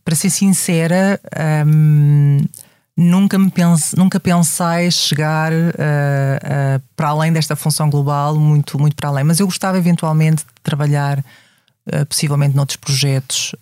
para 0.04 0.14
ser 0.14 0.28
sincera, 0.28 1.18
um, 1.66 2.44
nunca, 2.94 3.38
me 3.38 3.50
pense, 3.50 3.96
nunca 3.96 4.20
pensei 4.20 4.90
chegar 4.90 5.50
uh, 5.50 5.56
uh, 5.56 6.82
para 6.94 7.08
além 7.08 7.32
desta 7.32 7.56
função 7.56 7.88
global, 7.88 8.36
muito, 8.36 8.78
muito 8.78 8.94
para 8.94 9.08
além, 9.08 9.24
mas 9.24 9.40
eu 9.40 9.46
gostava 9.46 9.78
eventualmente 9.78 10.44
de 10.44 10.62
trabalhar 10.62 11.24
possivelmente 12.08 12.56
noutros 12.56 12.78
projetos 12.78 13.54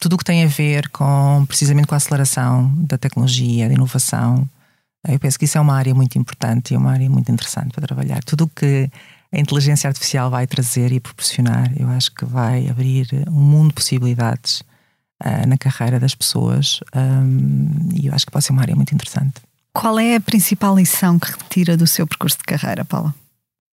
tudo 0.00 0.14
o 0.14 0.18
que 0.18 0.24
tem 0.24 0.42
a 0.42 0.48
ver 0.48 0.88
com 0.88 1.44
precisamente 1.46 1.86
com 1.86 1.94
a 1.94 1.98
aceleração 1.98 2.72
da 2.74 2.96
tecnologia, 2.96 3.68
da 3.68 3.74
inovação, 3.74 4.48
eu 5.06 5.18
penso 5.18 5.38
que 5.38 5.44
isso 5.44 5.58
é 5.58 5.60
uma 5.60 5.76
área 5.76 5.94
muito 5.94 6.18
importante 6.18 6.72
e 6.72 6.76
uma 6.76 6.90
área 6.90 7.08
muito 7.08 7.30
interessante 7.30 7.72
para 7.72 7.86
trabalhar. 7.86 8.24
Tudo 8.24 8.44
o 8.44 8.48
que 8.48 8.90
a 9.32 9.38
inteligência 9.38 9.88
artificial 9.88 10.30
vai 10.30 10.46
trazer 10.46 10.90
e 10.90 10.98
proporcionar, 10.98 11.70
eu 11.78 11.88
acho 11.90 12.12
que 12.14 12.24
vai 12.24 12.68
abrir 12.68 13.06
um 13.28 13.40
mundo 13.40 13.68
de 13.68 13.74
possibilidades 13.74 14.62
uh, 15.22 15.46
na 15.46 15.56
carreira 15.56 16.00
das 16.00 16.14
pessoas 16.14 16.80
um, 16.94 17.90
e 17.94 18.06
eu 18.06 18.14
acho 18.14 18.24
que 18.24 18.32
pode 18.32 18.44
ser 18.44 18.52
uma 18.52 18.62
área 18.62 18.74
muito 18.74 18.94
interessante. 18.94 19.34
Qual 19.72 19.98
é 20.00 20.16
a 20.16 20.20
principal 20.20 20.76
lição 20.76 21.18
que 21.18 21.30
retira 21.30 21.76
do 21.76 21.86
seu 21.86 22.06
percurso 22.06 22.38
de 22.38 22.44
carreira, 22.44 22.84
Paula? 22.84 23.14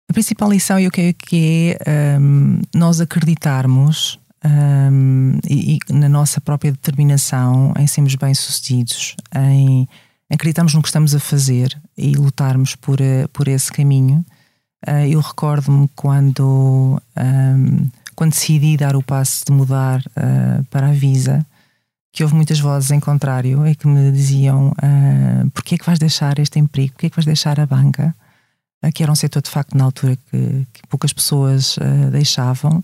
A 0.10 0.14
principal 0.14 0.52
lição 0.52 0.80
eu 0.80 0.92
creio 0.92 1.14
que 1.14 1.76
é 1.86 2.18
um, 2.20 2.62
nós 2.74 3.02
acreditarmos 3.02 4.20
um, 4.46 5.40
e, 5.50 5.78
e, 5.90 5.94
na 5.94 6.08
nossa 6.08 6.40
própria 6.40 6.72
determinação 6.72 7.74
em 7.78 7.88
sermos 7.88 8.16
bem-sucedidos, 8.16 9.16
em 9.36 9.88
acreditarmos 10.30 10.74
no 10.74 10.82
que 10.82 10.90
estamos 10.90 11.16
a 11.16 11.20
fazer 11.20 11.80
e 11.98 12.16
lutarmos 12.16 12.76
por, 12.76 13.00
eh, 13.02 13.28
por 13.34 13.48
esse 13.48 13.72
caminho. 13.72 14.26
Uh, 14.88 15.08
eu 15.10 15.20
recordo-me 15.20 15.90
quando, 15.96 17.02
um, 17.18 17.90
quando 18.16 18.32
decidi 18.32 18.78
dar 18.78 18.96
o 18.96 19.02
passo 19.02 19.46
de 19.46 19.52
mudar 19.52 20.02
uh, 20.02 20.64
para 20.66 20.90
a 20.90 20.92
Visa, 20.92 21.46
que 22.12 22.24
houve 22.24 22.36
muitas 22.36 22.60
vozes 22.60 22.92
em 22.92 23.00
contrário 23.00 23.66
e 23.66 23.76
que 23.76 23.88
me 23.88 24.12
diziam 24.12 24.70
uh, 24.70 25.50
porquê 25.52 25.76
é 25.76 25.78
que 25.78 25.86
vais 25.86 25.98
deixar 25.98 26.38
este 26.38 26.60
emprego, 26.60 26.92
porquê 26.94 27.08
é 27.08 27.10
que 27.10 27.16
vais 27.16 27.26
deixar 27.26 27.60
a 27.60 27.66
banca, 27.66 28.16
uh, 28.86 28.92
que 28.94 29.02
era 29.02 29.12
um 29.12 29.16
setor 29.16 29.42
de 29.42 29.50
facto 29.50 29.76
na 29.76 29.86
altura 29.86 30.16
que, 30.16 30.68
que 30.72 30.88
poucas 30.88 31.12
pessoas 31.12 31.78
deixavam 32.12 32.84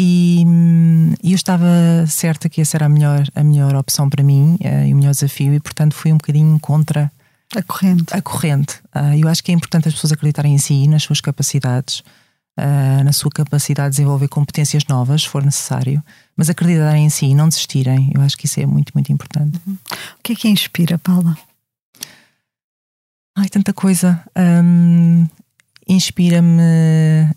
E, 0.00 0.44
e 1.20 1.32
eu 1.32 1.34
estava 1.34 1.66
certa 2.06 2.48
que 2.48 2.60
essa 2.60 2.76
era 2.76 2.86
a 2.86 2.88
melhor, 2.88 3.24
a 3.34 3.42
melhor 3.42 3.74
opção 3.74 4.08
para 4.08 4.22
mim 4.22 4.56
uh, 4.60 4.86
e 4.86 4.92
o 4.92 4.96
melhor 4.96 5.10
desafio, 5.10 5.52
e 5.52 5.58
portanto 5.58 5.92
fui 5.92 6.12
um 6.12 6.16
bocadinho 6.16 6.58
contra 6.60 7.10
a 7.56 7.62
corrente. 7.62 8.04
A 8.14 8.22
corrente. 8.22 8.76
Uh, 8.94 9.18
eu 9.20 9.28
acho 9.28 9.42
que 9.42 9.50
é 9.50 9.54
importante 9.54 9.88
as 9.88 9.94
pessoas 9.94 10.12
acreditarem 10.12 10.54
em 10.54 10.58
si, 10.58 10.86
nas 10.86 11.02
suas 11.02 11.20
capacidades, 11.20 12.00
uh, 12.58 13.02
na 13.04 13.12
sua 13.12 13.30
capacidade 13.30 13.90
de 13.90 13.96
desenvolver 13.96 14.28
competências 14.28 14.84
novas, 14.86 15.22
se 15.22 15.28
for 15.28 15.42
necessário, 15.42 16.00
mas 16.36 16.48
acreditarem 16.48 17.06
em 17.06 17.10
si 17.10 17.26
e 17.26 17.34
não 17.34 17.48
desistirem. 17.48 18.12
Eu 18.14 18.20
acho 18.20 18.36
que 18.38 18.46
isso 18.46 18.60
é 18.60 18.66
muito, 18.66 18.92
muito 18.94 19.10
importante. 19.10 19.60
Uhum. 19.66 19.76
O 20.18 20.22
que 20.22 20.32
é 20.32 20.36
que 20.36 20.48
inspira, 20.48 20.98
Paula? 20.98 21.36
Ai, 23.36 23.48
tanta 23.48 23.72
coisa. 23.72 24.22
Um, 24.36 25.26
inspira-me 25.88 26.62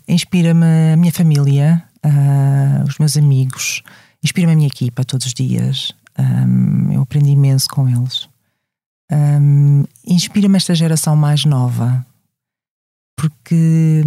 inspira-me 0.06 0.92
a 0.92 0.96
minha 0.96 1.12
família, 1.12 1.82
uh, 2.04 2.84
os 2.86 2.98
meus 2.98 3.16
amigos, 3.16 3.82
inspira-me 4.22 4.52
a 4.52 4.56
minha 4.56 4.68
equipa 4.68 5.04
todos 5.04 5.26
os 5.26 5.34
dias. 5.34 5.92
Um, 6.18 6.92
eu 6.92 7.02
aprendi 7.02 7.30
imenso 7.30 7.68
com 7.68 7.88
eles. 7.88 8.28
Um, 9.10 9.84
inspira-me 10.06 10.56
esta 10.56 10.74
geração 10.74 11.14
mais 11.16 11.44
nova, 11.44 12.04
porque 13.16 14.02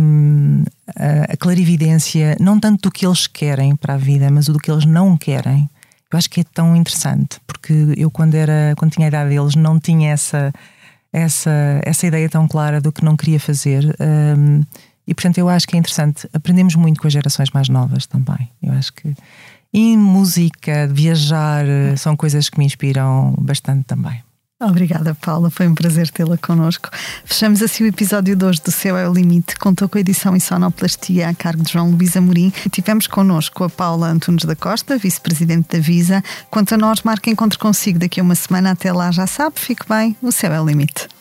a, 0.96 1.34
a 1.34 1.38
clarividência, 1.38 2.36
não 2.40 2.60
tanto 2.60 2.90
do 2.90 2.92
que 2.92 3.06
eles 3.06 3.28
querem 3.28 3.76
para 3.76 3.94
a 3.94 3.98
vida, 3.98 4.30
mas 4.32 4.48
do 4.48 4.60
que 4.60 4.72
eles 4.72 4.86
não 4.86 5.16
querem, 5.16 5.70
eu 6.12 6.18
acho 6.18 6.30
que 6.30 6.42
é 6.42 6.44
tão 6.44 6.76
interessante, 6.76 7.40
porque 7.46 7.74
eu, 7.98 8.10
quando, 8.10 8.36
era, 8.36 8.74
quando 8.78 8.92
tinha 8.92 9.08
a 9.08 9.10
idade 9.10 9.30
deles, 9.30 9.56
não 9.56 9.80
tinha 9.80 10.12
essa, 10.12 10.54
essa, 11.12 11.82
essa 11.84 12.08
ideia 12.08 12.30
tão 12.30 12.48
clara 12.48 12.80
do 12.80 12.92
que 12.92 13.04
não 13.04 13.18
queria 13.18 13.40
fazer. 13.40 13.96
E 15.08 15.14
portanto 15.14 15.38
eu 15.38 15.50
acho 15.50 15.68
que 15.68 15.76
é 15.76 15.80
interessante. 15.80 16.28
Aprendemos 16.34 16.76
muito 16.76 17.02
com 17.02 17.08
as 17.08 17.14
gerações 17.14 17.50
mais 17.52 17.70
novas 17.70 18.06
também. 18.06 18.50
Eu 18.62 18.74
acho 18.74 18.94
que. 18.94 19.14
E 19.74 19.98
música, 19.98 20.88
viajar, 20.88 21.66
são 21.98 22.16
coisas 22.16 22.50
que 22.50 22.58
me 22.58 22.66
inspiram 22.66 23.36
bastante 23.38 23.84
também. 23.84 24.24
Obrigada, 24.62 25.14
Paula. 25.14 25.50
Foi 25.50 25.68
um 25.68 25.76
prazer 25.76 26.10
tê-la 26.10 26.38
connosco. 26.38 26.90
Fechamos 27.26 27.62
assim 27.62 27.84
o 27.84 27.88
episódio 27.88 28.38
2 28.38 28.60
do 28.60 28.72
Céu 28.72 28.98
é 28.98 29.08
o 29.08 29.14
Limite. 29.14 29.58
Contou 29.58 29.90
com 29.90 29.98
a 29.98 30.02
edição 30.02 30.34
e 30.34 30.40
sonoplastia 30.40 31.28
a 31.28 31.34
cargo 31.34 31.62
de 31.62 31.74
João 31.74 31.92
Luís 31.92 32.16
Amorim. 32.16 32.54
E 32.66 32.70
tivemos 32.70 33.06
connosco 33.06 33.66
a 33.66 33.70
Paula 33.70 34.08
Antunes 34.08 34.46
da 34.46 34.56
Costa, 34.56 34.98
vice-presidente 34.98 35.76
da 35.76 35.84
Visa. 35.84 36.24
Quanto 36.50 36.74
a 36.74 36.78
nós, 36.78 37.02
marque 37.02 37.30
encontro 37.30 37.60
consigo 37.60 38.00
daqui 38.00 38.22
a 38.22 38.24
uma 38.24 38.36
semana. 38.36 38.72
Até 38.72 38.94
lá, 38.94 39.12
já 39.12 39.28
sabe, 39.28 39.60
fique 39.60 39.88
bem. 39.90 40.16
O 40.22 40.32
Céu 40.32 40.54
é 40.54 40.62
o 40.62 40.66
Limite. 40.66 41.15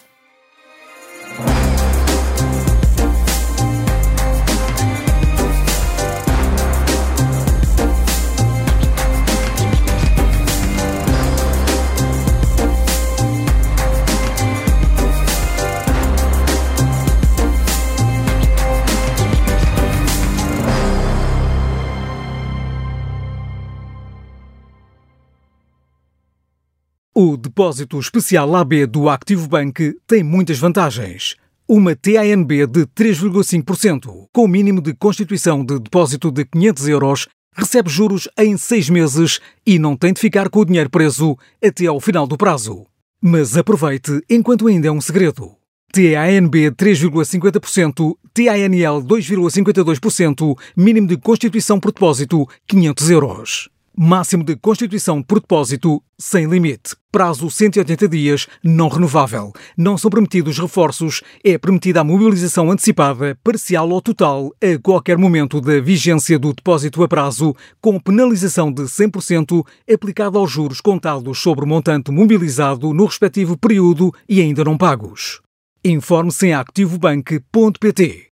O 27.26 27.38
depósito 27.38 27.98
especial 27.98 28.54
AB 28.54 28.84
do 28.84 29.08
Activo 29.08 29.48
Bank 29.48 29.96
tem 30.06 30.22
muitas 30.22 30.58
vantagens. 30.58 31.36
Uma 31.66 31.96
TANB 31.96 32.66
de 32.66 32.84
3,5%, 32.88 34.26
com 34.30 34.46
mínimo 34.46 34.82
de 34.82 34.92
constituição 34.92 35.64
de 35.64 35.80
depósito 35.80 36.30
de 36.30 36.44
500 36.44 36.88
euros, 36.88 37.28
recebe 37.56 37.88
juros 37.88 38.28
em 38.36 38.58
seis 38.58 38.90
meses 38.90 39.40
e 39.66 39.78
não 39.78 39.96
tem 39.96 40.12
de 40.12 40.20
ficar 40.20 40.50
com 40.50 40.60
o 40.60 40.64
dinheiro 40.66 40.90
preso 40.90 41.34
até 41.64 41.86
ao 41.86 41.98
final 41.98 42.26
do 42.26 42.36
prazo. 42.36 42.84
Mas 43.22 43.56
aproveite 43.56 44.20
enquanto 44.28 44.66
ainda 44.66 44.88
é 44.88 44.92
um 44.92 45.00
segredo. 45.00 45.52
TANB 45.94 46.72
3,50%, 46.72 48.16
TANL 48.34 49.02
2,52%, 49.02 50.58
mínimo 50.76 51.06
de 51.06 51.16
constituição 51.16 51.80
por 51.80 51.90
depósito 51.90 52.46
500 52.66 53.10
euros. 53.10 53.73
Máximo 53.97 54.42
de 54.42 54.57
constituição 54.57 55.22
por 55.22 55.38
depósito 55.38 56.03
sem 56.18 56.47
limite. 56.47 56.97
Prazo 57.12 57.49
180 57.49 58.09
dias, 58.09 58.49
não 58.61 58.88
renovável. 58.88 59.53
Não 59.76 59.97
são 59.97 60.11
permitidos 60.11 60.59
reforços. 60.59 61.22
É 61.45 61.57
permitida 61.57 62.01
a 62.01 62.05
mobilização 62.05 62.72
antecipada, 62.72 63.38
parcial 63.45 63.88
ou 63.88 64.03
total, 64.03 64.51
a 64.61 64.76
qualquer 64.82 65.16
momento 65.16 65.61
da 65.61 65.80
vigência 65.80 66.40
do 66.40 66.53
depósito 66.53 67.05
a 67.05 67.09
prazo, 67.09 67.55
com 67.80 68.01
penalização 68.01 68.72
de 68.72 68.82
100% 68.82 69.64
aplicada 69.88 70.38
aos 70.38 70.51
juros 70.51 70.80
contados 70.80 71.38
sobre 71.38 71.64
o 71.64 71.68
montante 71.68 72.11
mobilizado 72.11 72.92
no 72.92 73.05
respectivo 73.05 73.57
período 73.57 74.12
e 74.28 74.40
ainda 74.40 74.64
não 74.64 74.76
pagos. 74.76 75.40
Informe-se 75.84 76.49
em 76.49 76.55
activobank.pt. 76.55 78.32